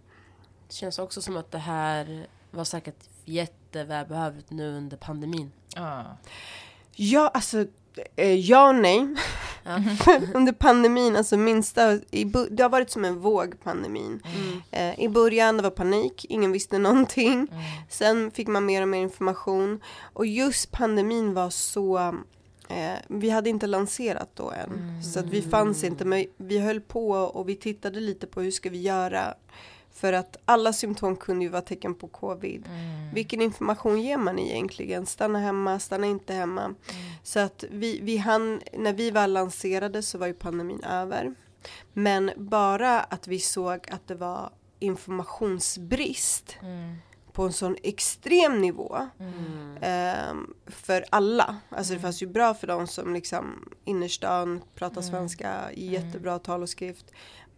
Det 0.68 0.74
känns 0.74 1.00
också 1.00 1.22
som 1.22 1.38
att 1.38 1.52
det 1.52 1.58
här 1.58 2.28
var 2.52 2.64
säkert 2.64 3.10
jättevälbehövligt 3.26 4.50
nu 4.50 4.78
under 4.78 4.98
pandemin. 4.98 5.52
Ja. 5.76 6.18
Ja, 7.00 7.32
alltså 7.34 7.66
eh, 8.16 8.34
ja 8.34 8.70
och 8.70 8.76
nej. 8.76 9.08
Under 10.34 10.52
pandemin, 10.54 11.16
alltså 11.16 11.38
minsta, 11.38 11.94
i, 11.94 12.24
det 12.52 12.64
har 12.64 12.70
varit 12.70 12.90
som 12.90 13.06
en 13.06 13.20
våg 13.20 13.64
pandemin. 13.64 14.22
Mm. 14.36 14.62
Eh, 14.72 15.04
I 15.04 15.10
början 15.10 15.58
det 15.58 15.64
var 15.64 15.70
panik, 15.70 16.26
ingen 16.30 16.52
visste 16.52 16.78
någonting. 16.78 17.48
Sen 17.90 18.32
fick 18.32 18.48
man 18.48 18.66
mer 18.66 18.82
och 18.82 18.88
mer 18.88 19.02
information. 19.02 19.80
Och 20.14 20.26
just 20.26 20.72
pandemin 20.72 21.34
var 21.34 21.50
så, 21.50 21.98
eh, 22.70 22.94
vi 23.08 23.30
hade 23.30 23.50
inte 23.50 23.68
lanserat 23.68 24.30
då 24.34 24.52
än. 24.52 25.04
Så 25.04 25.20
att 25.20 25.26
vi 25.26 25.42
fanns 25.42 25.84
inte, 25.84 26.06
men 26.06 26.26
vi 26.38 26.60
höll 26.60 26.82
på 26.82 27.10
och 27.10 27.50
vi 27.50 27.56
tittade 27.56 28.00
lite 28.00 28.28
på 28.28 28.42
hur 28.42 28.52
ska 28.52 28.70
vi 28.70 28.82
göra. 28.82 29.34
För 29.98 30.14
att 30.14 30.38
alla 30.46 30.74
symptom 30.74 31.16
kunde 31.16 31.46
ju 31.46 31.50
vara 31.52 31.62
tecken 31.62 31.96
på 31.96 32.08
covid. 32.08 32.66
Mm. 32.68 33.14
Vilken 33.14 33.42
information 33.42 34.02
ger 34.02 34.18
man 34.18 34.40
egentligen? 34.40 35.06
Stanna 35.06 35.40
hemma, 35.40 35.80
stanna 35.80 36.08
inte 36.08 36.34
hemma. 36.34 36.76
Så 37.24 37.40
att 37.40 37.64
vi, 37.72 38.00
vi 38.02 38.18
hann, 38.18 38.62
när 38.74 38.94
vi 38.94 39.12
väl 39.12 39.34
lanserade 39.34 40.02
så 40.04 40.18
var 40.18 40.28
ju 40.28 40.34
pandemin 40.34 40.84
över. 40.84 41.36
Men 41.94 42.32
bara 42.38 43.00
att 43.00 43.28
vi 43.28 43.40
såg 43.40 43.80
att 43.92 44.08
det 44.08 44.16
var 44.16 44.50
informationsbrist 44.80 46.58
Mm. 46.62 46.96
på 47.34 47.44
en 47.44 47.54
sån 47.54 47.76
extrem 47.84 48.62
nivå 48.62 49.08
Mm. 49.20 49.78
ehm, 49.82 50.54
för 50.68 51.06
alla. 51.10 51.58
Alltså 51.70 51.94
det 51.94 52.00
fanns 52.00 52.22
ju 52.24 52.28
bra 52.28 52.54
för 52.54 52.68
de 52.68 52.88
som 52.88 53.14
liksom 53.14 53.70
innerstan 53.86 54.62
pratar 54.76 55.02
svenska 55.02 55.72
i 55.74 55.88
jättebra 55.88 56.40
tal 56.40 56.62
och 56.62 56.70
skrift. 56.70 57.06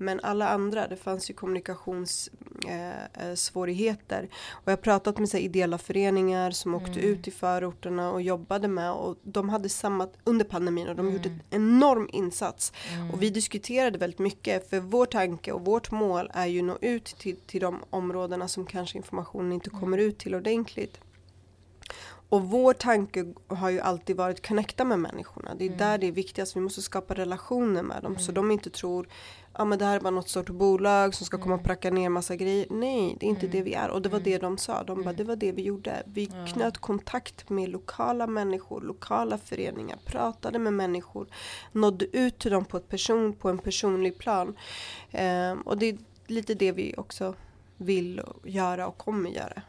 Men 0.01 0.19
alla 0.23 0.49
andra, 0.49 0.87
det 0.87 0.95
fanns 0.95 1.29
ju 1.29 1.33
kommunikationssvårigheter. 1.33 3.29
Eh, 3.29 3.35
svårigheter. 3.35 4.29
och 4.51 4.63
jag 4.65 4.71
har 4.71 4.77
pratat 4.77 5.17
med 5.17 5.29
så 5.29 5.37
här, 5.37 5.43
ideella 5.43 5.77
föreningar 5.77 6.51
som 6.51 6.75
åkte 6.75 6.99
ut 6.99 7.27
i 7.27 7.31
förorterna 7.31 8.11
och 8.11 8.21
jobbade 8.21 8.67
med 8.67 8.91
och 8.91 9.17
de 9.23 9.49
hade 9.49 9.69
samma 9.69 10.07
under 10.23 10.45
pandemin 10.45 10.87
och 10.87 10.95
de 10.95 11.11
gjorde 11.11 11.29
en 11.29 11.41
enorm 11.49 12.09
insats. 12.11 12.73
Och 13.13 13.21
vi 13.21 13.29
diskuterade 13.29 13.97
väldigt 13.97 14.19
mycket 14.19 14.69
för 14.69 14.79
vår 14.79 15.05
tanke 15.05 15.51
och 15.51 15.65
vårt 15.65 15.91
mål 15.91 16.31
är 16.33 16.45
ju 16.45 16.59
att 16.59 16.65
nå 16.65 16.77
ut 16.81 17.05
till, 17.05 17.35
till 17.35 17.61
de 17.61 17.83
områdena 17.89 18.47
som 18.47 18.65
kanske 18.65 18.97
informationen 18.97 19.51
inte 19.51 19.69
kommer 19.69 19.97
ut 19.97 20.17
till 20.17 20.35
ordentligt. 20.35 20.99
Och 22.29 22.43
vår 22.43 22.73
tanke 22.73 23.33
har 23.47 23.69
ju 23.69 23.79
alltid 23.79 24.15
varit 24.15 24.47
connecta 24.47 24.85
med 24.85 24.99
människorna. 24.99 25.55
Det 25.55 25.65
är 25.65 25.69
där 25.69 25.97
det 25.97 26.07
är 26.07 26.11
viktigast. 26.11 26.55
Vi 26.55 26.59
måste 26.59 26.81
skapa 26.81 27.13
relationer 27.13 27.83
med 27.83 28.03
dem. 28.03 28.19
Så 28.19 28.31
de 28.31 28.51
inte 28.51 28.69
tror 28.69 29.07
ja 29.57 29.65
men 29.65 29.79
det 29.79 29.85
här 29.85 29.95
är 29.95 29.99
bara 29.99 30.09
något 30.09 30.29
stort 30.29 30.49
bolag 30.49 31.15
som 31.15 31.25
ska 31.25 31.37
komma 31.37 31.55
och 31.55 31.63
pracka 31.63 31.91
ner 31.91 32.09
massa 32.09 32.35
grejer. 32.35 32.67
Nej, 32.69 33.17
det 33.19 33.25
är 33.25 33.29
inte 33.29 33.47
det 33.47 33.61
vi 33.61 33.73
är. 33.73 33.89
Och 33.89 34.01
det 34.01 34.09
var 34.09 34.19
det 34.19 34.37
de 34.37 34.57
sa. 34.57 34.83
De 34.83 35.03
bara, 35.03 35.13
det 35.13 35.23
var 35.23 35.35
det 35.35 35.51
vi 35.51 35.61
gjorde. 35.61 36.03
Vi 36.05 36.25
knöt 36.53 36.77
kontakt 36.77 37.49
med 37.49 37.69
lokala 37.69 38.27
människor, 38.27 38.81
lokala 38.81 39.37
föreningar, 39.37 39.97
pratade 40.05 40.59
med 40.59 40.73
människor, 40.73 41.27
nådde 41.71 42.17
ut 42.17 42.39
till 42.39 42.51
dem 42.51 42.65
på, 42.65 42.77
ett 42.77 42.89
person, 42.89 43.33
på 43.33 43.49
en 43.49 43.57
personlig 43.57 44.17
plan. 44.17 44.55
Ehm, 45.11 45.61
och 45.61 45.77
det 45.77 45.85
är 45.85 45.97
lite 46.27 46.53
det 46.53 46.71
vi 46.71 46.93
också 46.97 47.35
vill 47.77 48.21
göra 48.43 48.87
och 48.87 48.97
kommer 48.97 49.29
göra 49.29 49.61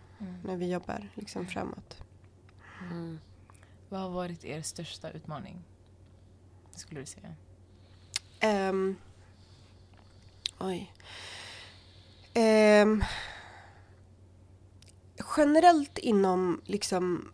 när 0.45 0.57
vi 0.57 0.73
jobbar 0.73 1.09
liksom 1.15 1.47
framåt. 1.47 1.97
Mm. 2.91 3.21
Vad 3.89 4.01
har 4.01 4.11
varit 4.11 4.45
er 4.45 4.63
största 4.63 5.11
utmaning? 5.11 5.65
Skulle 6.75 7.01
du 7.01 7.07
säga? 7.07 7.35
Ehm, 8.41 8.97
oj. 10.59 10.93
Ehm, 12.35 13.05
generellt 15.37 15.99
inom 15.99 16.61
liksom 16.65 17.33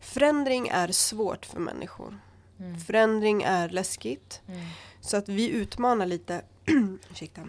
förändring 0.00 0.68
är 0.68 0.88
svårt 0.88 1.46
för 1.46 1.60
människor. 1.60 2.18
Mm. 2.58 2.80
Förändring 2.80 3.42
är 3.42 3.68
läskigt. 3.68 4.42
Mm. 4.48 4.66
Så 5.00 5.16
att 5.16 5.28
vi 5.28 5.48
utmanar 5.48 6.06
lite, 6.06 6.42
ursäkta. 7.10 7.42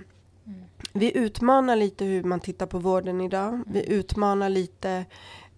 Vi 0.94 1.18
utmanar 1.18 1.76
lite 1.76 2.06
hur 2.06 2.24
man 2.24 2.40
tittar 2.40 2.66
på 2.66 2.80
vården 2.80 3.22
idag. 3.22 3.64
Vi 3.68 3.90
utmanar 3.90 4.50
lite 4.50 5.06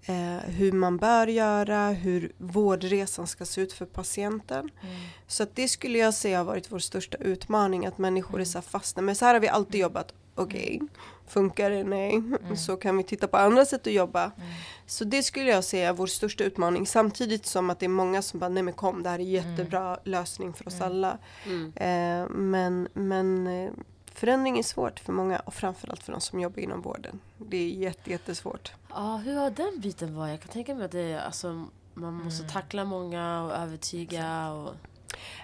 eh, 0.05 0.49
hur 0.49 0.71
man 0.71 0.97
bör 0.97 1.27
göra, 1.27 1.89
hur 1.89 2.31
vårdresan 2.37 3.27
ska 3.27 3.45
se 3.45 3.61
ut 3.61 3.73
för 3.73 3.85
patienten. 3.85 4.71
Så 5.27 5.43
att 5.43 5.55
det 5.55 5.67
skulle 5.67 5.97
jag 5.97 6.13
säga 6.13 6.37
har 6.37 6.45
varit 6.45 6.71
vår 6.71 6.79
största 6.79 7.17
utmaning, 7.17 7.85
att 7.85 7.97
människor 7.97 8.41
är 8.41 8.45
så 8.45 8.57
här 8.57 8.63
fasta. 8.63 9.01
Men 9.01 9.15
så 9.15 9.25
här 9.25 9.33
har 9.33 9.41
vi 9.41 9.47
alltid 9.47 9.81
jobbat. 9.81 10.13
okej, 10.35 10.79
funkar 11.27 11.69
det? 11.69 11.83
Nej. 11.83 12.23
Så 12.57 12.75
kan 12.75 12.97
vi 12.97 13.03
titta 13.03 13.27
på 13.27 13.37
andra 13.37 13.65
sätt 13.65 13.87
att 13.87 13.93
jobba. 13.93 14.31
Så 14.85 15.03
det 15.03 15.23
skulle 15.23 15.51
jag 15.51 15.63
säga 15.63 15.89
är 15.89 15.93
vår 15.93 16.07
största 16.07 16.43
utmaning. 16.43 16.87
Samtidigt 16.87 17.45
som 17.45 17.69
att 17.69 17.79
det 17.79 17.85
är 17.85 17.89
många 17.89 18.21
som 18.21 18.39
bara, 18.39 18.49
nej 18.49 18.63
men 18.63 18.73
kom, 18.73 19.03
det 19.03 19.09
här 19.09 19.19
är 19.19 19.23
jättebra 19.23 19.99
lösning 20.03 20.53
för 20.53 20.67
oss 20.67 20.81
alla. 20.81 21.17
Mm. 21.45 21.73
Eh, 21.75 22.29
men 22.29 22.87
men 22.93 23.47
eh, 23.47 23.71
förändring 24.13 24.59
är 24.59 24.63
svårt 24.63 24.99
för 24.99 25.13
många 25.13 25.39
och 25.39 25.53
framförallt 25.53 26.03
för 26.03 26.11
de 26.11 26.21
som 26.21 26.39
jobbar 26.39 26.59
inom 26.59 26.81
vården. 26.81 27.19
Det 27.37 27.57
är 27.57 27.69
jätte, 27.69 28.11
jättesvårt. 28.11 28.73
Ja, 28.89 29.15
hur 29.15 29.35
har 29.35 29.49
den 29.49 29.79
biten 29.79 30.15
varit? 30.15 30.31
Jag 30.31 30.39
kan 30.39 30.49
tänka 30.49 30.75
mig 30.75 30.85
att 30.85 30.91
det 30.91 30.99
är, 31.11 31.19
alltså, 31.19 31.65
man 31.93 32.13
måste 32.13 32.43
tackla 32.43 32.85
många 32.85 33.43
och 33.43 33.51
övertyga 33.51 34.51
och... 34.51 34.73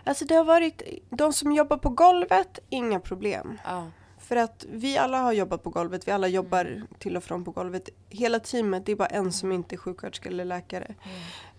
Alltså 0.03 0.25
det 0.25 0.35
har 0.35 0.45
varit, 0.45 0.81
de 1.09 1.33
som 1.33 1.51
jobbar 1.51 1.77
på 1.77 1.89
golvet, 1.89 2.59
inga 2.69 2.99
problem. 2.99 3.57
Ja. 3.65 3.87
För 4.19 4.35
att 4.35 4.65
vi 4.69 4.97
alla 4.97 5.19
har 5.19 5.33
jobbat 5.33 5.63
på 5.63 5.69
golvet, 5.69 6.07
vi 6.07 6.11
alla 6.11 6.27
jobbar 6.27 6.81
till 6.99 7.17
och 7.17 7.23
från 7.23 7.45
på 7.45 7.51
golvet. 7.51 7.89
Hela 8.09 8.39
teamet, 8.39 8.85
det 8.85 8.91
är 8.91 8.95
bara 8.95 9.07
en 9.07 9.31
som 9.31 9.51
inte 9.51 9.75
är 9.75 9.77
sjuksköterska 9.77 10.29
eller 10.29 10.45
läkare. 10.45 10.95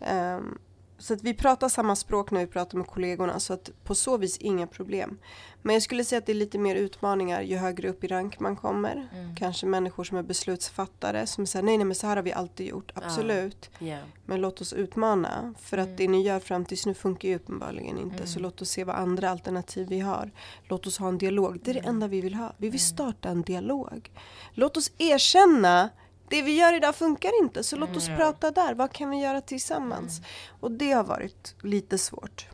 Ehm, 0.00 0.58
så 0.98 1.14
att 1.14 1.22
vi 1.22 1.34
pratar 1.34 1.68
samma 1.68 1.96
språk 1.96 2.30
när 2.30 2.40
vi 2.40 2.46
pratar 2.46 2.78
med 2.78 2.86
kollegorna 2.86 3.40
så 3.40 3.52
att 3.52 3.70
på 3.84 3.94
så 3.94 4.16
vis 4.16 4.38
inga 4.38 4.66
problem. 4.66 5.18
Men 5.62 5.74
jag 5.74 5.82
skulle 5.82 6.04
säga 6.04 6.18
att 6.18 6.26
det 6.26 6.32
är 6.32 6.34
lite 6.34 6.58
mer 6.58 6.74
utmaningar 6.74 7.42
ju 7.42 7.56
högre 7.56 7.88
upp 7.88 8.04
i 8.04 8.06
rank 8.06 8.40
man 8.40 8.56
kommer. 8.56 9.08
Kanske 9.36 9.66
människor 9.66 10.04
som 10.04 10.18
är 10.18 10.22
beslutsfattare 10.22 11.26
som 11.26 11.46
säger 11.46 11.62
nej 11.62 11.76
nej 11.76 11.84
men 11.84 11.94
så 11.94 12.06
här 12.06 12.16
har 12.16 12.22
vi 12.22 12.32
alltid 12.32 12.66
gjort. 12.66 12.92
Absolut. 12.94 13.70
Ja. 13.78 13.98
Men 14.24 14.40
låt 14.40 14.60
oss 14.60 14.72
utmana. 14.72 15.54
För 15.58 15.78
att 15.78 15.96
det 15.96 16.08
ni 16.08 16.22
gör 16.22 16.40
fram 16.40 16.64
tills 16.64 16.86
nu 16.86 16.94
funkar 16.94 17.28
ju 17.28 17.36
uppenbarligen 17.36 17.98
inte. 17.98 18.26
Så 18.26 18.40
låt 18.40 18.62
oss 18.62 18.70
se 18.70 18.84
vad 18.84 18.96
andra 18.96 19.30
alternativ 19.30 19.88
vi 19.88 20.00
har. 20.00 20.30
Låt 20.64 20.86
oss 20.86 20.98
ha 20.98 21.08
en 21.08 21.18
dialog. 21.18 21.60
Det 21.64 21.70
är 21.70 21.74
det 21.74 21.80
enda 21.88 22.08
vi 22.08 22.20
vill 22.20 22.34
ha. 22.34 22.52
Vi 22.56 22.68
vill 22.68 22.80
starta 22.80 23.28
en 23.28 23.42
dialog. 23.42 24.10
Låt 24.52 24.76
oss 24.76 24.92
erkänna 24.98 25.90
det 26.28 26.42
vi 26.42 26.56
gör 26.58 26.72
idag 26.76 26.94
funkar 26.96 27.42
inte. 27.42 27.62
Så 27.64 27.76
låt 27.76 27.96
oss 27.96 28.06
prata 28.08 28.50
där. 28.50 28.74
Vad 28.74 28.92
kan 28.92 29.10
vi 29.10 29.16
göra 29.16 29.40
tillsammans? 29.40 30.20
Och 30.60 30.70
det 30.70 30.92
har 30.92 31.04
varit 31.04 31.54
lite 31.62 31.98
svårt. 31.98 32.46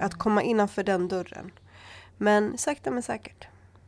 Att 0.00 0.14
komma 0.14 0.42
innanför 0.42 0.82
den 0.84 1.08
dörren. 1.08 1.52
Men 2.16 2.58
sakta 2.58 2.90
men 2.90 3.02
säkert. 3.02 3.46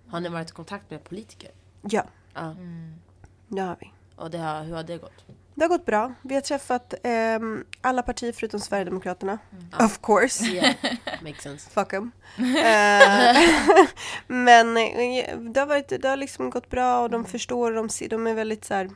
Har 0.08 0.20
ni 0.20 0.28
varit 0.28 0.50
i 0.50 0.52
kontakt 0.52 0.90
med 0.90 1.04
politiker? 1.04 1.50
Ja, 1.82 2.04
Ja. 2.34 2.54
det 3.48 3.60
har 3.62 3.76
vi. 3.80 3.92
Och 4.16 4.30
det 4.30 4.38
har, 4.38 4.62
hur 4.64 4.74
har 4.74 4.82
det 4.82 4.98
gått? 4.98 5.24
Det 5.54 5.64
har 5.64 5.68
gått 5.68 5.86
bra. 5.86 6.14
Vi 6.22 6.34
har 6.34 6.40
träffat 6.42 6.94
ehm, 7.02 7.64
alla 7.80 8.02
partier 8.02 8.32
förutom 8.32 8.60
Sverigedemokraterna. 8.60 9.38
Of 9.80 10.00
course. 10.02 10.44
Yeah, 10.44 10.74
makes 11.22 11.42
sense. 11.42 11.70
Fuck 11.74 11.92
'em. 11.92 12.10
Eh, 12.38 13.36
Men 14.26 14.76
eh, 14.76 15.38
det 15.38 15.60
har, 15.60 15.66
varit, 15.66 15.88
det 15.88 16.08
har 16.08 16.16
liksom 16.16 16.50
gått 16.50 16.70
bra 16.70 17.00
och 17.02 17.10
de 17.10 17.24
förstår, 17.24 17.72
de, 17.72 17.88
ser- 17.88 18.08
de 18.08 18.26
är 18.26 18.34
väldigt 18.34 18.64
så 18.64 18.74
här 18.74 18.90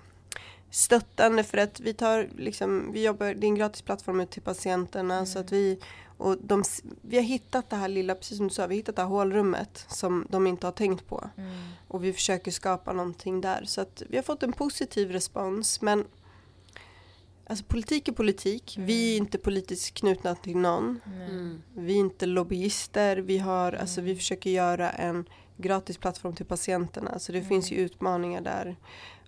stöttande 0.70 1.44
för 1.44 1.58
att 1.58 1.80
vi 1.80 1.94
tar 1.94 2.28
liksom, 2.36 2.92
vi 2.92 3.04
jobbar, 3.04 3.26
det 3.26 3.46
är 3.46 3.48
en 3.48 3.54
gratis 3.54 3.82
plattform 3.82 4.20
ut 4.20 4.30
till 4.30 4.42
patienterna 4.42 5.26
så 5.26 5.38
att 5.38 5.52
vi 5.52 5.78
och 6.20 6.36
de, 6.38 6.64
vi 7.00 7.16
har 7.16 7.24
hittat 7.24 7.70
det 7.70 7.76
här 7.76 7.88
lilla, 7.88 8.14
precis 8.14 8.36
som 8.36 8.48
du 8.48 8.54
sa, 8.54 8.66
vi 8.66 8.74
har 8.74 8.76
hittat 8.76 8.96
det 8.96 9.02
här 9.02 9.08
hålrummet 9.08 9.86
som 9.88 10.26
de 10.30 10.46
inte 10.46 10.66
har 10.66 10.72
tänkt 10.72 11.06
på. 11.06 11.30
Och 11.88 12.04
vi 12.04 12.12
försöker 12.12 12.50
skapa 12.50 12.92
någonting 12.92 13.40
där. 13.40 13.64
Så 13.64 13.80
att 13.80 14.02
vi 14.08 14.16
har 14.16 14.22
fått 14.22 14.42
en 14.42 14.52
positiv 14.52 15.10
respons 15.10 15.80
men 15.80 16.04
Alltså 17.46 17.64
politik 17.64 18.08
är 18.08 18.12
politik. 18.12 18.76
Vi 18.78 19.12
är 19.12 19.16
inte 19.16 19.38
politiskt 19.38 19.94
knutna 19.94 20.34
till 20.34 20.56
någon. 20.56 21.00
Mm. 21.06 21.62
Vi 21.74 21.94
är 21.94 21.98
inte 21.98 22.26
lobbyister. 22.26 23.16
Vi, 23.16 23.38
har, 23.38 23.72
alltså, 23.72 24.00
vi 24.00 24.16
försöker 24.16 24.50
göra 24.50 24.90
en 24.90 25.24
gratis 25.56 25.98
plattform 25.98 26.34
till 26.34 26.46
patienterna. 26.46 27.18
Så 27.18 27.32
det 27.32 27.42
finns 27.42 27.72
ju 27.72 27.76
utmaningar 27.76 28.40
där. 28.40 28.76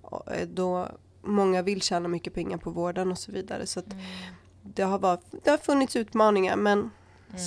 Och, 0.03 0.33
eh, 0.33 0.49
Då 0.49 0.89
många 1.23 1.63
vill 1.63 1.83
tjäna 1.83 2.09
mycket 2.09 2.35
pengar 2.35 2.59
på 2.59 2.71
vården 2.71 3.11
och 3.11 3.19
så 3.19 3.33
vidare. 3.33 3.67
Så 3.67 3.81
att 3.81 3.95
det, 4.63 4.83
har 4.83 4.99
varit, 4.99 5.25
det 5.45 5.51
har 5.51 5.59
funnits 5.59 5.97
utmaningar 5.97 6.57
men 6.57 6.91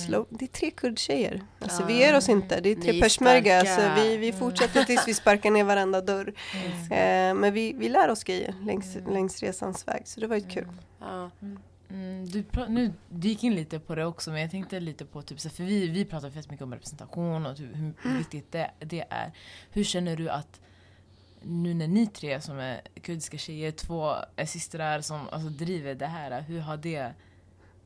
slow, 0.06 0.26
det 0.30 0.44
är 0.44 0.48
tre 0.48 0.70
kurdtjejer. 0.70 1.42
Alltså 1.60 1.84
vi 1.84 1.98
ger 1.98 2.16
oss 2.16 2.28
inte. 2.28 2.60
Det 2.60 2.68
är 2.68 2.76
tre 2.76 2.98
är 2.98 3.02
peshmerga. 3.02 3.60
Så 3.60 3.66
starka. 3.66 4.02
vi, 4.02 4.16
vi 4.16 4.32
fortsätter 4.32 4.84
tills 4.84 5.08
vi 5.08 5.14
sparkar 5.14 5.50
ner 5.50 5.64
varenda 5.64 6.00
dörr. 6.00 6.34
Eh, 6.90 7.34
men 7.34 7.52
vi, 7.52 7.72
vi 7.72 7.88
lär 7.88 8.08
oss 8.08 8.24
grejer 8.24 8.54
längs, 8.62 8.96
längs 9.08 9.42
resans 9.42 9.88
väg. 9.88 10.02
Så 10.04 10.20
det 10.20 10.26
var 10.26 10.36
ju 10.36 10.48
kul. 10.48 10.68
Ja. 11.00 11.30
Mm, 11.90 12.28
du, 12.28 12.44
nu, 12.68 12.92
du 13.08 13.28
gick 13.28 13.44
in 13.44 13.54
lite 13.54 13.78
på 13.78 13.94
det 13.94 14.04
också 14.06 14.30
men 14.30 14.40
jag 14.40 14.50
tänkte 14.50 14.80
lite 14.80 15.04
på 15.04 15.22
typ, 15.22 15.40
så 15.40 15.50
för 15.50 15.64
vi, 15.64 15.88
vi 15.88 16.04
pratar 16.04 16.30
fett 16.30 16.50
mycket 16.50 16.64
om 16.64 16.72
representation 16.72 17.46
och 17.46 17.56
typ, 17.56 17.66
hur 17.76 17.92
Mm. 18.04 18.18
viktigt 18.18 18.52
det, 18.52 18.70
det 18.78 19.04
är. 19.10 19.32
Hur 19.70 19.84
känner 19.84 20.16
du 20.16 20.30
att 20.30 20.60
nu 21.46 21.74
när 21.74 21.88
ni 21.88 22.06
tre 22.06 22.40
som 22.40 22.58
är 22.58 22.80
kurdiska 23.02 23.38
tjejer, 23.38 23.72
två 23.72 24.14
är 24.36 24.46
systrar 24.46 25.00
som 25.00 25.28
alltså, 25.32 25.48
driver 25.48 25.94
det 25.94 26.06
här, 26.06 26.40
hur 26.40 26.60
har 26.60 26.76
det 26.76 27.12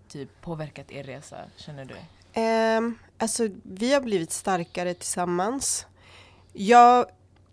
typ 0.08 0.40
påverkat 0.40 0.92
er 0.92 1.04
resa 1.04 1.36
känner 1.56 1.84
du? 1.84 1.94
Um, 2.40 2.98
alltså 3.18 3.48
vi 3.62 3.94
har 3.94 4.00
blivit 4.00 4.32
starkare 4.32 4.94
tillsammans. 4.94 5.86
Jag, 6.52 7.06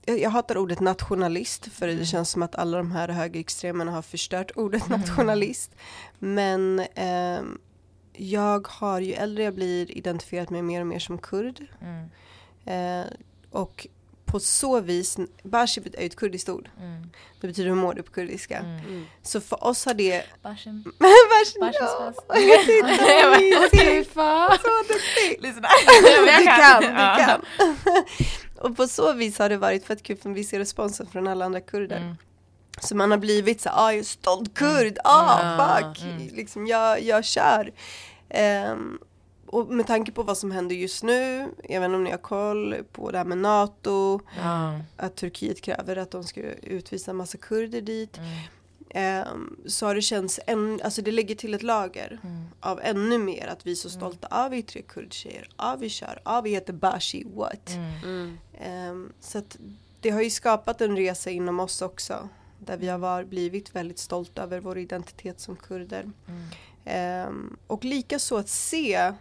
jag, 0.05 0.19
jag 0.19 0.29
hatar 0.29 0.57
ordet 0.57 0.79
nationalist 0.79 1.67
för 1.67 1.87
det 1.87 2.05
känns 2.05 2.29
som 2.29 2.43
att 2.43 2.55
alla 2.55 2.77
de 2.77 2.91
här 2.91 3.09
högerextremerna 3.09 3.91
har 3.91 4.01
förstört 4.01 4.51
ordet 4.55 4.89
nationalist. 4.89 5.75
Men 6.19 6.81
ehm, 6.95 7.59
jag 8.13 8.67
har 8.67 8.99
ju 8.99 9.13
äldre 9.13 9.43
jag 9.43 9.55
blir 9.55 9.97
identifierat 9.97 10.49
mig 10.49 10.61
mer 10.61 10.81
och 10.81 10.87
mer 10.87 10.99
som 10.99 11.17
kurd. 11.17 11.65
Mm. 11.81 12.09
Eh, 12.65 13.13
och 13.51 13.87
på 14.27 14.39
så 14.39 14.79
vis, 14.79 15.17
Bashi 15.43 15.81
är 15.93 16.01
ju 16.01 16.07
ett 16.07 16.15
kurdiskt 16.15 16.49
ord. 16.49 16.69
Mm. 16.79 17.09
Det 17.41 17.47
betyder 17.47 17.69
hur 17.69 17.75
mår 17.75 17.93
du 17.93 18.03
på 18.03 18.11
kurdiska. 18.11 18.57
Mm. 18.57 19.05
Så 19.21 19.41
för 19.41 19.63
oss 19.63 19.85
har 19.85 19.93
det... 19.93 20.25
Bashi, 20.43 20.83
Bashens 21.59 22.17
ja. 22.27 23.67
Titta! 23.71 24.57
Så 24.61 24.83
duktig! 24.87 25.37
Lyssna. 25.39 25.67
du 26.25 26.45
kan, 26.45 26.81
du 26.81 27.25
kan. 27.25 27.41
och 28.57 28.77
på 28.77 28.87
så 28.87 29.13
vis 29.13 29.39
har 29.39 29.49
det 29.49 29.57
varit 29.57 29.85
fett 29.85 30.03
kul 30.03 30.17
för 30.17 30.29
vi 30.29 30.43
ser 30.43 30.59
responsen 30.59 31.07
från 31.07 31.27
alla 31.27 31.45
andra 31.45 31.61
kurder. 31.61 31.97
Mm. 31.97 32.15
Så 32.81 32.95
man 32.95 33.11
har 33.11 33.17
blivit 33.17 33.61
så 33.61 33.69
ah 33.69 33.91
jag 33.91 33.99
är 33.99 34.03
stolt 34.03 34.53
kurd, 34.53 34.97
ah 35.03 35.57
Ja, 35.57 35.93
fuck, 35.93 36.03
liksom 36.35 36.67
jag, 36.67 37.01
jag 37.01 37.25
kör. 37.25 37.71
Ehm, 38.29 38.99
och 39.47 39.67
med 39.67 39.87
tanke 39.87 40.11
på 40.11 40.23
vad 40.23 40.37
som 40.37 40.51
händer 40.51 40.75
just 40.75 41.03
nu, 41.03 41.47
även 41.63 41.95
om 41.95 42.03
ni 42.03 42.11
har 42.11 42.17
koll 42.17 42.75
på 42.91 43.11
det 43.11 43.17
här 43.17 43.25
med 43.25 43.37
NATO, 43.37 44.19
Ja. 44.37 44.79
att 44.97 45.15
Turkiet 45.15 45.61
kräver 45.61 45.95
att 45.95 46.11
de 46.11 46.23
ska 46.23 46.41
utvisa 46.41 47.11
en 47.11 47.17
massa 47.17 47.37
kurder 47.37 47.81
dit. 47.81 48.17
Mm. 48.17 48.27
ehm, 48.89 49.55
så 49.65 49.85
har 49.85 49.95
det 49.95 50.01
känts, 50.01 50.39
en, 50.47 50.81
alltså 50.83 51.01
det 51.01 51.11
lägger 51.11 51.35
till 51.35 51.53
ett 51.53 51.63
lager 51.63 52.19
Mm. 52.23 52.43
av 52.59 52.79
ännu 52.83 53.17
mer 53.17 53.47
att 53.47 53.65
vi 53.67 53.71
är 53.71 53.75
så 53.75 53.89
stolta. 53.89 54.27
Ah 54.31 54.49
vi 54.49 54.57
är 54.57 54.61
tre 54.61 54.81
kurdtjejer, 54.81 55.49
ah 55.55 55.75
vi 55.75 55.89
kör, 55.89 56.19
ah 56.23 56.41
vi 56.41 56.49
heter 56.49 56.73
Bashi, 56.73 57.23
what? 57.35 57.69
Mm. 57.69 57.91
Mm. 58.03 58.37
Ehm, 58.59 59.13
så 59.19 59.37
att 59.37 59.57
det 60.01 60.09
har 60.09 60.21
ju 60.21 60.29
skapat 60.29 60.81
en 60.81 60.97
resa 60.97 61.29
inom 61.29 61.59
oss 61.59 61.81
också. 61.81 62.29
Där 62.59 62.77
vi 62.77 62.87
har 62.87 62.97
var, 62.97 63.23
blivit 63.23 63.75
väldigt 63.75 63.99
stolta 63.99 64.43
över 64.43 64.59
vår 64.59 64.77
identitet 64.77 65.39
som 65.39 65.55
kurder. 65.55 66.01
Mm. 66.27 66.43
Ehm, 66.85 67.57
och 67.67 67.85
lika 67.85 68.19
så 68.19 68.37
att 68.37 68.49
se, 68.49 69.13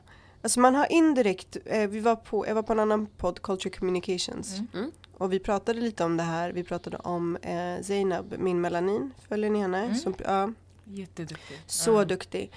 alltså 0.46 0.60
man 0.60 0.74
har 0.74 0.92
indirekt, 0.92 1.56
eh, 1.64 1.88
vi 1.88 2.00
var 2.00 2.16
på, 2.16 2.46
jag 2.46 2.54
var 2.54 2.62
på 2.62 2.72
en 2.72 2.78
annan 2.80 3.06
podd, 3.06 3.42
Culture 3.42 3.70
Communications. 3.78 4.52
Mm. 4.54 4.66
Mm. 4.74 4.90
Och 5.18 5.32
vi 5.32 5.38
pratade 5.38 5.80
lite 5.80 6.04
om 6.04 6.16
det 6.16 6.22
här, 6.22 6.52
vi 6.52 6.64
pratade 6.64 6.96
om 6.96 7.36
eh, 7.36 7.82
Zainab, 7.82 8.34
min 8.38 8.60
melanin, 8.60 9.10
följer 9.28 9.50
ni 9.50 9.58
henne? 9.58 9.84
Mm. 9.84 9.94
Som, 9.96 10.14
ja, 10.24 10.52
Jätteduktig. 10.84 11.60
så 11.66 11.90
Ja. 11.92 12.04
duktig. 12.04 12.52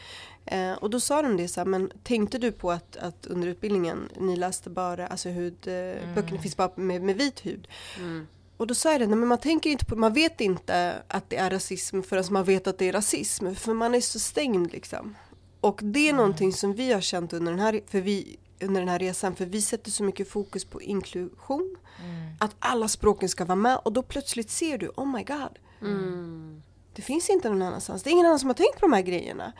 Eh, 0.45 0.73
och 0.73 0.89
då 0.89 0.99
sa 0.99 1.21
de 1.21 1.38
det 1.38 1.47
så 1.47 1.60
här, 1.60 1.65
men 1.65 1.91
tänkte 2.04 2.38
du 2.38 2.52
på 2.52 2.71
att, 2.71 2.97
att 2.97 3.25
under 3.25 3.47
utbildningen, 3.47 4.10
ni 4.19 4.36
läste 4.36 4.69
bara, 4.69 5.08
alltså 5.08 5.30
hud, 5.30 5.67
eh, 5.67 5.73
Mm. 5.73 6.15
böckerna 6.15 6.41
finns 6.41 6.58
bara 6.58 6.71
med, 6.75 7.02
med 7.02 7.15
vit 7.17 7.45
hud. 7.45 7.67
Mm. 7.97 8.28
Och 8.58 8.67
då 8.67 8.75
sa 8.75 8.91
jag 8.91 9.02
det, 9.02 9.08
nej, 9.08 9.15
men 9.15 9.28
man 9.28 9.38
tänker 9.38 9.69
inte 9.69 9.86
på, 9.86 9.95
man 9.95 10.13
vet 10.13 10.41
inte 10.41 10.95
att 11.08 11.30
det 11.30 11.36
är 11.38 11.49
rasism 11.49 12.02
förrän 12.02 12.23
man 12.32 12.43
vet 12.43 12.67
att 12.67 12.78
det 12.78 12.88
är 12.89 12.91
rasism. 12.93 13.54
För 13.56 13.73
man 13.73 13.95
är 13.95 14.02
så 14.02 14.19
stängd 14.19 14.71
liksom. 14.71 15.15
Och 15.62 15.80
det 15.84 16.00
är 16.00 16.10
Mm. 16.10 16.17
någonting 16.17 16.54
som 16.54 16.74
vi 16.74 16.93
har 16.93 17.02
känt 17.02 17.34
under 17.34 17.52
den, 17.52 17.60
här, 17.62 17.82
för 17.88 18.02
vi, 18.02 18.38
under 18.62 18.82
den 18.82 18.89
här 18.89 19.00
resan. 19.00 19.36
För 19.36 19.45
vi 19.45 19.62
sätter 19.62 19.91
så 19.91 20.04
mycket 20.04 20.30
fokus 20.30 20.65
på 20.65 20.82
inklusion. 20.82 21.76
Mm. 22.04 22.32
Att 22.39 22.56
alla 22.60 22.88
språken 22.88 23.30
ska 23.30 23.45
vara 23.45 23.56
med. 23.56 23.80
Och 23.86 23.93
då 23.93 24.02
plötsligt 24.04 24.50
ser 24.50 24.78
du, 24.78 24.88
oh 24.95 25.06
my 25.12 25.24
god. 25.24 25.60
Mm. 25.82 26.62
Det 26.93 27.02
finns 27.02 27.30
inte 27.30 27.50
någon 27.50 27.62
annanstans. 27.62 28.04
Det 28.04 28.10
är 28.10 28.12
ingen 28.12 28.26
annan 28.26 28.39
som 28.39 28.50
har 28.50 28.54
tänkt 28.54 28.80
på 28.80 28.86
de 28.86 28.93
här 28.93 29.02
grejerna. 29.02 29.54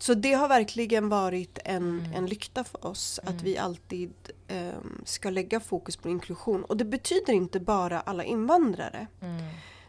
Så 0.00 0.14
det 0.14 0.32
har 0.32 0.48
verkligen 0.48 1.08
varit 1.08 1.58
en, 1.64 2.00
Mm. 2.00 2.12
en 2.14 2.26
lykta 2.26 2.64
för 2.64 2.86
oss 2.86 3.20
att 3.24 3.42
vi 3.42 3.58
alltid 3.58 4.12
ehm, 4.48 5.02
ska 5.04 5.30
lägga 5.30 5.60
fokus 5.60 5.96
på 5.96 6.08
inklusion. 6.08 6.64
Och 6.64 6.76
det 6.76 6.84
betyder 6.84 7.32
inte 7.32 7.60
bara 7.60 8.00
alla 8.00 8.24
invandrare. 8.24 9.06
Mm. 9.20 9.42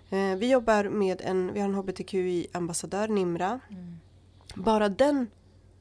Eh, 0.09 0.37
vi 0.39 0.49
jobbar 0.51 0.83
med 0.83 1.21
en, 1.25 1.53
vi 1.53 1.59
har 1.59 1.67
en 1.69 1.75
hbtqi-ambassadör, 1.75 3.07
Nimra. 3.07 3.59
Mm. 3.69 3.99
Bara 4.55 4.89
den 4.89 5.27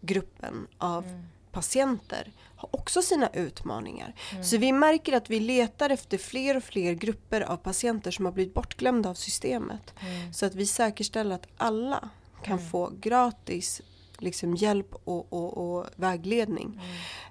gruppen 0.06 0.66
av 0.78 1.04
Mm. 1.04 1.22
patienter 1.52 2.32
har 2.56 2.68
också 2.72 3.02
sina 3.02 3.28
utmaningar. 3.28 4.14
Så 4.42 4.56
vi 4.58 4.72
märker 4.72 5.12
att 5.12 5.30
vi 5.30 5.40
letar 5.40 5.90
efter 5.90 6.18
fler 6.18 6.56
och 6.56 6.62
fler 6.64 6.92
grupper 6.92 7.40
av 7.40 7.56
patienter 7.56 8.10
som 8.10 8.24
har 8.24 8.32
blivit 8.32 8.54
bortglömda 8.54 9.10
av 9.10 9.14
systemet. 9.14 9.94
Så 10.32 10.46
att 10.46 10.54
vi 10.54 10.66
säkerställer 10.66 11.34
att 11.34 11.46
alla 11.56 12.08
kan 12.42 12.58
få 12.70 12.92
gratis 13.00 13.82
liksom, 14.18 14.54
hjälp 14.56 14.94
och, 15.04 15.32
och, 15.32 15.58
och 15.78 15.86
vägledning. 15.96 16.80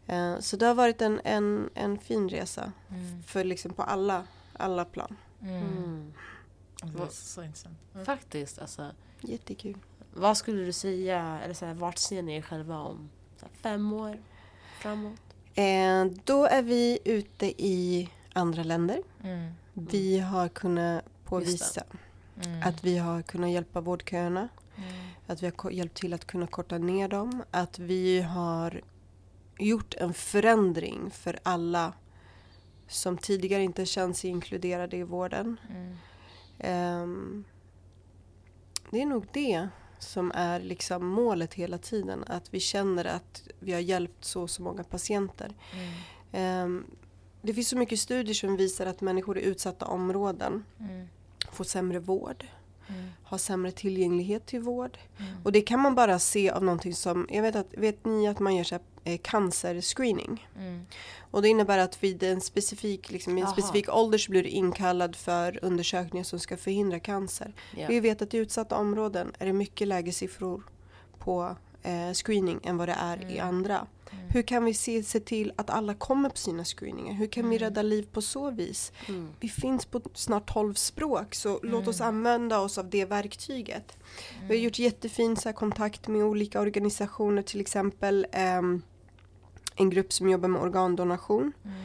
Eh, 0.08 0.40
så 0.40 0.58
det 0.58 0.66
har 0.66 0.76
varit 0.76 1.02
en, 1.02 1.22
en, 1.24 1.70
en 1.76 2.00
fin 2.00 2.30
resa 2.30 2.72
för 3.28 3.44
liksom 3.44 3.74
på 3.74 3.84
alla, 3.84 4.24
alla 4.54 4.86
plan. 4.86 5.16
Mm. 5.42 6.14
Det 6.84 6.98
var 7.00 7.08
så 7.08 7.44
intressant. 7.44 7.78
Faktiskt, 8.06 8.60
alltså. 8.60 8.92
Jättekul. 9.22 9.78
Vad 10.18 10.38
skulle 10.38 10.64
du 10.64 10.72
säga, 10.74 11.40
eller 11.44 11.54
så 11.54 11.66
här, 11.66 11.74
vart 11.74 11.98
ser 11.98 12.22
ni 12.22 12.36
er 12.36 12.42
själva 12.42 12.80
om 12.80 13.10
så 13.40 13.46
här, 13.46 13.54
fem 13.62 13.94
år 13.94 14.18
framåt? 14.80 15.20
Eh, 15.56 16.06
då 16.24 16.46
är 16.46 16.62
vi 16.62 17.00
ute 17.06 17.46
i 17.64 18.10
andra 18.34 18.64
länder. 18.64 19.02
Mm. 19.24 19.52
Vi 19.74 20.20
har 20.20 20.48
kunnat 20.50 21.04
påvisa 21.26 21.84
Mm. 22.44 22.62
att 22.64 22.84
vi 22.84 22.98
har 22.98 23.22
kunnat 23.22 23.50
hjälpa 23.50 23.82
vårdköerna. 23.82 24.48
Mm. 24.78 24.94
Att 25.28 25.44
vi 25.44 25.52
har 25.58 25.72
hjälpt 25.72 25.98
till 25.98 26.14
att 26.14 26.26
kunna 26.26 26.48
korta 26.48 26.78
ner 26.78 27.08
dem. 27.08 27.44
Att 27.52 27.80
vi 27.80 28.22
har 28.22 28.82
gjort 29.60 29.94
en 29.94 30.14
förändring 30.14 31.12
för 31.12 31.40
alla 31.44 31.94
som 32.88 33.18
tidigare 33.18 33.64
inte 33.64 33.86
känt 33.86 34.18
sig 34.18 34.30
inkluderade 34.30 34.98
i 34.98 35.04
vården. 35.04 35.60
Mm. 35.70 35.96
Ehm, 36.60 37.44
det 38.92 39.02
är 39.02 39.06
nog 39.06 39.28
det 39.32 39.70
som 40.00 40.32
är 40.36 40.60
liksom 40.60 41.06
målet 41.08 41.54
hela 41.54 41.78
tiden. 41.78 42.24
Att 42.28 42.54
vi 42.54 42.60
känner 42.60 43.06
att 43.06 43.44
vi 43.60 43.74
har 43.74 43.80
hjälpt 43.80 44.26
så 44.26 44.42
och 44.42 44.50
så 44.50 44.62
många 44.62 44.84
patienter. 44.84 45.52
Mm. 45.74 45.94
Ehm, 46.32 46.86
det 47.42 47.54
finns 47.54 47.70
så 47.70 47.78
mycket 47.78 48.00
studier 48.00 48.34
som 48.34 48.58
visar 48.58 48.86
att 48.86 49.02
människor 49.02 49.38
i 49.38 49.42
utsatta 49.42 49.86
områden 49.86 50.66
Mm. 50.80 51.08
får 51.52 51.64
sämre 51.64 52.00
vård. 52.00 52.46
Mm. 52.88 53.10
Har 53.24 53.38
sämre 53.38 53.72
tillgänglighet 53.72 54.46
till 54.46 54.60
vård. 54.62 54.98
Mm. 55.18 55.32
Och 55.44 55.52
det 55.52 55.62
kan 55.62 55.80
man 55.80 55.96
bara 55.96 56.20
se 56.20 56.50
av 56.50 56.64
någonting 56.64 56.94
som, 56.94 57.28
jag 57.32 57.42
vet 57.42 57.56
att, 57.56 57.74
vet 57.78 58.06
ni 58.06 58.28
att 58.28 58.40
man 58.40 58.56
gör 58.56 58.64
så 58.64 58.80
eh, 59.06 59.18
cancerscreening? 59.24 60.48
Mm. 60.58 60.86
Och 61.32 61.42
det 61.42 61.50
innebär 61.50 61.78
att 61.78 62.04
vid 62.04 62.24
en 62.24 62.42
specifik, 62.42 63.12
liksom, 63.12 63.38
i 63.38 63.42
en 63.42 63.48
specifik 63.48 63.90
ålder 63.90 64.18
så 64.18 64.32
blir 64.32 64.44
du 64.44 64.50
inkallad 64.50 65.16
för 65.16 65.60
undersökningar 65.62 66.24
som 66.24 66.40
ska 66.40 66.58
förhindra 66.58 67.00
cancer. 67.00 67.54
Ja. 67.78 67.88
Vi 67.88 68.00
vet 68.00 68.22
att 68.22 68.34
i 68.34 68.38
utsatta 68.38 68.78
områden 68.78 69.32
är 69.40 69.46
det 69.46 69.54
mycket 69.54 69.88
lägre 69.88 70.12
siffror 70.12 70.64
på 71.20 71.56
eh, 71.84 72.12
screening 72.14 72.60
än 72.64 72.78
vad 72.78 72.90
det 72.90 72.96
är 73.00 73.22
i 73.32 73.38
Mm. 73.38 73.48
andra. 73.48 73.88
Hur 74.30 74.42
kan 74.42 74.66
vi 74.66 74.74
se, 74.74 75.04
se 75.04 75.20
till 75.20 75.54
att 75.56 75.70
alla 75.70 75.94
kommer 75.94 76.30
på 76.30 76.38
sina 76.38 76.64
screeningar? 76.66 77.14
Hur 77.14 77.28
kan 77.28 77.50
vi 77.50 77.56
Mm. 77.56 77.60
rädda 77.68 77.82
liv 77.82 78.08
på 78.12 78.22
så 78.22 78.52
vis? 78.52 78.92
Mm. 79.08 79.30
Vi 79.40 79.50
finns 79.50 79.86
på 79.86 80.02
snart 80.14 80.54
12 80.54 80.74
språk 80.74 81.36
så 81.36 81.60
låt 81.64 81.88
oss 81.88 82.02
använda 82.02 82.60
oss 82.60 82.78
av 82.78 82.90
det 82.90 83.06
verktyget. 83.06 83.98
Vi 84.42 84.48
har 84.48 84.64
gjort 84.64 84.80
jättefin 84.80 85.38
så 85.38 85.50
här, 85.50 85.54
kontakt 85.54 86.08
med 86.08 86.24
olika 86.24 86.62
organisationer 86.62 87.42
till 87.42 87.62
exempel 87.62 88.28
ehm, 88.32 88.82
en 89.76 89.90
grupp 89.90 90.14
som 90.14 90.30
jobbar 90.30 90.50
med 90.50 90.62
organdonation. 90.62 91.54
Mm. 91.66 91.76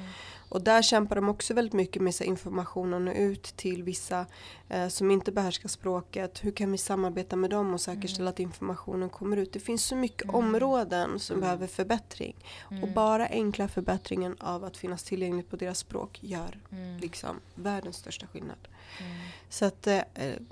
Och 0.51 0.63
där 0.63 0.83
kämpar 0.83 1.17
de 1.17 1.29
också 1.29 1.55
väldigt 1.55 1.73
mycket 1.73 2.03
med 2.03 2.15
så 2.15 2.25
här, 2.25 2.29
information 2.31 3.09
och 3.09 3.15
ut 3.17 3.43
till 3.43 3.83
vissa 3.83 4.27
eh, 4.69 4.89
som 4.89 5.11
inte 5.11 5.33
behärskar 5.33 5.69
språket. 5.69 6.45
Hur 6.45 6.53
kan 6.53 6.73
vi 6.73 6.79
samarbeta 6.79 7.37
med 7.37 7.51
dem 7.51 7.75
och 7.75 7.81
säkerställa 7.81 8.31
att 8.31 8.41
informationen 8.41 9.09
kommer 9.09 9.37
ut? 9.37 9.53
Det 9.53 9.61
finns 9.61 9.85
så 9.85 9.97
mycket 9.97 10.29
områden 10.31 11.19
som 11.19 11.41
behöver 11.41 11.67
förbättring. 11.67 12.37
Och 12.83 12.89
bara 12.89 13.27
enkla 13.27 13.69
förbättringen 13.69 14.37
av 14.41 14.65
att 14.65 14.77
finnas 14.77 15.03
tillgängligt 15.05 15.51
på 15.51 15.57
deras 15.57 15.79
språk 15.79 16.19
gör 16.23 16.61
Mm. 16.73 16.99
liksom 16.99 17.41
världens 17.55 17.97
största 17.97 18.27
skillnad. 18.27 18.69
Mm. 19.01 19.13
Så 19.49 19.65
att 19.65 19.87
eh, 19.87 20.01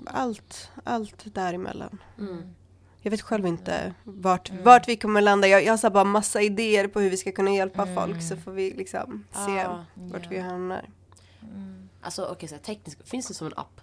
allt, 0.05 0.69
allt 0.83 1.35
däremellan. 1.35 1.97
Mm. 2.19 2.55
Jag 3.01 3.11
vet 3.11 3.21
själv 3.21 3.47
inte 3.47 3.93
vart, 4.03 4.51
vart 4.63 4.87
vi 4.87 4.95
kommer 4.95 5.21
landa. 5.21 5.47
Jag, 5.47 5.63
jag 5.63 5.77
har 5.77 5.89
bara 5.89 6.03
massa 6.03 6.41
idéer 6.41 6.87
på 6.87 6.99
hur 6.99 7.09
vi 7.09 7.17
ska 7.17 7.31
kunna 7.31 7.51
hjälpa 7.51 7.81
Mm. 7.81 7.95
folk 7.95 8.21
så 8.23 8.35
får 8.37 8.51
vi 8.51 8.73
liksom 8.73 9.23
se 9.31 9.59
Ah, 9.61 9.85
vart 9.95 10.23
ja. 10.23 10.29
vi 10.29 10.39
hamnar. 10.39 10.85
Mm. 11.43 11.89
Alltså 12.01 12.25
okej, 12.31 12.49
så 12.49 12.55
här, 12.55 12.61
tekniskt, 12.61 13.09
finns 13.09 13.27
det 13.27 13.33
som 13.33 13.47
en 13.47 13.53
app? 13.57 13.81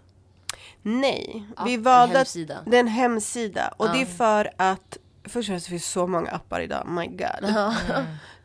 Nej, 0.83 1.45
app 1.57 1.67
vi 1.69 1.75
en 1.75 1.83
valde 1.83 2.13
att 2.15 2.19
hemsida? 2.19 2.59
det 2.67 2.77
är 2.77 2.81
en 2.81 2.89
hemsida 2.89 3.75
och 3.77 3.89
det 3.89 4.01
är 4.01 4.07
Ah. 4.07 4.17
för 4.17 4.51
att 4.57 4.97
Först 5.29 5.37
och 5.49 5.53
främst 5.53 5.67
finns 5.67 5.87
så 5.91 6.07
många 6.07 6.31
appar 6.31 6.61
idag, 6.61 6.87
my 6.89 7.07
god. 7.07 7.51
Ja. 7.55 7.75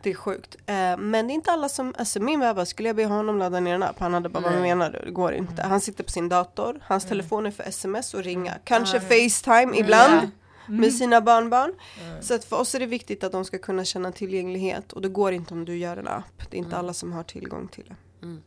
Det 0.03 0.09
är 0.09 0.13
sjukt. 0.13 0.55
Eh, 0.65 0.97
men 0.97 1.11
det 1.27 1.33
är 1.33 1.35
inte 1.35 1.51
alla 1.51 1.69
som, 1.69 1.93
alltså 1.97 2.19
min 2.19 2.39
vän 2.39 2.65
skulle 2.65 2.89
jag 2.89 2.95
be 2.95 3.05
honom 3.05 3.37
ladda 3.39 3.59
ner 3.59 3.75
en 3.75 3.83
app? 3.83 3.99
Han 3.99 4.13
hade 4.13 4.29
bara, 4.29 4.39
vad 4.43 4.51
Nej. 4.51 4.61
menar 4.61 4.89
du? 4.91 4.99
Det 5.05 5.11
går 5.11 5.33
inte. 5.33 5.61
Han 5.63 5.81
sitter 5.81 6.03
på 6.03 6.09
sin 6.11 6.29
dator, 6.29 6.79
hans 6.83 7.05
telefon 7.05 7.45
är 7.45 7.51
för 7.51 7.63
sms 7.63 8.13
och 8.13 8.23
ringa. 8.23 8.53
Kanske 8.63 8.97
Ah. 8.97 9.01
Facetime 9.01 9.77
ibland. 9.77 10.31
Med 10.79 10.93
sina 10.93 11.21
barnbarn. 11.21 11.73
Så 12.21 12.33
att 12.33 12.43
för 12.43 12.59
oss 12.59 12.75
är 12.75 12.79
det 12.79 12.85
viktigt 12.85 13.23
att 13.23 13.31
de 13.31 13.45
ska 13.45 13.57
kunna 13.57 13.85
känna 13.85 14.11
tillgänglighet 14.11 14.93
och 14.93 15.01
det 15.01 15.09
går 15.09 15.33
inte 15.33 15.53
om 15.53 15.65
du 15.65 15.77
gör 15.77 15.97
en 15.97 16.07
app. 16.07 16.49
Det 16.49 16.57
är 16.57 16.59
inte 16.59 16.77
alla 16.77 16.93
som 16.93 17.11
har 17.11 17.23
tillgång 17.23 17.67
till 17.67 17.85
det. 17.87 18.25
Mm. 18.25 18.41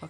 Ja. 0.00 0.08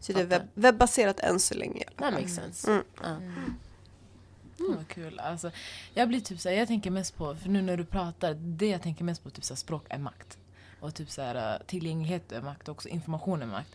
Så 0.00 0.12
det 0.12 0.20
är 0.20 0.24
webb, 0.24 0.42
webbaserat 0.54 1.20
än 1.20 1.40
så 1.40 1.54
länge. 1.54 1.84
That 1.96 2.12
makes 2.12 2.34
sense. 2.34 2.70
Mm. 2.70 2.84
Ja. 3.02 3.08
Mm. 3.08 4.76
Vad 4.76 4.88
kul. 4.88 5.18
Alltså, 5.18 5.50
jag 5.94 6.08
blir 6.08 6.20
typ 6.20 6.40
såhär, 6.40 6.56
jag 6.56 6.68
tänker 6.68 6.90
mest 6.90 7.16
på, 7.16 7.36
för 7.36 7.48
nu 7.48 7.62
när 7.62 7.76
du 7.76 7.84
pratar, 7.84 8.34
det 8.34 8.66
jag 8.66 8.82
tänker 8.82 9.04
mest 9.04 9.22
på 9.22 9.30
typ 9.30 9.44
såhär, 9.44 9.56
språk 9.56 9.84
är 9.88 9.98
makt. 9.98 10.38
Och 10.80 10.94
typ 10.94 11.10
såhär, 11.10 11.62
tillgänglighet 11.66 12.32
är 12.32 12.42
makt 12.42 12.68
och 12.68 12.74
också 12.74 12.88
information 12.88 13.42
är 13.42 13.46
makt. 13.46 13.74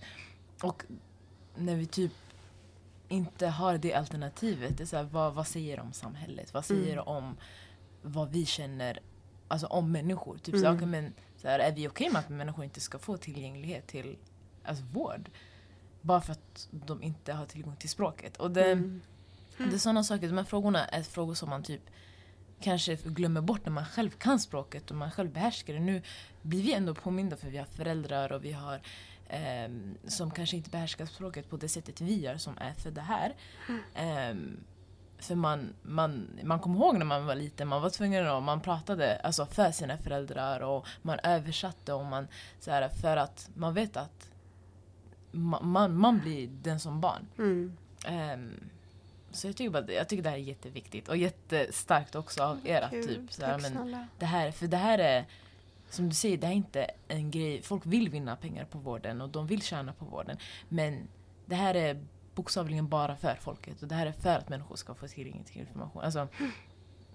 Och 0.61 0.83
när 1.55 1.75
vi 1.75 1.85
typ 1.85 2.11
inte 3.09 3.47
har 3.47 3.77
det 3.77 3.93
alternativet, 3.93 4.77
det 4.77 4.83
är 4.83 4.85
såhär, 4.85 5.03
vad, 5.03 5.33
vad 5.33 5.47
säger 5.47 5.75
det 5.75 5.81
om 5.81 5.93
samhället? 5.93 6.53
Vad 6.53 6.65
säger 6.65 6.95
det 6.95 7.01
om 7.01 7.37
vad 8.01 8.29
vi 8.31 8.45
känner 8.45 8.99
alltså, 9.47 9.67
om 9.67 9.91
människor? 9.91 10.37
Typ 10.37 10.55
Mm. 10.55 10.75
okej, 10.75 10.87
men, 10.87 11.13
såhär, 11.37 11.59
är 11.59 11.71
vi 11.71 11.87
okej 11.87 12.09
med 12.09 12.19
att 12.19 12.29
människor 12.29 12.63
inte 12.63 12.79
ska 12.79 12.99
få 12.99 13.17
tillgänglighet 13.17 13.87
till 13.87 14.17
alltså, 14.63 14.83
vård? 14.83 15.29
Bara 16.01 16.21
för 16.21 16.31
att 16.31 16.67
de 16.71 17.03
inte 17.03 17.33
har 17.33 17.45
tillgång 17.45 17.75
till 17.75 17.89
språket. 17.89 18.37
Och 18.37 18.51
det, 18.51 18.71
Mm. 18.71 19.01
det 19.57 19.73
är 19.75 19.77
sådana 19.77 20.03
saker, 20.03 20.27
de 20.27 20.37
här 20.37 20.45
frågorna 20.45 20.85
är 20.85 21.03
frågor 21.03 21.33
som 21.33 21.49
man 21.49 21.63
typ 21.63 21.81
kanske 22.61 22.95
glömmer 22.95 23.41
bort 23.41 23.65
när 23.65 23.71
man 23.71 23.85
själv 23.85 24.09
kan 24.09 24.39
språket 24.39 24.91
och 24.91 24.97
man 24.97 25.11
själv 25.11 25.31
behärskar 25.31 25.73
det. 25.73 25.79
Nu 25.79 26.01
blir 26.41 26.63
vi 26.63 26.73
ändå 26.73 26.95
påminda 26.95 27.35
för 27.35 27.49
vi 27.49 27.57
har 27.57 27.65
föräldrar 27.65 28.31
och 28.31 28.45
vi 28.45 28.51
har 28.51 28.81
som 30.07 30.31
kanske 30.31 30.57
inte 30.57 30.69
behärskar 30.69 31.05
språket 31.05 31.49
på 31.49 31.57
det 31.57 31.69
sättet 31.69 32.01
vi 32.01 32.19
gör 32.19 32.37
som 32.37 32.57
är 32.57 32.73
födda 32.73 33.01
här. 33.01 33.33
Ehm, 33.95 34.63
för 35.17 35.35
man, 35.35 35.73
man, 35.81 36.39
man 36.43 36.59
kommer 36.59 36.79
ihåg 36.79 36.97
när 36.97 37.05
man 37.05 37.25
var 37.25 37.35
liten, 37.35 37.67
man 37.67 37.81
var 37.81 37.89
tvungen 37.89 38.27
att, 38.27 38.43
man 38.43 38.61
pratade 38.61 39.15
alltså 39.15 39.45
för 39.45 39.71
sina 39.71 39.97
föräldrar 39.97 40.59
och 40.59 40.87
man 41.01 41.19
översatte 41.23 41.93
och 41.93 42.05
man 42.05 42.27
så 42.59 42.71
här, 42.71 42.89
för 42.89 43.17
att 43.17 43.49
man 43.53 43.73
vet 43.73 43.97
att 43.97 44.31
man, 45.31 45.67
man, 45.67 45.95
man 45.95 46.19
blir 46.19 46.47
den 46.47 46.79
som 46.79 47.01
barn. 47.01 47.27
Mm. 47.37 47.77
Ehm, 48.05 48.69
så 49.31 49.47
jag 49.47 49.55
tycker, 49.55 49.69
bara, 49.69 49.91
jag 49.91 50.09
tycker 50.09 50.23
det 50.23 50.29
här 50.29 50.37
är 50.37 50.41
jätteviktigt 50.41 51.09
och 51.09 51.17
jättestarkt 51.17 52.15
också 52.15 52.43
av 52.43 52.59
er 52.67 52.81
att 52.81 52.91
typ 52.91 53.33
så 53.33 53.45
här, 53.45 53.59
men 53.59 54.07
det 54.19 54.25
här, 54.25 54.51
för 54.51 54.67
det 54.67 54.77
här 54.77 54.99
är 54.99 55.25
som 55.89 56.09
du 56.09 56.15
säger, 56.15 56.37
det 56.37 56.45
här 56.47 56.53
är 56.53 56.57
inte 56.57 56.87
en 57.07 57.31
grej, 57.31 57.61
folk 57.61 57.85
vill 57.85 58.09
vinna 58.09 58.35
pengar 58.35 58.65
på 58.65 58.77
vården 58.77 59.21
och 59.21 59.29
de 59.29 59.47
vill 59.47 59.61
tjäna 59.61 59.93
på 59.93 60.05
vården 60.05 60.37
men 60.69 61.07
det 61.45 61.55
här 61.55 61.75
är 61.75 62.05
bokstavligen 62.35 62.87
bara 62.89 63.15
för 63.15 63.37
folket 63.41 63.81
och 63.81 63.87
det 63.87 63.95
här 63.95 64.05
är 64.05 64.11
för 64.11 64.35
att 64.37 64.49
människor 64.49 64.75
ska 64.75 64.93
få 64.95 65.07
tillgång 65.07 65.43
till 65.43 65.59
information. 65.61 66.01
Alltså, 66.01 66.27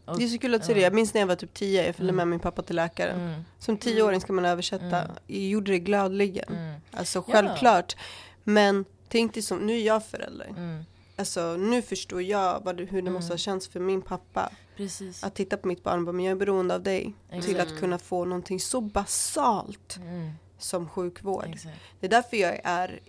och- 0.05 0.19
Det 0.19 0.25
är 0.25 0.29
så 0.29 0.39
kul 0.39 0.55
att 0.55 0.65
se 0.65 0.75
det. 0.75 0.81
Jag 0.81 0.95
minns 0.95 1.15
när 1.15 1.21
jag 1.21 1.27
var 1.29 1.37
typ 1.37 1.55
10, 1.55 1.87
jag 1.87 1.95
följde 1.97 2.13
med 2.13 2.29
min 2.29 2.41
pappa 2.41 2.63
till 2.63 2.77
läkaren. 2.77 3.21
mm, 3.21 3.43
Som 3.59 3.77
tioåring 3.77 4.21
ska 4.21 4.33
man 4.33 4.45
översätta. 4.45 5.03
Mm. 5.03 5.17
Jag 5.27 5.41
gjorde 5.43 5.73
det 5.73 5.79
gladeligen. 5.79 6.53
mm, 6.53 6.81
Alltså 6.91 7.19
Ja. 7.29 7.33
självklart. 7.33 7.97
Men 8.45 8.85
tänk 9.09 9.35
dig 9.35 9.43
som, 9.43 9.59
nu 9.59 9.73
är 9.73 9.87
jag 9.87 10.05
förälder. 10.07 10.47
mm, 10.47 10.85
Alltså 11.17 11.57
nu 11.57 11.83
förstår 11.83 12.23
jag 12.23 12.61
vad 12.65 12.81
hur 12.81 13.03
det 13.03 13.11
måste 13.11 13.29
ha 13.29 13.33
Mm. 13.35 13.39
känts 13.39 13.69
för 13.69 13.81
min 13.81 14.03
pappa. 14.03 14.51
Precis. 14.77 15.25
Att 15.25 15.35
titta 15.35 15.57
på 15.57 15.69
mitt 15.69 15.83
barn 15.83 15.99
och 15.99 16.05
bara, 16.05 16.13
men 16.13 16.25
jag 16.25 16.33
är 16.33 16.37
beroende 16.37 16.75
av 16.75 16.83
dig. 16.83 17.15
Till 17.31 17.39
Exakt. 17.51 17.73
att 17.73 17.79
kunna 17.79 17.99
få 17.99 18.25
någonting 18.25 18.61
så 18.61 18.81
basalt 18.81 19.97
Mm, 19.97 20.31
som 20.59 20.89
sjukvård. 20.89 21.45
exakt. 21.55 21.79
Det 22.01 22.07
är 22.07 22.11
därför 22.11 22.37
jag 22.37 22.61
är 22.65 23.01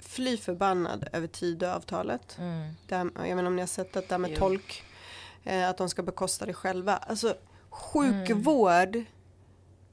fly 0.00 0.36
förbannad 0.36 1.08
över 1.12 1.26
Tidöavtalet. 1.26 2.36
Mm, 2.38 2.72
jag 2.88 3.04
vet 3.04 3.30
inte 3.30 3.46
om 3.46 3.56
ni 3.56 3.62
har 3.62 3.66
sett 3.66 3.92
det 3.92 4.08
där 4.08 4.18
med 4.18 4.30
Jo. 4.30 4.36
tolk. 4.38 4.82
Eh, 5.44 5.68
att 5.68 5.76
de 5.78 5.88
ska 5.88 6.02
bekosta 6.02 6.46
det 6.46 6.54
själva. 6.54 6.96
Alltså 6.96 7.34
sjukvård 7.70 9.02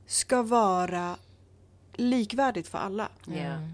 ska 0.07 0.41
vara 0.43 1.17
likvärdigt 1.93 2.67
för 2.67 2.77
alla. 2.77 3.09
Mm, 3.27 3.73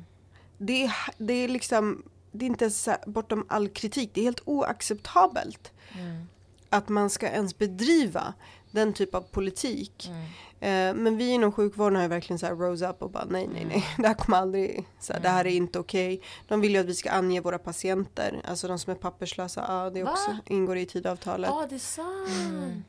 Det 0.57 0.83
är, 0.85 0.93
det 1.17 1.33
är 1.33 1.47
liksom, 1.47 2.03
det 2.31 2.45
är 2.45 2.47
inte 2.47 2.65
här, 2.87 2.97
bortom 3.09 3.45
all 3.49 3.69
kritik. 3.69 4.11
Det 4.13 4.21
är 4.21 4.23
helt 4.23 4.41
oacceptabelt 4.45 5.71
mm, 5.97 6.27
att 6.69 6.89
man 6.89 7.09
ska 7.09 7.29
ens 7.29 7.57
bedriva 7.57 8.33
den 8.71 8.93
typ 8.93 9.15
av 9.15 9.21
politik. 9.21 10.09
Mm. 10.09 10.25
Eh, 10.59 11.01
men 11.03 11.17
vi 11.17 11.29
inom 11.29 11.51
sjukvården 11.51 11.95
har 11.95 12.03
ju 12.03 12.09
verkligen 12.09 12.39
så 12.39 12.45
här 12.45 12.55
rose 12.55 12.89
up 12.89 13.01
och 13.01 13.11
bara 13.11 13.25
nej, 13.25 13.49
nej, 13.53 13.65
nej, 13.65 13.85
det 13.97 14.07
här 14.07 14.13
kommer 14.13 14.37
aldrig, 14.37 14.85
så 14.99 15.13
här, 15.13 15.19
det 15.19 15.29
här 15.29 15.47
är 15.47 15.51
inte 15.51 15.79
okej. 15.79 16.21
De 16.47 16.61
vill 16.61 16.71
ju 16.71 16.77
att 16.77 16.85
vi 16.85 16.95
ska 16.95 17.11
ange 17.11 17.41
våra 17.41 17.59
patienter, 17.59 18.41
alltså 18.45 18.67
de 18.67 18.79
som 18.79 18.91
är 18.91 18.95
papperslösa, 18.95 19.65
ja 19.67 19.89
det 19.89 20.03
Va? 20.03 20.11
också 20.11 20.37
ingår 20.47 20.77
i 20.77 20.85
tidavtalet. 20.85 21.49
Ja, 21.49 21.65
det 21.69 21.75
är 21.75 21.79
sant. 21.79 22.29
Mm. 22.49 22.83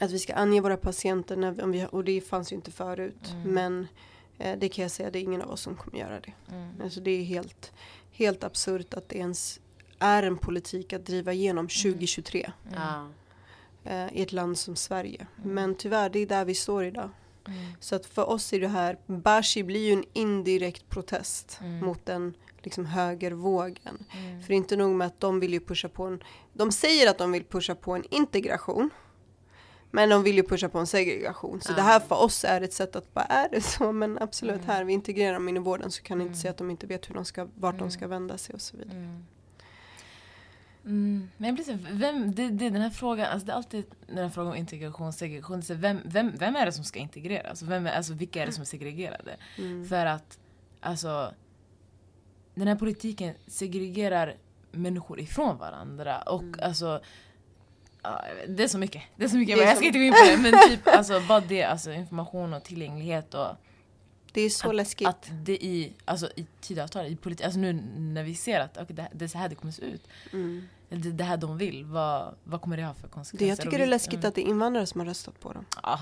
Att 0.00 0.10
vi 0.10 0.18
ska 0.18 0.34
ange 0.34 0.60
våra 0.60 0.76
patienter, 0.76 1.36
när 1.36 1.50
vi, 1.50 1.62
om 1.62 1.72
vi, 1.72 1.86
och 1.90 2.04
det 2.04 2.20
fanns 2.20 2.52
ju 2.52 2.56
inte 2.56 2.70
förut. 2.70 3.30
Mm. 3.30 3.54
Men 3.54 3.88
eh, 4.38 4.58
det 4.58 4.68
kan 4.68 4.82
jag 4.82 4.90
säga, 4.90 5.10
det 5.10 5.18
är 5.18 5.22
ingen 5.22 5.42
av 5.42 5.50
oss 5.50 5.60
som 5.60 5.76
kommer 5.76 5.98
göra 5.98 6.20
det. 6.20 6.32
Mm. 6.50 6.68
Alltså 6.82 7.00
det 7.00 7.10
är 7.10 7.24
helt, 7.24 7.72
helt 8.12 8.44
absurt 8.44 8.94
att 8.94 9.08
det 9.08 9.18
ens 9.18 9.60
är 10.00 10.22
en 10.22 10.38
politik 10.38 10.92
att 10.92 11.06
driva 11.06 11.32
igenom 11.32 11.68
2023 11.68 12.52
Ja. 12.74 13.08
eh, 13.84 14.12
i 14.12 14.22
ett 14.22 14.32
land 14.32 14.58
som 14.58 14.76
Sverige. 14.76 15.26
Mm. 15.38 15.54
Men 15.54 15.74
tyvärr, 15.74 16.10
det 16.10 16.18
är 16.18 16.26
där 16.26 16.44
vi 16.44 16.54
står 16.54 16.84
idag. 16.84 17.10
Mm. 17.46 17.58
Så 17.80 17.96
att 17.96 18.06
för 18.06 18.28
oss 18.28 18.52
är 18.52 18.60
det 18.60 18.68
här, 18.68 18.98
Bashi 19.06 19.62
blir 19.62 19.86
ju 19.86 19.92
en 19.92 20.04
indirekt 20.12 20.88
protest 20.88 21.58
Mm. 21.60 21.84
mot 21.86 22.06
den 22.06 22.34
liksom 22.62 22.86
högervågen. 22.86 24.04
Mm. 24.12 24.40
För 24.42 24.48
det 24.48 24.54
är 24.54 24.56
inte 24.56 24.76
nog 24.76 24.94
med 24.94 25.06
att 25.06 25.20
de 25.20 25.40
vill 25.40 25.52
ju 25.52 25.60
pusha 25.60 25.88
på 25.88 26.04
en, 26.04 26.22
de 26.52 26.72
säger 26.72 27.10
att 27.10 27.18
de 27.18 27.32
vill 27.32 27.44
pusha 27.44 27.74
på 27.74 27.92
en 27.94 28.04
integration. 28.10 28.90
Men 29.92 30.08
de 30.08 30.22
vill 30.22 30.36
ju 30.36 30.42
pusha 30.42 30.68
på 30.68 30.78
en 30.78 30.86
segregation. 30.86 31.60
Så 31.60 31.72
Ah. 31.72 31.76
det 31.76 31.82
här 31.82 32.00
för 32.00 32.16
oss 32.22 32.44
är 32.44 32.60
ett 32.60 32.72
sätt 32.72 32.96
att 32.96 33.14
bara, 33.14 33.24
är 33.24 33.48
det 33.48 33.60
så? 33.60 33.92
Men 34.02 34.18
absolut, 34.18 34.54
Mm. 34.54 34.66
här 34.66 34.84
vi 34.84 34.92
integrerar 34.92 35.32
dem 35.34 35.48
in 35.48 35.56
i 35.56 35.60
vården 35.60 35.90
så 35.90 36.02
kan 36.02 36.18
ni 36.18 36.24
inte 36.24 36.32
Mm. 36.32 36.40
säga 36.40 36.50
att 36.50 36.56
de 36.56 36.70
inte 36.70 36.86
vet 36.86 37.10
hur 37.10 37.14
de 37.14 37.24
ska, 37.24 37.48
vart 37.54 37.74
de 37.74 37.78
Mm. 37.80 37.90
ska 37.90 38.06
vända 38.08 38.38
sig 38.38 38.54
och 38.54 38.60
så 38.60 38.76
vidare. 38.76 39.20
Mm. 40.84 41.30
Men 41.36 41.46
jag 41.46 41.54
blir 41.54 41.64
så, 41.64 41.78
vem, 41.92 42.34
det, 42.34 42.48
det 42.48 42.70
den 42.70 42.82
här 42.82 42.90
frågan, 42.90 43.26
alltså 43.26 43.46
det 43.46 43.52
är 43.52 43.56
alltid 43.56 43.84
den 44.06 44.18
här 44.18 44.28
frågan 44.28 44.50
om 44.52 44.56
integration, 44.58 45.12
segregation. 45.12 45.62
Så 45.62 45.74
vem, 45.74 46.00
vem, 46.04 46.32
vem 46.36 46.56
är 46.56 46.66
det 46.66 46.72
som 46.72 46.84
ska 46.84 46.98
integreras? 46.98 47.46
Alltså, 47.50 47.64
vem 47.66 47.86
är, 47.86 47.90
alltså 47.92 48.12
vilka 48.14 48.42
är 48.42 48.46
det 48.46 48.52
som 48.52 48.60
är 48.62 48.66
segregerade? 48.66 49.36
Mm. 49.58 49.88
För 49.88 50.06
att, 50.06 50.38
alltså, 50.80 51.34
den 52.54 52.68
här 52.68 52.76
politiken 52.76 53.34
segregerar 53.46 54.36
människor 54.72 55.20
ifrån 55.20 55.58
varandra. 55.58 56.18
Och 56.22 56.42
Mm. 56.42 56.60
alltså, 56.62 57.00
det 58.48 58.62
är 58.62 58.68
så 58.68 58.78
mycket. 58.78 59.02
Det 59.16 59.24
är 59.24 59.28
så 59.28 59.36
mycket, 59.36 59.58
är 59.58 59.62
jag 59.62 59.70
så- 59.70 59.76
ska 59.76 59.86
inte 59.86 59.98
gå 59.98 60.04
in 60.04 60.12
på 60.12 60.18
det. 60.26 60.36
Men 60.36 60.68
typ, 60.70 60.86
alltså, 60.88 61.20
bara 61.28 61.40
det, 61.40 61.62
alltså, 61.64 61.92
information 61.92 62.54
och 62.54 62.62
tillgänglighet 62.64 63.34
och 63.34 63.48
Det 64.32 64.40
är 64.40 64.50
så 64.50 64.72
läskigt. 64.72 65.08
att 65.08 65.30
det 65.42 65.64
i, 65.64 65.92
alltså, 66.04 66.30
i 66.36 66.46
tidavtal, 66.60 67.06
i 67.06 67.16
politik, 67.16 67.44
alltså 67.44 67.60
nu 67.60 67.72
när 67.96 68.22
vi 68.24 68.34
ser 68.34 68.60
att 68.60 68.78
okay, 68.78 68.96
det, 68.96 69.08
det 69.12 69.24
är 69.24 69.28
så 69.28 69.38
här 69.38 69.48
det 69.48 69.54
kommer 69.54 69.72
se 69.72 69.82
ut. 69.82 70.08
Mm. 70.32 70.68
Det, 70.88 71.12
det 71.12 71.24
här 71.24 71.36
de 71.36 71.58
vill, 71.58 71.84
vad, 71.84 72.34
vad 72.44 72.62
kommer 72.62 72.76
det 72.76 72.84
ha 72.84 72.94
för 72.94 73.08
konsekvenser? 73.08 73.46
Det, 73.46 73.48
jag 73.48 73.60
tycker 73.60 73.78
det 73.78 73.84
är 73.84 73.88
läskigt 73.88 74.14
mm. 74.14 74.28
att 74.28 74.34
det 74.34 74.40
är 74.40 74.50
invandrare 74.50 74.86
som 74.86 75.00
har 75.00 75.06
röstat 75.06 75.40
på 75.40 75.52
dem. 75.52 75.64
Ja. 75.82 75.98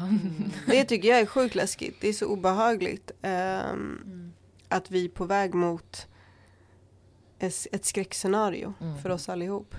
Det 0.66 0.84
tycker 0.84 1.08
jag 1.08 1.20
är 1.20 1.26
sjukt 1.26 1.54
läskigt. 1.54 2.00
Det 2.00 2.08
är 2.08 2.12
så 2.12 2.26
obehagligt. 2.26 3.10
Mm. 3.22 4.32
att 4.68 4.90
vi 4.90 5.04
är 5.04 5.08
på 5.08 5.24
väg 5.24 5.54
mot 5.54 6.06
ett, 7.38 7.66
ett 7.72 7.84
skräckscenario 7.84 8.74
Mm. 8.80 8.98
för 8.98 9.10
oss 9.10 9.28
allihop. 9.28 9.74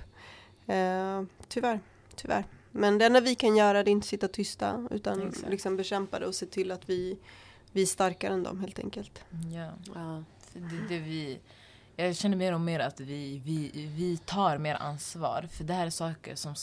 Eh, 0.67 1.23
tyvärr, 1.47 1.79
tyvärr. 2.15 2.45
Men 2.71 2.97
det 2.97 3.05
enda 3.05 3.19
vi 3.19 3.35
kan 3.35 3.55
göra 3.55 3.83
det 3.83 3.89
är 3.89 3.91
inte 3.91 4.07
sitta 4.07 4.27
tysta 4.27 4.87
utan 4.91 5.27
Exakt. 5.27 5.49
liksom 5.49 5.77
bekämpa 5.77 6.19
det 6.19 6.25
och 6.25 6.35
se 6.35 6.45
till 6.45 6.71
att 6.71 6.89
vi, 6.89 7.17
vi 7.71 7.81
är 7.81 7.85
starkare 7.85 8.33
än 8.33 8.43
dem 8.43 8.59
helt 8.59 8.79
enkelt. 8.79 9.21
ja. 9.53 9.71
Ja. 9.95 10.23
För 10.39 10.59
det, 10.59 10.87
det 10.89 10.99
vi, 10.99 11.39
jag 11.95 12.15
känner 12.15 12.37
mer 12.37 12.53
och 12.53 12.61
mer 12.61 12.79
att 12.79 12.99
vi, 12.99 13.41
vi, 13.45 13.71
vi 13.95 14.17
tar 14.17 14.57
mer 14.57 14.75
ansvar. 14.75 15.47
För 15.51 15.63
det 15.63 15.73
här 15.73 15.85
är 15.85 15.89
saker 15.89 16.35
som... 16.35 16.55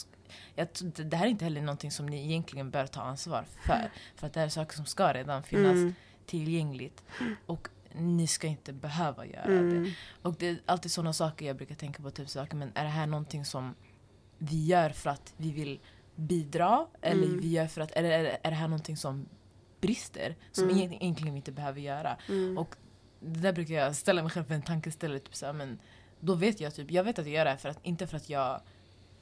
Jag, 0.55 0.69
det 0.97 1.16
här 1.16 1.27
är 1.27 1.31
inte 1.31 1.45
heller 1.45 1.61
någonting 1.62 1.90
som 1.90 2.07
ni 2.07 2.25
egentligen 2.25 2.71
bör 2.71 2.87
ta 2.87 3.01
ansvar 3.01 3.45
för. 3.66 3.90
För 4.16 4.27
att 4.27 4.33
det 4.33 4.40
här 4.40 4.47
är 4.47 4.51
saker 4.51 4.77
som 4.77 4.87
ska 4.87 5.12
redan 5.12 5.42
finnas 5.42 5.73
Mm, 5.73 5.95
tillgängligt. 6.27 7.03
Och 7.47 7.69
ni 7.95 8.27
ska 8.27 8.47
inte 8.47 8.73
behöva 8.73 9.27
göra 9.27 9.47
det. 9.47 9.53
mm, 9.59 9.90
Och 10.23 10.35
det 10.38 10.49
är 10.49 10.59
alltid 10.66 10.90
sådana 10.92 11.12
saker 11.12 11.47
jag 11.47 11.57
brukar 11.57 11.75
tänka 11.75 12.03
på. 12.03 12.11
Typ 12.11 12.29
saker, 12.29 12.57
men 12.57 12.73
är 12.75 12.85
det 12.85 12.90
här 12.90 13.07
någonting 13.07 13.45
som 13.45 13.75
vi 14.38 14.66
gör 14.66 14.90
för 14.90 15.11
att 15.11 15.35
vi 15.37 15.51
vill 15.53 15.81
bidra? 16.14 16.87
Eller 17.03 17.27
Mm. 17.27 17.40
vi 17.40 17.49
gör 17.49 17.66
för 17.66 17.81
att, 17.81 17.90
eller 17.90 18.11
är 18.11 18.23
det, 18.23 18.38
är 18.42 18.51
det 18.51 18.57
här 18.57 18.69
någonting 18.69 18.97
som 18.97 19.27
brister? 19.81 20.37
Som 20.53 20.65
Mm. 20.65 20.77
egentligen, 20.77 21.03
egentligen 21.03 21.37
inte 21.37 21.53
behöver 21.53 21.81
göra? 21.81 22.17
mm. 22.29 22.59
Och 22.59 22.77
det 23.21 23.41
där 23.41 23.53
brukar 23.53 23.75
jag 23.75 23.97
ställa 23.97 24.23
mig 24.23 24.31
själv 24.31 24.45
för 24.45 24.55
en 24.55 24.62
tankeställare. 24.62 25.19
Typ 25.19 25.35
så 25.37 25.47
här, 25.47 25.53
men 25.53 25.79
då 26.21 26.35
vet 26.35 26.61
jag 26.61 26.75
typ, 26.75 26.91
jag 26.91 27.05
vet 27.05 27.19
att 27.19 27.27
jag 27.27 27.35
gör 27.35 27.45
det 27.45 27.51
här 27.51 27.57
för 27.57 27.69
att, 27.69 27.79
inte 27.83 28.07
för 28.07 28.17
att 28.17 28.29
jag, 28.31 28.61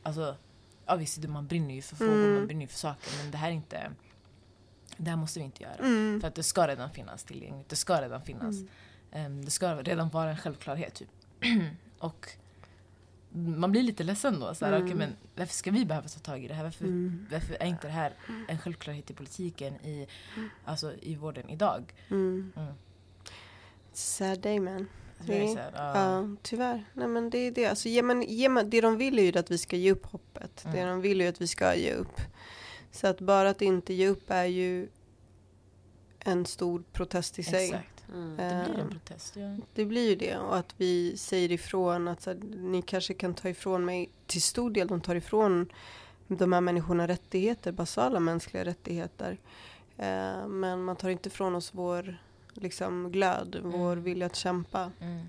alltså 0.03 0.37
ja 0.87 0.97
visst 0.97 1.25
man 1.29 1.47
brinner 1.47 1.75
ju 1.75 1.83
för 1.83 1.97
frågor, 1.97 2.15
Mm. 2.15 2.35
man 2.35 2.47
brinner 2.47 2.63
ju 2.63 2.69
för 2.69 2.79
saker 2.79 3.11
men 3.23 3.31
det 3.31 3.39
här 3.39 3.49
är 3.49 3.53
inte, 3.53 3.91
det 4.97 5.11
här 5.11 5.17
måste 5.17 5.39
vi 5.39 5.45
inte 5.45 5.63
göra. 5.63 5.75
Mm. 5.75 6.21
För 6.21 6.29
att 6.29 6.35
det 6.35 6.43
ska 6.43 6.67
redan 6.69 6.91
finnas 6.91 7.25
tillgängligt, 7.25 7.69
det 7.69 7.77
ska 7.77 8.01
redan 8.03 8.23
finnas. 8.23 8.55
Ehm, 9.13 9.45
det 9.45 9.51
ska 9.51 9.75
redan 9.83 10.09
vara 10.09 10.31
en 10.31 10.37
självklarhet 10.37 10.95
typ. 10.95 11.09
och 11.99 12.29
man 13.35 13.73
blir 13.73 13.83
lite 13.83 14.05
ledsen 14.05 14.41
då. 14.41 14.55
Så 14.55 14.65
här, 14.65 14.73
Mm. 14.73 14.85
okej, 14.85 14.97
men 14.97 15.17
varför 15.37 15.55
ska 15.55 15.71
vi 15.71 15.85
behöva 15.85 16.09
ta 16.09 16.19
tag 16.21 16.45
i 16.45 16.49
det 16.49 16.55
här? 16.55 16.65
Varför, 16.65 16.85
Mm. 16.85 17.27
varför 17.33 17.55
är 17.61 17.67
inte 17.67 17.87
det 17.87 17.93
här 17.93 18.13
en 18.49 18.59
självklarhet 18.59 19.11
i 19.11 19.15
politiken, 19.15 19.75
i, 19.75 20.07
alltså, 20.65 20.93
i 21.03 21.15
vården 21.17 21.51
idag? 21.51 21.95
Mm. 22.11 22.53
Mm. 22.57 22.73
Sad 23.93 24.41
day 24.41 24.61
man. 24.61 24.87
Ja. 25.27 25.57
Ja, 25.75 26.37
tyvärr. 26.43 26.85
Nej, 26.93 27.09
men 27.09 27.31
det 27.31 27.39
är 27.39 27.51
det. 27.51 27.67
Alltså, 27.67 27.89
ge, 27.89 28.03
men, 28.03 28.23
ge, 28.23 28.49
men, 28.49 28.71
det 28.71 28.81
de 28.81 28.97
vill 28.97 29.19
är 29.19 29.23
ju 29.23 29.39
att 29.39 29.51
vi 29.51 29.59
ska 29.59 29.77
ge 29.77 29.93
upp 29.93 30.07
hoppet. 30.07 30.63
Det 30.73 30.79
Mm. 30.79 30.89
de 30.89 31.01
vill 31.01 31.21
är 31.21 31.25
ju 31.25 31.29
att 31.31 31.41
vi 31.41 31.47
ska 31.47 31.75
ge 31.75 31.93
upp. 31.93 32.21
Så 32.91 33.07
att 33.07 33.21
bara 33.21 33.51
att 33.51 33.63
inte 33.63 33.95
ge 33.95 34.09
upp 34.09 34.31
är 34.31 34.45
ju 34.45 34.89
en 36.19 36.47
stor 36.47 36.83
protest 36.93 37.39
i 37.39 37.43
sig. 37.43 37.65
Exakt. 37.67 37.94
Mm. 38.15 38.37
Det 38.37 38.65
blir 38.67 38.75
en 38.75 38.81
Ehm, 38.81 38.91
protest. 38.91 39.37
Ja. 39.37 39.57
Det 39.75 39.85
blir 39.85 40.09
ju 40.09 40.15
det. 40.17 40.37
Och 40.37 40.57
att 40.57 40.75
vi 40.77 41.17
säger 41.17 41.53
ifrån 41.53 42.09
att 42.09 42.23
så 42.23 42.31
här, 42.31 42.39
ni 42.57 42.83
kanske 42.83 43.15
kan 43.15 43.35
ta 43.35 43.49
ifrån 43.49 43.85
mig, 43.85 44.11
till 44.27 44.43
stor 44.43 44.71
del 44.71 44.89
de 44.89 45.01
tar 45.01 45.15
ifrån 45.15 45.69
de 46.29 46.53
här 46.53 46.61
människorna 46.61 47.09
rättigheter, 47.09 47.73
basala 47.73 48.21
mänskliga 48.21 48.65
rättigheter. 48.65 49.39
Eh, 49.97 50.47
men 50.49 50.85
man 50.85 50.97
tar 50.97 51.09
inte 51.09 51.29
ifrån 51.29 51.55
oss 51.55 51.71
vår 51.75 52.17
liksom, 52.55 53.13
glöd, 53.13 53.61
vår 53.63 53.93
Mm. 53.93 54.05
vilja 54.05 54.27
att 54.27 54.37
kämpa. 54.37 54.91
Mm. 55.01 55.27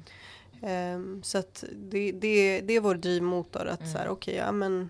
Ehm, 0.62 1.24
så 1.24 1.38
att 1.38 1.64
det, 1.76 2.12
det, 2.12 2.62
det 2.62 2.74
är 2.74 2.80
vår 2.80 2.96
drivmotor 2.96 3.68
att 3.68 3.80
Mm. 3.82 3.92
så 3.92 3.98
här, 3.98 4.08
okej, 4.08 4.36
ja 4.36 4.52
men 4.52 4.90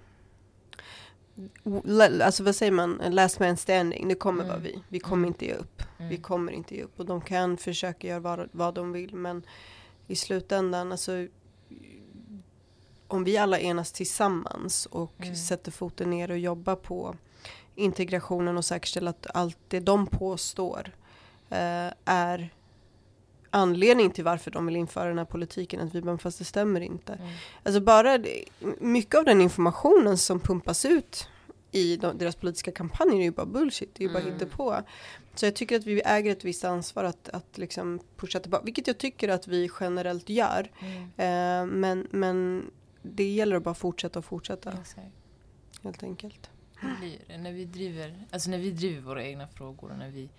Alltså 2.24 2.44
vad 2.44 2.56
säger 2.56 2.72
man, 2.72 3.02
last 3.10 3.40
man 3.40 3.58
standing, 3.58 4.08
det 4.08 4.16
kommer 4.16 4.44
Mm. 4.44 4.48
vara 4.50 4.60
vi. 4.60 4.80
Vi 4.90 5.00
kommer 5.00 5.18
Mm. 5.24 5.28
inte 5.28 5.46
ge 5.46 5.54
upp. 5.54 5.82
Mm. 5.98 6.10
Vi 6.10 6.18
kommer 6.18 6.52
inte 6.52 6.76
ge 6.76 6.84
upp. 6.84 7.00
Och 7.00 7.06
de 7.06 7.22
kan 7.22 7.58
försöka 7.58 8.08
göra 8.08 8.20
vad, 8.20 8.50
vad 8.52 8.74
de 8.74 8.92
vill 8.92 9.16
men 9.16 9.44
i 10.08 10.16
slutändan, 10.16 10.92
alltså 10.92 11.28
om 13.08 13.24
vi 13.24 13.38
alla 13.38 13.60
enas 13.60 13.92
tillsammans 13.92 14.86
och 14.86 15.14
Mm. 15.22 15.36
sätter 15.36 15.72
foten 15.72 16.10
ner 16.10 16.32
och 16.32 16.38
jobbar 16.38 16.76
på 16.76 17.16
integrationen 17.76 18.58
och 18.58 18.66
säkerställa 18.66 19.10
att 19.10 19.28
allt 19.34 19.58
det 19.68 19.80
de 19.80 20.08
påstår 20.08 20.92
eh, 21.50 21.92
är 22.06 22.54
anledning 23.56 24.12
till 24.12 24.24
varför 24.24 24.52
de 24.52 24.66
vill 24.66 24.76
införa 24.76 25.08
den 25.08 25.18
här 25.18 25.26
politiken, 25.26 25.80
att 25.82 25.96
vi 25.96 26.02
bara, 26.02 26.18
fast 26.18 26.38
det 26.40 26.46
stämmer 26.46 26.82
inte. 26.82 27.14
Mm. 27.14 27.28
Alltså 27.64 27.82
bara 27.82 28.18
det, 28.18 28.44
mycket 28.80 29.16
av 29.16 29.26
den 29.26 29.42
informationen 29.42 30.18
som 30.18 30.40
pumpas 30.40 30.86
ut 30.86 31.28
i 31.72 31.98
de, 31.98 32.18
deras 32.18 32.36
politiska 32.36 32.72
kampanjer 32.72 33.20
är 33.20 33.24
ju 33.24 33.32
bara 33.32 33.46
bullshit, 33.46 33.96
det 33.96 34.04
är 34.04 34.08
ju 34.08 34.14
bara 34.14 34.24
Mm. 34.24 34.34
hittepå. 34.34 34.76
Så 35.36 35.46
jag 35.46 35.56
tycker 35.56 35.76
att 35.76 35.86
vi 35.86 36.02
äger 36.06 36.32
ett 36.32 36.44
visst 36.44 36.64
ansvar 36.64 37.04
att, 37.04 37.30
att 37.30 37.58
liksom 37.58 38.00
pusha 38.18 38.40
tillbaka, 38.40 38.64
vilket 38.66 38.88
jag 38.88 38.98
tycker 38.98 39.30
att 39.30 39.48
vi 39.48 39.70
generellt 39.80 40.30
gör. 40.30 40.72
Mm. 40.80 41.04
Eh, 41.04 41.76
men, 41.76 42.08
men 42.12 42.66
det 43.02 43.30
gäller 43.32 43.56
att 43.56 43.64
bara 43.64 43.74
fortsätta 43.76 44.20
och 44.20 44.26
fortsätta, 44.26 44.72
Exakt. 44.82 45.08
helt 45.84 46.04
enkelt. 46.04 46.50
Det 46.82 46.96
blir 47.00 47.20
det. 47.28 47.38
När 47.38 47.52
vi 47.52 47.66
driver, 47.66 48.26
alltså 48.32 48.50
när 48.50 48.58
vi 48.58 48.72
driver 48.72 49.02
våra 49.02 49.24
egna 49.24 49.48
frågor 49.48 49.92
och 49.92 49.98
när 49.98 50.10
vi, 50.10 50.30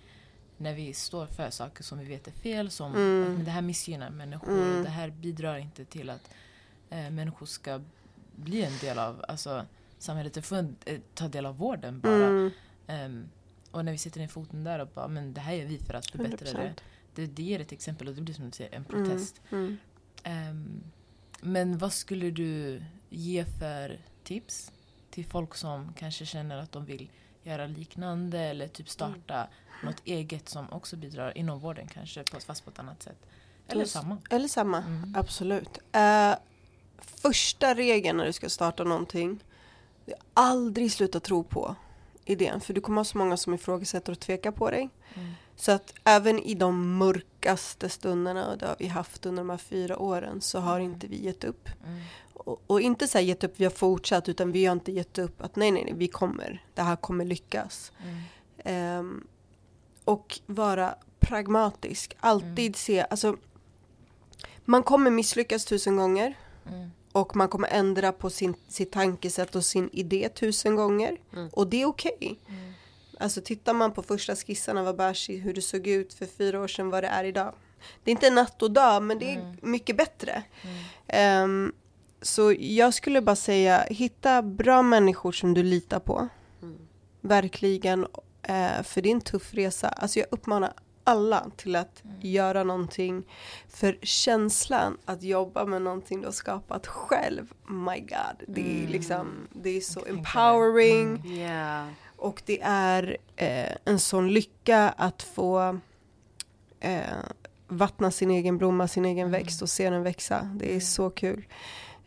när 0.57 0.73
vi 0.73 0.93
står 0.93 1.25
för 1.27 1.49
saker 1.49 1.83
som 1.83 1.99
vi 1.99 2.05
vet 2.05 2.27
är 2.27 2.31
fel, 2.31 2.69
som 2.71 2.95
Mm. 2.95 3.37
att 3.39 3.45
det 3.45 3.51
här 3.51 3.61
missgynnar 3.61 4.09
människor, 4.09 4.51
Mm. 4.63 4.83
det 4.83 4.89
här 4.89 5.09
bidrar 5.09 5.57
inte 5.57 5.85
till 5.85 6.09
att 6.09 6.29
eh, 6.89 7.09
människor 7.09 7.45
ska 7.45 7.81
bli 8.35 8.63
en 8.63 8.77
del 8.81 8.99
av 8.99 9.25
alltså, 9.27 9.65
samhället, 9.97 10.45
få 10.45 10.55
eh, 10.85 10.99
ta 11.13 11.27
del 11.27 11.45
av 11.45 11.57
vården 11.57 11.99
bara. 11.99 12.27
Mm, 12.27 12.51
Ehm, 12.87 13.29
och 13.71 13.85
när 13.85 13.91
vi 13.91 13.97
sätter 13.97 14.19
ner 14.19 14.27
foten 14.27 14.63
där 14.63 14.79
och 14.79 14.87
bara, 14.87 15.07
men 15.07 15.33
det 15.33 15.41
här 15.41 15.53
gör 15.53 15.65
vi 15.65 15.77
för 15.79 15.93
att 15.93 16.05
förbättra 16.11 16.37
det. 16.59 16.69
100%. 16.69 16.81
det. 17.15 17.25
Det 17.25 17.43
ger 17.43 17.59
ett 17.59 17.71
exempel 17.71 18.07
och 18.07 18.15
det 18.15 18.21
blir 18.21 18.33
som 18.35 18.45
du 18.45 18.51
säger 18.51 18.75
en 18.75 18.83
protest. 18.83 19.41
mm. 19.51 19.77
Ehm, 20.23 20.83
men 21.41 21.77
vad 21.77 21.93
skulle 21.93 22.31
du 22.31 22.83
ge 23.09 23.45
för 23.45 23.99
tips 24.23 24.71
till 25.09 25.25
folk 25.25 25.55
som 25.55 25.93
kanske 25.93 26.25
känner 26.25 26.57
att 26.57 26.71
de 26.71 26.85
vill 26.85 27.09
göra 27.47 27.65
liknande 27.67 28.39
eller 28.39 28.67
typ 28.67 28.89
starta 28.89 29.47
något 29.83 30.01
eget 30.05 30.49
som 30.49 30.69
också 30.71 30.95
bidrar 30.95 31.37
inom 31.37 31.59
vården 31.59 31.87
kanske, 31.87 32.23
fast 32.45 32.63
på 32.65 32.69
ett 32.71 32.79
annat 32.79 33.03
sätt? 33.03 33.17
Eller 33.67 33.85
samma. 33.85 34.17
Eller 34.29 34.47
samma, 34.47 34.77
Mm. 34.77 35.15
absolut. 35.17 35.77
Eh, 35.91 36.35
första 36.99 37.75
regeln 37.75 38.17
när 38.17 38.25
du 38.25 38.33
ska 38.33 38.49
starta 38.49 38.83
någonting, 38.83 39.43
det 40.05 40.11
är 40.13 40.19
aldrig 40.33 40.91
sluta 40.91 41.19
tro 41.19 41.43
på 41.43 41.75
idén. 42.25 42.61
För 42.61 42.73
du 42.73 42.81
kommer 42.81 42.99
ha 42.99 43.05
så 43.05 43.17
många 43.17 43.37
som 43.37 43.53
ifrågasätter 43.53 44.11
och 44.11 44.19
tvekar 44.19 44.51
på 44.51 44.71
dig. 44.71 44.89
Så 45.55 45.71
att 45.71 45.93
även 46.03 46.39
i 46.39 46.53
de 46.53 46.97
mörkaste 46.97 47.89
stunderna, 47.89 48.47
och 48.51 48.57
det 48.57 48.65
har 48.67 48.75
vi 48.79 48.87
haft 48.87 49.25
under 49.25 49.41
de 49.43 49.49
här 49.49 49.57
fyra 49.57 49.97
åren, 49.97 50.41
så 50.41 50.59
har 50.59 50.79
inte 50.79 51.07
vi 51.07 51.23
gett 51.25 51.43
upp. 51.43 51.69
Och, 52.47 52.61
och 52.67 52.81
inte 52.81 53.07
så 53.07 53.17
här 53.17 53.25
gett 53.25 53.43
upp, 53.43 53.53
vi 53.55 53.63
har 53.63 53.71
fortsatt, 53.71 54.29
utan 54.29 54.51
vi 54.51 54.65
har 54.65 54.73
inte 54.73 54.91
gett 54.91 55.17
upp 55.17 55.41
att 55.41 55.55
nej, 55.55 55.71
nej, 55.71 55.83
nej, 55.83 55.93
vi 55.97 56.07
kommer. 56.07 56.63
Det 56.73 56.81
här 56.81 56.95
kommer 56.95 57.25
lyckas. 57.25 57.91
Ehm, 58.57 59.27
och 60.05 60.39
vara 60.45 60.95
pragmatisk. 61.19 62.17
Alltid 62.19 62.75
se, 62.75 63.05
alltså 63.09 63.37
man 64.65 64.83
kommer 64.83 65.11
misslyckas 65.11 65.65
tusen 65.65 65.97
gånger. 65.97 66.37
Och 67.11 67.35
man 67.35 67.47
kommer 67.47 67.67
ändra 67.67 68.11
på 68.11 68.29
sin, 68.29 68.53
sitt 68.67 68.91
tankesätt 68.91 69.55
och 69.55 69.65
sin 69.65 69.89
idé 69.93 70.29
tusen 70.29 70.75
gånger. 70.75 71.17
Och 71.51 71.67
det 71.67 71.81
är 71.81 71.85
okej. 71.85 72.39
Alltså 73.19 73.41
tittar 73.41 73.73
man 73.73 73.91
på 73.91 74.03
första 74.03 74.35
skissen 74.35 74.77
av 74.77 74.87
Abashi, 74.87 75.37
hur 75.37 75.53
det 75.53 75.61
såg 75.61 75.87
ut 75.87 76.13
för 76.13 76.25
fyra 76.25 76.59
år 76.61 76.67
sedan, 76.67 76.89
vad 76.89 77.03
det 77.03 77.07
är 77.07 77.23
idag. 77.23 77.53
Det 78.03 78.11
är 78.11 78.15
inte 78.15 78.29
natt 78.29 78.61
och 78.61 78.71
dag, 78.71 79.03
men 79.03 79.19
det 79.19 79.31
är 79.33 79.57
mycket 79.61 79.97
bättre. 79.97 80.43
Ehm, 81.07 81.73
så 82.21 82.55
jag 82.59 82.93
skulle 82.93 83.21
bara 83.21 83.35
säga, 83.35 83.85
hitta 83.89 84.41
bra 84.41 84.81
människor 84.81 85.31
som 85.31 85.53
du 85.53 85.63
litar 85.63 85.99
på. 85.99 86.27
Verkligen. 87.21 88.07
Eh, 88.41 88.83
för 88.83 89.01
det 89.01 89.09
är 89.09 89.13
en 89.13 89.21
tuff 89.21 89.53
resa. 89.53 89.87
Alltså 89.87 90.19
jag 90.19 90.27
uppmanar 90.31 90.73
alla 91.03 91.49
till 91.57 91.75
att 91.75 92.03
göra 92.21 92.63
någonting. 92.63 93.23
För 93.69 93.97
känslan 94.01 94.97
att 95.05 95.23
jobba 95.23 95.65
med 95.65 95.81
någonting 95.81 96.19
du 96.19 96.27
har 96.27 96.31
skapat 96.31 96.87
själv, 96.87 97.53
my 97.67 97.99
god. 97.99 98.43
Det 98.47 98.83
är 98.83 98.87
liksom, 98.87 99.47
det 99.53 99.69
är 99.69 99.81
så 99.81 100.05
empowering. 100.05 101.25
Yeah. 101.25 101.87
Och 102.15 102.41
det 102.45 102.61
är 102.63 103.17
eh, 103.35 103.75
en 103.85 103.99
sån 103.99 104.33
lycka 104.33 104.89
att 104.97 105.23
få 105.23 105.79
eh, 106.79 107.01
vattna 107.67 108.11
sin 108.11 108.31
egen 108.31 108.57
blomma, 108.57 108.87
sin 108.87 109.05
egen 109.05 109.31
växt 109.31 109.61
och 109.61 109.69
se 109.69 109.89
den 109.89 110.03
växa. 110.03 110.49
Det 110.55 110.75
är 110.75 110.79
så 110.79 111.09
kul. 111.09 111.45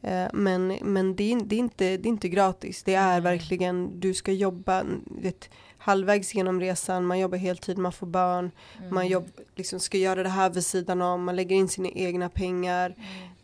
Eh, 0.03 0.27
men 0.33 0.79
men 0.83 1.17
det, 1.17 1.33
är, 1.33 1.41
det, 1.41 1.57
är 1.57 1.59
inte, 1.59 1.97
det 1.97 2.09
är 2.09 2.11
inte 2.11 2.29
gratis. 2.29 2.83
Det 2.83 2.95
är 2.95 3.21
verkligen, 3.21 4.01
du 4.01 4.15
ska 4.15 4.33
jobba 4.33 4.85
vet, 5.05 5.51
halvvägs 5.79 6.35
genom 6.35 6.61
resan, 6.61 7.07
man 7.07 7.19
jobbar 7.19 7.39
heltid, 7.39 7.79
man 7.79 7.93
får 7.93 8.07
barn, 8.07 8.51
man 8.91 9.09
jobb, 9.09 9.29
liksom 9.57 9.81
ska 9.81 9.99
göra 9.99 10.23
det 10.23 10.29
här 10.29 10.51
vid 10.51 10.67
sidan 10.67 11.03
om, 11.03 11.25
man 11.25 11.37
lägger 11.37 11.57
in 11.57 11.69
sina 11.69 11.89
egna 11.89 12.29
pengar. 12.29 12.95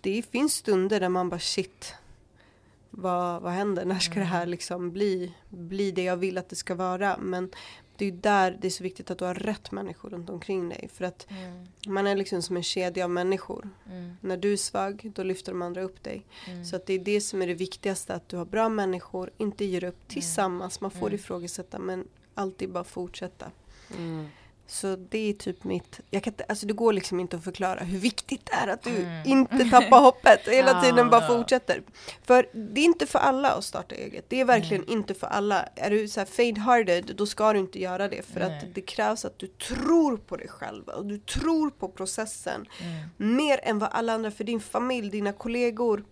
Det 0.00 0.22
finns 0.30 0.52
stunder 0.54 1.00
där 1.00 1.08
man 1.08 1.28
bara 1.28 1.40
shit, 1.40 1.94
vad, 2.90 3.42
vad 3.42 3.52
händer? 3.52 3.84
När 3.84 3.98
ska 3.98 4.14
det 4.20 4.26
här 4.26 4.46
liksom 4.46 4.90
bli, 4.92 5.34
bli 5.48 5.90
det 5.90 6.02
jag 6.02 6.16
vill 6.16 6.38
att 6.38 6.48
det 6.48 6.56
ska 6.56 6.74
vara? 6.74 7.16
Men 7.20 7.50
det 7.98 8.06
är 8.06 8.12
där 8.12 8.58
det 8.60 8.68
är 8.68 8.70
så 8.70 8.82
viktigt 8.82 9.10
att 9.10 9.18
du 9.18 9.24
har 9.24 9.34
rätt 9.34 9.72
människor 9.72 10.10
runt 10.10 10.30
omkring 10.30 10.68
dig. 10.68 10.88
För 10.92 11.04
att 11.04 11.26
man 11.86 12.06
är 12.06 12.16
liksom 12.16 12.42
som 12.42 12.56
en 12.56 12.62
kedja 12.62 13.04
av 13.04 13.10
människor. 13.10 13.68
När 14.20 14.36
du 14.36 14.52
är 14.52 14.56
svag, 14.56 15.12
då 15.14 15.22
lyfter 15.22 15.52
de 15.52 15.62
andra 15.62 15.82
upp 15.82 16.02
dig. 16.02 16.26
Så 16.70 16.76
att 16.76 16.86
det 16.86 16.94
är 16.94 16.98
det 16.98 17.20
som 17.20 17.42
är 17.42 17.46
det 17.46 17.54
viktigaste, 17.54 18.14
att 18.14 18.28
du 18.28 18.36
har 18.36 18.44
bra 18.44 18.68
människor, 18.68 19.30
inte 19.36 19.64
ger 19.64 19.84
upp 19.84 20.08
tillsammans. 20.08 20.80
Man 20.80 20.90
får 20.90 21.14
ifrågasätta, 21.14 21.78
men 21.78 22.08
alltid 22.34 22.70
bara 22.72 22.84
fortsätta. 22.84 23.50
Mm. 24.66 24.68
Så 24.68 24.96
det 25.10 25.18
är 25.28 25.32
typ 25.32 25.64
mitt, 25.64 26.00
jag 26.10 26.22
kan 26.22 26.32
inte, 26.32 26.44
alltså 26.48 26.66
det 26.66 26.72
går 26.72 26.92
liksom 26.92 27.20
inte 27.20 27.36
att 27.36 27.44
förklara 27.44 27.80
hur 27.84 27.98
viktigt 27.98 28.46
det 28.46 28.52
är 28.52 28.68
att 28.68 28.82
du 28.82 29.06
inte 29.24 29.64
tappar 29.70 30.00
hoppet 30.00 30.48
hela 30.48 30.70
Ja. 30.74 30.82
tiden 30.82 31.10
bara 31.10 31.28
fortsätter. 31.28 31.82
För 32.22 32.48
det 32.52 32.80
är 32.80 32.84
inte 32.84 33.06
för 33.06 33.18
alla 33.18 33.50
att 33.52 33.64
starta 33.64 33.94
eget, 33.94 34.24
det 34.28 34.40
är 34.40 34.44
verkligen 34.44 34.84
inte 34.88 35.14
för 35.14 35.26
alla. 35.26 35.68
Är 35.74 35.90
du 35.90 36.08
så 36.08 36.20
här 36.20 36.26
faint-hearted, 36.26 37.14
då 37.14 37.26
ska 37.26 37.52
du 37.52 37.58
inte 37.58 37.80
göra 37.80 38.08
det 38.08 38.22
för 38.26 38.40
Nej. 38.40 38.58
att 38.58 38.74
det 38.74 38.80
krävs 38.80 39.24
att 39.24 39.38
du 39.38 39.46
tror 39.46 40.16
på 40.16 40.36
dig 40.36 40.48
själv 40.48 40.84
och 40.88 41.06
du 41.06 41.18
tror 41.18 41.70
på 41.70 41.88
processen 41.88 42.66
mer 43.16 43.60
än 43.62 43.78
vad 43.78 43.88
alla 43.92 44.12
andra, 44.12 44.30
för 44.30 44.44
din 44.44 44.60
familj, 44.60 45.10
dina 45.10 45.32
kollegor, 45.32 46.04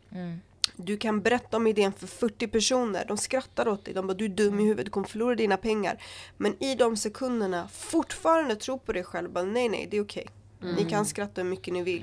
du 0.77 0.97
kan 0.97 1.21
berätta 1.21 1.57
om 1.57 1.67
idén 1.67 1.93
för 1.93 2.07
40 2.07 2.49
personer, 2.49 3.05
de 3.09 3.17
skrattar 3.17 3.69
åt 3.69 3.85
dig, 3.85 3.95
de 3.95 4.07
bara 4.07 4.15
du 4.15 4.25
är 4.25 4.29
dum 4.29 4.61
i 4.61 4.63
huvudet, 4.63 4.85
du 4.85 4.91
kommer 4.91 5.07
förlora 5.07 5.35
dina 5.35 5.57
pengar. 5.57 6.03
Men 6.37 6.63
i 6.63 6.75
de 6.75 6.97
sekunderna 6.97 7.69
fortfarande 7.69 8.57
tro 8.57 8.79
på 8.79 8.93
dig 8.93 9.05
själv, 9.05 9.31
bara, 9.31 9.45
nej 9.45 9.69
nej 9.69 9.89
det 9.91 9.97
är 9.97 10.03
okej. 10.03 10.27
Ni 10.61 10.85
kan 10.91 11.07
skratta 11.07 11.43
hur 11.43 11.51
mycket 11.51 11.75
ni 11.75 11.83
vill. 11.83 12.03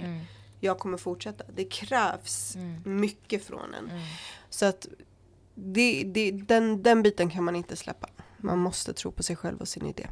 Jag 0.59 0.79
kommer 0.79 0.97
fortsätta. 0.97 1.43
Det 1.55 1.63
krävs 1.65 2.57
mycket 2.85 3.43
från 3.43 3.73
en. 3.73 3.89
Så 4.49 4.65
att 4.65 4.87
det, 5.55 6.03
det, 6.03 6.31
den, 6.31 6.83
den 6.83 7.03
biten 7.03 7.29
kan 7.29 7.43
man 7.43 7.55
inte 7.55 7.75
släppa. 7.75 8.09
Man 8.37 8.59
måste 8.59 8.93
tro 8.93 9.11
på 9.11 9.23
sig 9.23 9.35
själv 9.35 9.61
och 9.61 9.67
sin 9.67 9.85
idé. 9.85 10.07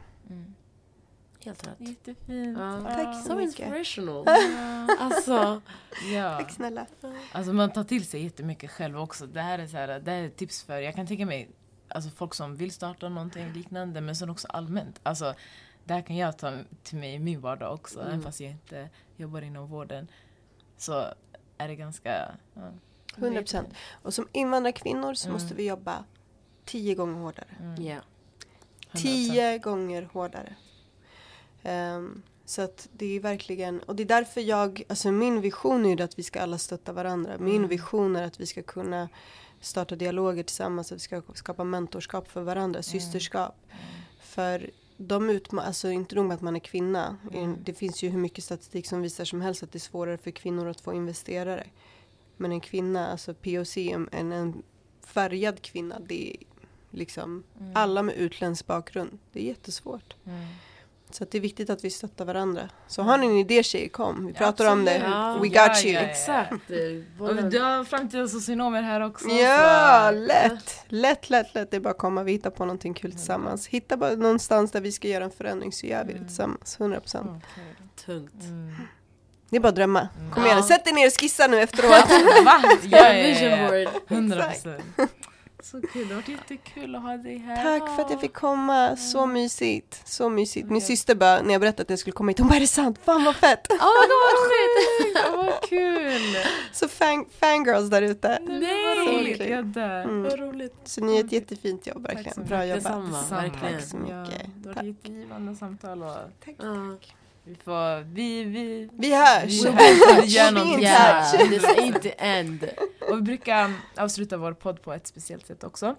Helt 1.46 1.68
rätt. 1.68 1.76
Jättefint. 1.80 2.58
Ja. 2.58 2.82
Tack 2.82 3.26
så 3.26 3.36
mycket. 3.36 3.60
inspirational. 3.60 4.26
alltså, 5.00 5.62
Ja. 6.14 6.38
Tack 6.38 6.52
snälla. 6.52 6.86
Alltså 7.32 7.54
man 7.54 7.72
tar 7.72 7.84
till 7.84 8.06
sig 8.08 8.24
jättemycket 8.24 8.72
själv 8.72 9.00
också. 9.00 9.28
Det 9.28 9.42
här 9.42 9.60
är, 9.60 9.68
så 9.68 9.78
här, 9.78 10.00
det 10.00 10.12
här 10.12 10.18
är 10.18 10.28
ett 10.28 10.38
tips 10.38 10.64
för, 10.64 10.80
jag 10.80 10.96
kan 10.96 11.08
tänka 11.08 11.26
mig, 11.26 11.50
alltså 11.88 12.10
folk 12.10 12.34
som 12.34 12.56
vill 12.56 12.72
starta 12.72 13.10
någonting 13.10 13.54
liknande 13.54 14.02
men 14.02 14.16
sen 14.16 14.30
också 14.30 14.48
allmänt. 14.48 15.00
Alltså, 15.04 15.34
det 15.84 15.94
här 15.94 16.02
kan 16.02 16.16
jag 16.16 16.38
ta 16.38 16.54
till 16.84 16.98
mig 16.98 17.14
i 17.14 17.20
min 17.20 17.42
vardag 17.42 17.74
också, 17.74 18.02
även 18.02 18.22
fast 18.22 18.40
jag 18.40 18.52
inte 18.52 18.90
jobbar 19.18 19.42
inom 19.42 19.68
vården. 19.68 20.08
Så 20.78 21.06
är 21.58 21.68
det 21.68 21.76
ganska... 21.76 22.32
Ja, 22.54 22.72
100 23.18 23.42
procent. 23.42 23.70
Och 24.02 24.14
som 24.14 24.28
invandrarkvinnor 24.32 25.14
så 25.14 25.30
måste 25.30 25.56
vi 25.56 25.68
jobba 25.68 26.04
tio 26.66 26.96
gånger 26.96 27.22
hårdare. 27.22 27.76
yeah. 27.80 28.04
100%. 28.92 28.98
Tio 29.02 29.58
gånger 29.58 30.10
hårdare. 30.14 30.56
Ehm, 31.64 32.22
så 32.45 32.62
att 32.62 32.89
det 32.91 33.16
är 33.16 33.20
verkligen, 33.20 33.80
och 33.80 33.95
det 33.95 34.03
är 34.03 34.07
därför 34.07 34.41
jag, 34.41 34.84
alltså 34.89 35.12
min 35.12 35.41
vision 35.41 35.86
är 35.86 35.97
ju 35.97 36.03
att 36.03 36.20
vi 36.20 36.24
ska 36.24 36.41
alla 36.41 36.57
stötta 36.57 36.93
varandra. 36.93 37.38
Min 37.39 37.68
vision 37.68 38.16
är 38.16 38.24
att 38.24 38.39
vi 38.39 38.45
ska 38.45 38.62
kunna 38.62 39.10
starta 39.62 39.95
dialoger 39.95 40.43
tillsammans, 40.43 40.91
att 40.91 40.95
vi 40.95 40.99
ska 40.99 41.22
skapa 41.34 41.64
mentorskap 41.64 42.32
för 42.32 42.41
varandra, 42.41 42.84
systerskap. 42.84 43.55
För 44.22 44.70
de 44.97 45.30
utma- 45.30 45.62
alltså 45.62 45.89
inte 45.89 46.16
nog 46.16 46.26
med 46.26 46.36
att 46.36 46.41
man 46.41 46.55
är 46.55 46.60
kvinna. 46.60 47.18
Det 47.64 47.74
finns 47.74 48.03
ju 48.03 48.10
hur 48.10 48.20
mycket 48.20 48.43
statistik 48.43 48.88
som 48.88 49.01
visar 49.01 49.26
som 49.26 49.41
helst 49.41 49.64
att 49.64 49.72
det 49.72 49.78
är 49.78 49.80
svårare 49.80 50.18
för 50.18 50.32
kvinnor 50.32 50.68
att 50.68 50.82
få 50.82 50.93
investerare. 50.93 51.68
Men 52.38 52.51
en 52.51 52.60
kvinna, 52.60 53.07
alltså 53.07 53.34
POC, 53.34 53.78
en, 53.78 54.10
en, 54.12 54.64
färgad 55.05 55.62
kvinna, 55.62 55.99
det 55.99 56.30
är 56.30 56.38
liksom 56.91 57.43
alla 57.74 58.03
med 58.03 58.16
utländsk 58.16 58.68
bakgrund. 58.68 59.20
Det 59.32 59.39
är 59.39 59.43
jättesvårt. 59.43 60.16
Mm. 60.26 60.45
Så 61.12 61.24
att 61.24 61.32
det 61.32 61.38
är 61.38 61.41
viktigt 61.41 61.70
att 61.70 61.84
vi 61.84 61.89
stöttar 61.89 62.26
varandra. 62.26 62.70
Så 62.88 63.01
har 63.01 63.18
ni 63.18 63.26
en 63.28 63.38
idé 63.38 63.64
tjejer, 63.64 63.89
kom. 63.89 64.28
Vi 64.28 64.34
pratar 64.34 64.72
om 64.72 64.86
det. 64.86 64.95
absolut. 65.05 65.53
We 65.53 65.57
Ja, 65.57 65.68
got 65.68 65.86
you. 65.86 65.93
ja, 65.93 66.01
ja. 66.01 66.07
Exakt. 66.07 66.51
Och 67.20 67.49
du 67.49 67.60
har 67.62 67.84
framtida 67.84 68.28
socionomer 68.28 68.82
här 68.82 69.01
också. 69.01 69.28
Ja, 69.30 70.10
så- 70.14 70.18
lätt! 70.20 70.86
Lätt, 70.88 71.30
lätt, 71.30 71.55
lätt. 71.55 71.72
Det 71.72 71.78
är 71.78 71.82
bara 71.82 71.89
att 71.89 71.97
komma. 71.97 72.24
Vi 72.24 72.32
hittar 72.32 72.49
på 72.49 72.66
någonting 72.66 72.93
kul 72.93 73.12
tillsammans. 73.12 73.68
Hitta 73.68 73.97
bara 73.97 74.12
någonstans 74.16 74.72
där 74.72 74.82
vi 74.82 74.91
ska 74.91 75.07
göra 75.07 75.24
en 75.24 75.32
förändring 75.32 75.72
så 75.72 75.86
gör 75.88 76.03
vi 76.05 76.14
det 76.14 76.20
tillsammans. 76.26 76.78
100 76.80 76.99
procent. 76.99 77.28
Okej. 77.51 77.64
Tungt. 78.05 78.43
Mm. 78.43 78.76
Det 79.49 79.55
är 79.55 79.60
bara 79.62 79.70
att 79.70 79.76
drömma. 79.76 80.07
Kom 80.34 80.43
Ja. 80.43 80.51
igen, 80.51 80.64
sätt 80.64 80.86
dig 80.86 80.93
ner 80.93 81.07
och 81.07 81.14
skissa 81.22 81.47
nu 81.47 81.62
efteråt. 81.62 81.91
Va? 82.45 82.64
Ja, 82.84 83.14
ja, 83.14 83.14
ja, 83.14 83.57
ja. 83.57 83.70
board. 83.70 84.01
100 84.07 84.43
procent. 84.45 84.84
Så 85.64 85.82
kul, 85.82 86.07
det 86.07 86.14
har 86.14 86.22
varit 86.22 86.30
jättekul 86.30 86.95
att 86.95 87.01
ha 87.01 87.18
dig 87.18 87.38
här. 87.38 87.80
Tack 87.80 87.95
för 87.95 88.03
att 88.03 88.12
jag 88.12 88.22
fick 88.22 88.34
komma. 88.34 88.95
Så 88.95 89.26
mysigt. 89.26 90.07
Så 90.07 90.30
mysigt. 90.30 90.70
Min 90.70 90.82
syster 90.82 91.16
bara, 91.16 91.41
när 91.41 91.51
jag 91.51 91.62
berättade 91.62 91.82
att 91.82 91.89
jag 91.89 91.99
skulle 91.99 92.12
komma 92.14 92.30
hit, 92.32 92.39
hon 92.39 92.47
bara 92.47 92.55
är 92.55 92.60
det 92.60 92.68
sant? 92.68 92.99
Fan 93.03 93.24
vad 93.24 93.36
fett! 93.36 93.68
Oh 93.72 93.76
my 93.76 94.07
god, 94.07 95.16
Ja, 95.16 95.36
vad 95.45 95.70
kul! 95.70 96.36
Så 96.74 96.88
fan, 96.88 97.26
fangirls 97.39 97.89
där 97.89 98.01
ute. 98.01 98.39
Nej, 98.47 98.95
vad 98.95 99.07
roligt. 99.16 99.39
Jag 99.49 99.66
dör. 99.66 100.03
Mm. 100.03 100.24
vad 100.24 100.39
roligt. 100.39 100.76
Så 100.84 101.01
ni 101.05 101.18
gör 101.18 101.24
ett 101.26 101.32
jättefint 101.32 101.88
jobb 101.88 102.05
Tack 102.07 102.18
så 102.18 102.24
verkligen. 102.24 102.47
Bra 102.49 102.66
jobbat. 102.66 102.84
Detsamma, 102.84 103.24
verkligen. 103.30 103.74
Tack 103.74 103.84
så 103.89 103.97
mycket. 103.97 104.16
Ja, 104.18 104.26
det 104.55 104.68
var 104.68 104.76
Tack. 104.76 104.84
ett 104.86 105.07
givande 105.10 105.55
samtal 105.55 106.03
och 106.03 106.10
Ja. 106.57 106.97
Vi 107.50 107.56
får, 107.56 108.02
vi, 108.04 108.43
vi, 108.43 108.89
Vi 108.93 109.16
hörs! 109.16 109.66
vi, 109.66 110.26
gör 110.26 110.74
in 110.74 110.80
Yeah, 110.80 111.32
this 111.32 111.64
ain't 111.66 112.00
the 112.00 112.14
end. 112.18 112.70
Och 113.10 113.18
vi 113.18 113.22
brukar 113.22 113.74
avsluta 113.97 114.38
vår 114.38 114.54
podd 114.54 114.82
på 114.82 114.93
ett 114.93 115.08
speciellt 115.08 115.47
sätt 115.47 115.64
också. 115.64 115.95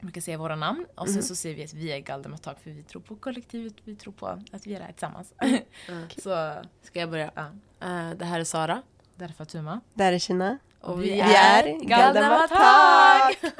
Vi 0.00 0.04
brukar 0.06 0.20
säga 0.20 0.38
våra 0.38 0.56
namn 0.56 0.86
och 0.94 1.06
Mhm. 1.06 1.14
sen 1.14 1.22
så 1.22 1.36
säger 1.36 1.56
vi 1.56 1.64
att 1.64 1.74
vi 1.74 1.92
är 1.92 1.98
Galdematag 1.98 2.54
för 2.62 2.70
vi 2.70 2.82
tror 2.82 3.02
på 3.02 3.16
kollektivet, 3.16 3.74
vi 3.84 3.96
tror 3.96 4.12
på 4.12 4.26
att 4.26 4.66
vi 4.66 4.74
är 4.74 4.80
här 4.80 4.92
tillsammans. 4.92 5.32
så 6.22 6.54
Ska 6.82 7.00
jag 7.00 7.10
börja? 7.10 7.30
ja, 7.34 7.46
Eh, 7.80 8.10
det 8.16 8.24
här 8.24 8.40
är 8.40 8.44
Sara. 8.44 8.82
där 9.16 9.28
är 9.28 9.32
Fatuma. 9.32 9.80
Där 9.94 10.12
är 10.12 10.18
Kina. 10.18 10.58
Och 10.80 11.02
vi 11.02 11.10
vi 11.10 11.20
är 11.20 11.64
är 11.66 11.78
Galdamatag! 11.84 13.36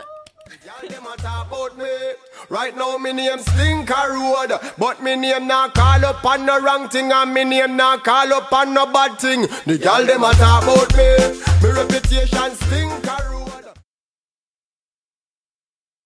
Right 2.49 2.77
now 2.77 2.97
me 2.99 3.13
name 3.13 3.39
Slinker 3.39 4.09
Road, 4.09 4.59
but 4.79 5.03
me 5.03 5.17
name 5.17 5.47
not 5.47 5.75
call 5.75 6.05
up 6.05 6.25
on 6.25 6.47
no 6.47 6.59
wrong 6.61 6.89
thing, 6.89 7.13
and 7.13 7.35
me 7.35 7.45
name 7.45 7.77
not 7.77 8.05
call 8.05 8.33
up 8.33 8.53
on 8.53 8.73
no 8.73 8.87
bad 8.93 9.19
thing. 9.19 9.43
The 9.67 9.77
y'all 9.77 10.07
dem 10.07 10.25
a 10.25 10.33
talk 10.35 10.63
about 10.63 10.97
me. 10.97 11.09
Me 11.63 11.75
reputation 11.75 12.53
Slinker 12.57 13.31
Road. 13.31 13.38